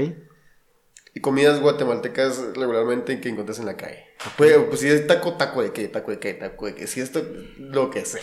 y 1.15 1.21
comidas 1.21 1.61
guatemaltecas 1.61 2.39
regularmente 2.55 3.21
que 3.21 3.29
encuentras 3.29 3.59
en 3.59 3.67
la 3.67 3.77
calle. 3.77 4.05
Pues, 4.37 4.57
pues 4.69 4.81
si 4.81 4.89
es 4.89 5.07
taco, 5.07 5.35
taco 5.35 5.63
de 5.63 5.73
qué, 5.73 5.89
taco 5.89 6.11
de 6.11 6.19
qué, 6.19 6.35
taco 6.35 6.67
de 6.67 6.75
qué, 6.75 6.87
si 6.87 7.01
esto, 7.01 7.25
lo 7.59 7.91
que 7.91 8.05
sea. 8.05 8.23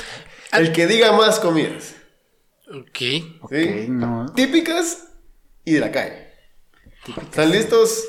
El 0.51 0.71
que 0.71 0.87
diga 0.87 1.11
más 1.11 1.39
comidas, 1.39 1.95
Ok. 2.67 2.99
Ok, 3.41 3.51
¿sí? 3.53 3.85
no. 3.89 4.31
Típicas 4.35 5.07
y 5.65 5.73
de 5.73 5.79
la 5.79 5.91
calle. 5.91 6.27
¿Están 7.21 7.51
listos? 7.51 8.03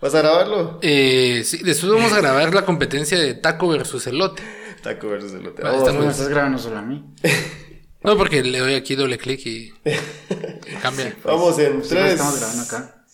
¿Vas 0.00 0.14
a 0.14 0.18
grabarlo? 0.22 0.78
Eh, 0.82 1.42
sí, 1.44 1.62
después 1.64 1.92
vamos 1.92 2.12
a 2.12 2.20
grabar 2.20 2.54
la 2.54 2.64
competencia 2.64 3.18
de 3.18 3.34
taco 3.34 3.68
versus 3.68 4.06
elote. 4.06 4.42
Taco 4.82 5.08
versus 5.08 5.32
elote. 5.32 5.62
Vale, 5.62 5.76
Vamos, 5.76 5.78
está 5.80 5.90
¿Cómo 5.90 5.98
muy- 5.98 6.06
pues. 6.06 6.16
estás 6.16 6.28
grabando 6.28 6.58
solo 6.58 6.78
a 6.78 6.82
mí? 6.82 7.04
No, 8.00 8.16
porque 8.16 8.44
le 8.44 8.60
doy 8.60 8.74
aquí 8.74 8.94
doble 8.94 9.18
clic 9.18 9.44
y, 9.44 9.74
y 9.84 10.74
cambia. 10.82 11.16
Vamos 11.24 11.58
en 11.58 11.82
Sí, 11.82 11.88
3, 11.90 12.12
estamos 12.12 12.38
grabando 12.38 12.62
acá. 12.62 13.04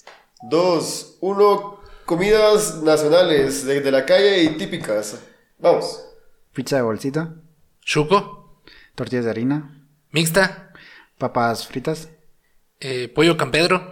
2, 0.43 1.17
1. 1.23 1.81
Comidas 2.05 2.83
nacionales 2.83 3.65
de, 3.65 3.81
de 3.81 3.91
la 3.91 4.05
calle 4.05 4.43
y 4.43 4.49
típicas. 4.59 5.19
Vamos. 5.59 6.05
Pizza 6.53 6.77
de 6.77 6.83
bolsita, 6.83 7.35
Chuco, 7.81 8.61
tortillas 8.95 9.25
de 9.25 9.31
harina, 9.31 9.87
mixta, 10.11 10.71
papas 11.17 11.67
fritas. 11.67 12.11
eh, 12.79 13.09
pollo 13.09 13.39
campedro, 13.39 13.91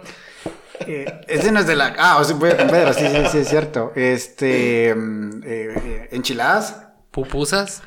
Eh, 0.81 1.21
ese 1.27 1.51
no 1.51 1.59
es 1.59 1.67
de 1.67 1.75
la. 1.75 1.95
Ah, 1.97 2.17
o 2.19 2.23
sea, 2.23 2.35
voy 2.35 2.49
a 2.51 2.57
Pedro, 2.57 2.93
sí, 2.93 3.07
sí, 3.07 3.25
sí, 3.31 3.37
es 3.39 3.47
cierto. 3.49 3.91
Este. 3.95 4.93
mm, 4.95 5.41
eh, 5.43 5.73
eh, 5.85 6.09
enchiladas. 6.11 6.87
pupusas, 7.11 7.83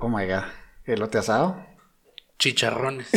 Oh 0.00 0.08
my 0.08 0.24
god. 0.26 0.44
Elote 0.86 1.18
asado. 1.18 1.56
chicharrones, 2.38 3.08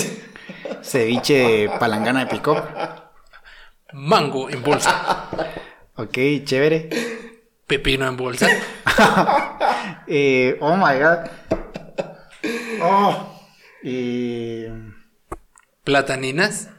Ceviche 0.81 1.69
palangana 1.79 2.21
de 2.21 2.25
pico. 2.27 2.61
mango 3.93 4.49
en 4.49 4.61
bolsa, 4.63 5.29
Ok, 5.95 6.17
chévere. 6.43 6.89
pepino 7.67 8.07
en 8.07 8.17
bolsa, 8.17 8.47
Eh, 10.07 10.57
oh 10.59 10.75
my 10.75 10.99
god. 10.99 11.29
Oh. 12.81 13.29
Y. 13.83 14.65
plataninas, 15.83 16.69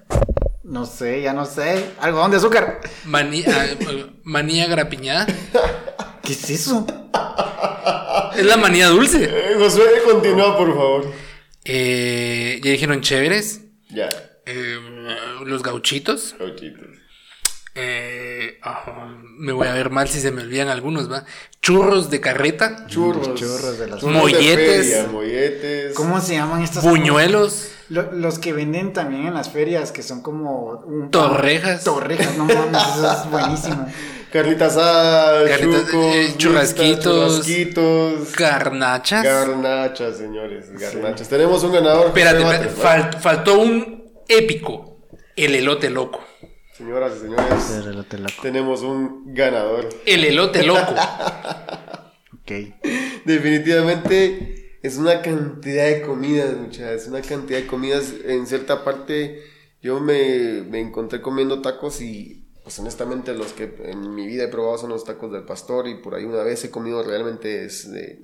No 0.64 0.86
sé, 0.86 1.20
ya 1.22 1.32
no 1.34 1.44
sé. 1.44 1.84
Algodón 2.00 2.30
de 2.30 2.38
azúcar. 2.38 2.80
maní, 3.04 3.44
ah, 3.46 3.66
eh, 3.66 4.06
manía 4.24 4.66
grapiñada. 4.66 5.26
¿Qué 6.22 6.32
es 6.32 6.48
eso? 6.50 6.86
Es 8.36 8.44
la 8.46 8.56
manía 8.56 8.88
dulce. 8.88 9.24
Eh, 9.24 9.54
Josué, 9.58 9.84
continúa, 10.04 10.56
por 10.56 10.68
favor. 10.74 11.12
Eh, 11.64 12.60
ya 12.62 12.70
dijeron 12.70 13.00
chéveres. 13.02 13.60
Ya. 13.90 14.08
eh, 14.46 14.78
los 15.44 15.62
gauchitos. 15.62 16.34
Gauchitos. 16.38 16.86
Eh, 17.76 18.58
ah, 18.62 19.08
me 19.36 19.52
voy 19.52 19.66
a 19.66 19.72
ver 19.72 19.90
mal 19.90 20.08
si 20.08 20.20
se 20.20 20.30
me 20.30 20.42
olvidan 20.42 20.68
algunos, 20.68 21.10
¿va? 21.10 21.24
Churros 21.60 22.08
de 22.08 22.20
carreta. 22.20 22.86
Churros. 22.86 23.34
churros 23.34 23.78
de 23.78 23.88
las- 23.88 24.00
de 24.00 24.06
Molletes. 24.06 24.86
feria, 24.86 25.06
molletes. 25.10 25.94
¿Cómo 25.94 26.20
se 26.20 26.34
llaman 26.34 26.62
estos? 26.62 26.84
Buñuelos. 26.84 27.70
Lo- 27.88 28.12
los 28.12 28.38
que 28.38 28.52
venden 28.52 28.92
también 28.92 29.26
en 29.26 29.34
las 29.34 29.50
ferias, 29.50 29.90
que 29.92 30.02
son 30.02 30.22
como 30.22 30.82
un 30.86 31.10
Torrejas. 31.10 31.82
Torrejas, 31.84 32.36
no 32.38 32.44
mames, 32.44 32.82
eso 32.96 33.12
es 33.12 33.30
buenísimo. 33.30 33.86
Carnitas 34.32 34.72
asadas, 34.76 35.48
Carnitas, 35.48 35.86
chucos, 35.86 36.04
eh, 36.14 36.34
churrasquitos. 36.36 37.02
churrasquitos. 37.46 38.32
Garnachas. 38.36 39.22
Garnachas, 39.24 40.16
señores, 40.16 40.70
garnachas. 40.78 41.28
Tenemos 41.28 41.62
un 41.64 41.72
ganador. 41.72 42.06
Espérate, 42.06 42.42
espérate, 42.68 43.18
faltó 43.18 43.58
un 43.58 44.04
épico. 44.28 44.92
El 45.36 45.54
elote 45.56 45.90
loco. 45.90 46.20
Señoras 46.76 47.14
y 47.16 47.20
señores, 47.20 47.70
El 47.70 47.88
elote 47.92 48.18
loco. 48.18 48.32
tenemos 48.42 48.82
un 48.82 49.32
ganador. 49.34 49.88
El 50.06 50.24
elote 50.24 50.62
loco. 50.64 50.80
Ok. 52.46 52.50
Definitivamente 53.24 54.78
es 54.82 54.98
una 54.98 55.22
cantidad 55.22 55.86
de 55.86 56.02
comidas, 56.02 56.54
muchachos. 56.58 57.06
Una 57.08 57.22
cantidad 57.22 57.58
de 57.60 57.66
comidas. 57.66 58.12
En 58.26 58.46
cierta 58.46 58.84
parte, 58.84 59.42
yo 59.80 59.98
me, 59.98 60.62
me 60.68 60.78
encontré 60.80 61.22
comiendo 61.22 61.62
tacos 61.62 62.02
y, 62.02 62.46
pues 62.62 62.78
honestamente, 62.80 63.32
los 63.32 63.54
que 63.54 63.74
en 63.84 64.14
mi 64.14 64.26
vida 64.26 64.44
he 64.44 64.48
probado 64.48 64.76
son 64.76 64.90
los 64.90 65.04
tacos 65.04 65.32
del 65.32 65.44
pastor. 65.44 65.88
Y 65.88 65.94
por 66.02 66.14
ahí 66.14 66.24
una 66.26 66.42
vez 66.42 66.62
he 66.64 66.70
comido 66.70 67.02
realmente 67.02 67.64
es 67.64 67.90
de- 67.90 68.20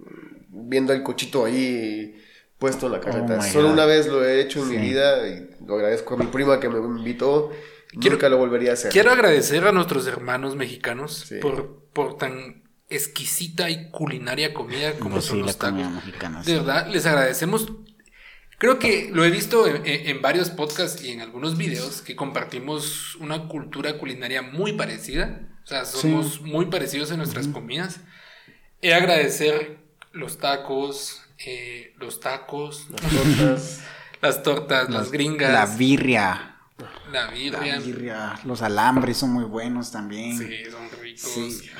viendo 0.50 0.92
el 0.92 1.02
cochito 1.02 1.46
ahí 1.46 2.14
puesto 2.58 2.86
en 2.86 2.92
la 2.92 3.00
carreta. 3.00 3.38
Oh 3.38 3.42
my 3.42 3.48
Solo 3.50 3.68
God. 3.68 3.72
una 3.72 3.86
vez 3.86 4.06
lo 4.06 4.22
he 4.22 4.42
hecho 4.42 4.60
en 4.62 4.68
mi 4.68 4.76
vida 4.76 5.26
y 5.28 5.48
lo 5.66 5.76
agradezco 5.76 6.12
a 6.12 6.18
mi 6.18 6.26
prima 6.26 6.60
que 6.60 6.68
me 6.68 6.76
invitó. 6.78 7.50
Quiero- 7.98 8.16
Nunca 8.16 8.28
lo 8.28 8.38
volvería 8.38 8.70
a 8.70 8.74
hacer. 8.74 8.92
Quiero 8.92 9.10
agradecer 9.10 9.64
a 9.66 9.72
nuestros 9.72 10.06
hermanos 10.06 10.54
mexicanos 10.56 11.24
Sí. 11.28 11.36
por, 11.40 11.88
por 11.92 12.16
tan 12.16 12.62
exquisita 12.88 13.70
y 13.70 13.90
culinaria 13.90 14.52
comida 14.54 14.94
como 14.94 15.16
Pues 15.16 15.24
son 15.26 15.38
sí, 15.38 15.42
los 15.44 15.58
tacos. 15.58 15.90
mexicana. 15.90 16.38
De 16.40 16.44
sí. 16.44 16.52
verdad, 16.54 16.86
les 16.88 17.06
agradecemos. 17.06 17.72
Creo 18.58 18.78
que 18.78 19.10
lo 19.12 19.24
he 19.24 19.30
visto 19.30 19.66
en, 19.66 19.82
en- 19.86 20.20
varios 20.20 20.50
podcasts 20.50 21.02
y 21.02 21.10
en 21.12 21.20
algunos 21.22 21.56
videos 21.56 22.02
que 22.02 22.14
compartimos 22.14 23.14
una 23.16 23.48
cultura 23.48 23.96
culinaria 23.98 24.42
muy 24.42 24.74
parecida. 24.74 25.40
O 25.64 25.66
sea, 25.66 25.84
somos 25.84 26.42
muy 26.42 26.66
parecidos 26.66 27.10
en 27.10 27.18
nuestras 27.18 27.46
comidas. 27.48 28.00
He 28.82 28.92
agradecer 28.94 29.78
los 30.12 30.38
tacos, 30.38 31.22
eh, 31.46 31.94
los 31.98 32.20
tacos, 32.20 32.86
Las 32.90 33.00
tortas. 33.12 33.80
las 34.22 34.42
tortas, 34.42 34.90
las 34.90 35.10
gringas. 35.10 35.52
La 35.52 35.66
birria. 35.76 36.49
La 37.12 37.26
La 37.26 37.78
birria. 37.78 38.40
los 38.44 38.62
alambres 38.62 39.16
son 39.16 39.32
muy 39.32 39.44
buenos 39.44 39.90
también. 39.90 40.36
Sí, 40.38 40.48
son 40.70 41.00
ricos. 41.00 41.20
Sí, 41.32 41.70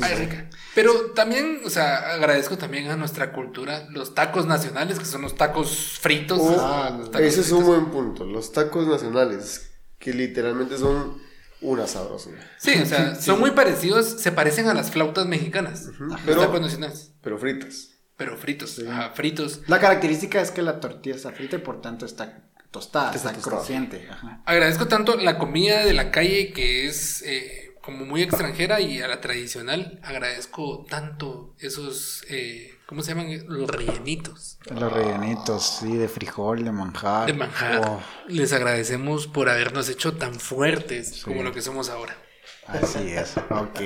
Ay, 0.00 0.14
rica. 0.14 0.48
Pero 0.74 1.12
también, 1.12 1.60
o 1.64 1.70
sea, 1.70 2.14
agradezco 2.14 2.56
también 2.56 2.88
a 2.90 2.96
nuestra 2.96 3.32
cultura 3.32 3.86
los 3.90 4.14
tacos 4.14 4.46
nacionales, 4.46 4.98
que 4.98 5.04
son 5.04 5.22
los 5.22 5.34
tacos 5.36 5.98
fritos. 6.00 6.38
Oh, 6.40 6.56
Ah, 6.58 6.96
los 6.98 7.10
tacos 7.10 7.26
ese 7.26 7.40
es 7.42 7.52
un 7.52 7.64
buen 7.64 7.86
punto. 7.90 8.24
Los 8.24 8.52
tacos 8.52 8.86
nacionales, 8.86 9.70
que 9.98 10.12
literalmente 10.14 10.78
son 10.78 11.20
una 11.60 11.86
sabrosura. 11.86 12.38
Sí, 12.58 12.72
o 12.80 12.86
sea, 12.86 13.14
son 13.20 13.38
muy 13.40 13.50
parecidos, 13.50 14.06
se 14.06 14.32
parecen 14.32 14.68
a 14.68 14.74
las 14.74 14.90
flautas 14.90 15.26
mexicanas. 15.26 15.86
Los 15.98 16.20
Pero- 16.22 16.40
tacos 16.40 16.60
nacionales. 16.60 17.12
Pero 17.22 17.38
fritas. 17.38 17.90
Pero 18.16 18.38
fritos, 18.38 18.80
ajá, 18.88 19.10
fritos. 19.14 19.60
La 19.66 19.78
característica 19.78 20.40
es 20.40 20.50
que 20.50 20.62
la 20.62 20.80
tortilla 20.80 21.14
está 21.16 21.32
frita 21.32 21.56
y 21.56 21.58
por 21.58 21.82
tanto 21.82 22.06
está 22.06 22.44
tostada, 22.76 23.14
Está 23.14 23.32
crujiente. 23.32 24.06
Agradezco 24.44 24.86
tanto 24.86 25.16
la 25.16 25.38
comida 25.38 25.84
de 25.84 25.94
la 25.94 26.10
calle 26.10 26.52
que 26.52 26.86
es 26.86 27.22
eh, 27.22 27.74
como 27.80 28.04
muy 28.04 28.22
extranjera 28.22 28.80
y 28.80 29.00
a 29.00 29.08
la 29.08 29.20
tradicional. 29.20 29.98
Agradezco 30.02 30.84
tanto 30.88 31.54
esos, 31.58 32.24
eh, 32.28 32.74
¿cómo 32.86 33.02
se 33.02 33.14
llaman? 33.14 33.28
Los 33.48 33.70
rellenitos 33.70 34.58
Los 34.68 34.92
rellenitos, 34.92 35.78
sí, 35.80 35.96
de 35.96 36.08
frijol, 36.08 36.64
de 36.64 36.72
manjar. 36.72 37.26
de 37.26 37.32
manjar. 37.32 37.80
Oh, 37.86 38.00
Les 38.28 38.52
agradecemos 38.52 39.26
por 39.26 39.48
habernos 39.48 39.88
hecho 39.88 40.16
tan 40.16 40.34
fuertes 40.38 41.22
como 41.24 41.42
lo 41.42 41.52
que 41.52 41.62
somos 41.62 41.88
ahora. 41.88 42.16
Así 42.68 43.10
es, 43.10 43.36
ok. 43.50 43.80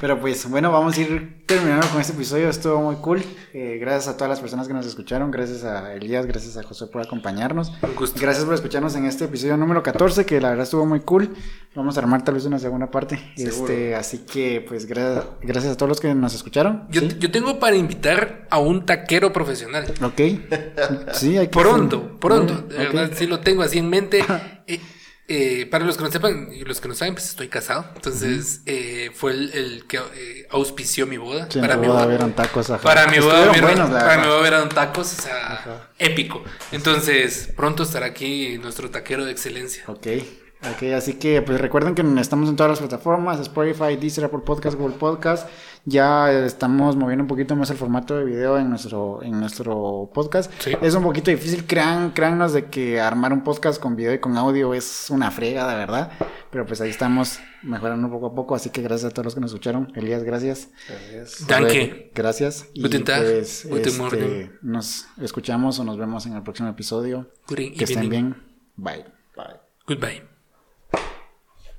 Pero 0.00 0.20
pues 0.20 0.48
bueno, 0.48 0.70
vamos 0.72 0.96
a 0.96 1.00
ir 1.00 1.42
terminando 1.46 1.86
con 1.88 2.00
este 2.00 2.12
episodio. 2.12 2.48
Estuvo 2.48 2.80
muy 2.80 2.96
cool. 2.96 3.22
Eh, 3.52 3.78
gracias 3.80 4.08
a 4.08 4.16
todas 4.16 4.30
las 4.30 4.40
personas 4.40 4.66
que 4.68 4.74
nos 4.74 4.86
escucharon. 4.86 5.30
Gracias 5.30 5.64
a 5.64 5.92
Elías, 5.94 6.26
gracias 6.26 6.56
a 6.56 6.62
José 6.62 6.86
por 6.86 7.02
acompañarnos. 7.02 7.72
Un 7.82 7.94
gusto. 7.94 8.20
Gracias 8.20 8.44
por 8.44 8.54
escucharnos 8.54 8.94
en 8.96 9.04
este 9.06 9.24
episodio 9.24 9.56
número 9.56 9.82
14, 9.82 10.24
que 10.26 10.40
la 10.40 10.50
verdad 10.50 10.64
estuvo 10.64 10.86
muy 10.86 11.00
cool. 11.00 11.34
Vamos 11.74 11.96
a 11.96 12.00
armar 12.00 12.22
tal 12.24 12.34
vez 12.34 12.44
una 12.44 12.58
segunda 12.58 12.90
parte. 12.90 13.18
Seguro. 13.36 13.72
Este, 13.72 13.94
así 13.94 14.18
que 14.18 14.64
pues 14.66 14.88
gra- 14.88 15.24
gracias 15.42 15.72
a 15.74 15.76
todos 15.76 15.88
los 15.88 16.00
que 16.00 16.14
nos 16.14 16.34
escucharon. 16.34 16.86
Yo, 16.90 17.00
¿Sí? 17.00 17.16
yo 17.18 17.30
tengo 17.30 17.58
para 17.58 17.76
invitar 17.76 18.46
a 18.50 18.58
un 18.58 18.86
taquero 18.86 19.32
profesional. 19.32 19.92
Ok. 20.02 20.20
Sí, 21.12 21.36
hay 21.36 21.48
que 21.48 21.58
Pronto, 21.58 22.18
pronto. 22.20 22.54
Ok. 22.54 22.68
De 22.70 22.78
verdad, 22.78 23.10
sí 23.14 23.26
lo 23.26 23.40
tengo 23.40 23.62
así 23.62 23.78
en 23.78 23.88
mente. 23.90 24.24
Eh, 24.66 24.80
eh, 25.26 25.66
para 25.70 25.84
los 25.84 25.96
que 25.96 26.04
no 26.04 26.10
sepan 26.10 26.48
y 26.52 26.64
los 26.64 26.80
que 26.80 26.88
no 26.88 26.94
saben, 26.94 27.14
pues 27.14 27.30
estoy 27.30 27.48
casado. 27.48 27.86
Entonces, 27.94 28.60
eh, 28.66 29.10
fue 29.14 29.32
el, 29.32 29.52
el 29.54 29.86
que 29.86 29.96
eh, 29.96 30.46
auspició 30.50 31.06
mi 31.06 31.16
boda. 31.16 31.48
Sí, 31.50 31.60
para 31.60 31.76
mi 31.76 31.86
boda 31.86 32.06
boda. 32.06 32.28
tacos. 32.34 32.70
ajá. 32.70 32.82
Para 32.82 33.06
mi 33.06 33.18
boda, 33.18 33.50
vieron, 33.50 33.70
buenos, 33.70 33.90
para 33.90 34.18
mi 34.18 34.26
boda 34.26 34.40
vieron 34.42 34.68
tacos, 34.68 35.18
o 35.18 35.22
sea, 35.22 35.90
épico. 35.98 36.44
Entonces, 36.72 37.50
pronto 37.56 37.84
estará 37.84 38.06
aquí 38.06 38.58
nuestro 38.58 38.90
taquero 38.90 39.24
de 39.24 39.32
excelencia. 39.32 39.84
Ok, 39.86 40.06
ok, 40.72 40.82
así 40.94 41.14
que 41.14 41.42
pues 41.42 41.60
recuerden 41.60 41.94
que 41.94 42.02
estamos 42.20 42.48
en 42.48 42.56
todas 42.56 42.70
las 42.70 42.78
plataformas, 42.80 43.40
Spotify, 43.40 43.96
Deezer, 43.96 44.24
Apple 44.24 44.40
Podcast, 44.44 44.76
Google 44.78 44.96
Podcast. 44.96 45.48
Ya 45.86 46.32
estamos 46.32 46.96
moviendo 46.96 47.24
un 47.24 47.28
poquito 47.28 47.54
más 47.56 47.68
el 47.70 47.76
formato 47.76 48.16
de 48.16 48.24
video 48.24 48.58
en 48.58 48.70
nuestro, 48.70 49.22
en 49.22 49.38
nuestro 49.38 50.10
podcast. 50.14 50.50
Sí. 50.60 50.72
Es 50.80 50.94
un 50.94 51.02
poquito 51.02 51.30
difícil, 51.30 51.66
crean, 51.66 52.12
créannos 52.12 52.54
de 52.54 52.66
que 52.66 53.00
armar 53.00 53.32
un 53.34 53.44
podcast 53.44 53.80
con 53.80 53.94
video 53.94 54.14
y 54.14 54.18
con 54.18 54.36
audio 54.38 54.72
es 54.72 55.10
una 55.10 55.30
frega, 55.30 55.68
de 55.68 55.76
verdad. 55.76 56.12
Pero 56.50 56.64
pues 56.64 56.80
ahí 56.80 56.88
estamos 56.88 57.40
mejorando 57.62 58.08
poco 58.08 58.28
a 58.28 58.34
poco, 58.34 58.54
así 58.54 58.70
que 58.70 58.80
gracias 58.80 59.10
a 59.10 59.14
todos 59.14 59.26
los 59.26 59.34
que 59.34 59.40
nos 59.40 59.50
escucharon. 59.50 59.92
Elías, 59.94 60.22
gracias. 60.22 60.70
Gracias. 60.88 61.46
Danke. 61.46 62.10
Gracias. 62.14 62.66
Y 62.72 62.82
Guten 62.82 63.04
Tag, 63.04 63.22
pues, 63.22 63.66
guten 63.68 63.86
este, 63.86 63.98
Morgen. 63.98 64.58
nos 64.62 65.06
escuchamos 65.20 65.78
o 65.78 65.84
nos 65.84 65.98
vemos 65.98 66.24
en 66.26 66.34
el 66.34 66.42
próximo 66.42 66.70
episodio. 66.70 67.30
Good 67.48 67.76
Que 67.76 67.84
estén 67.84 68.08
bien. 68.08 68.36
Bye. 68.76 69.04
Bye. 69.36 69.60
Goodbye. 69.86 70.33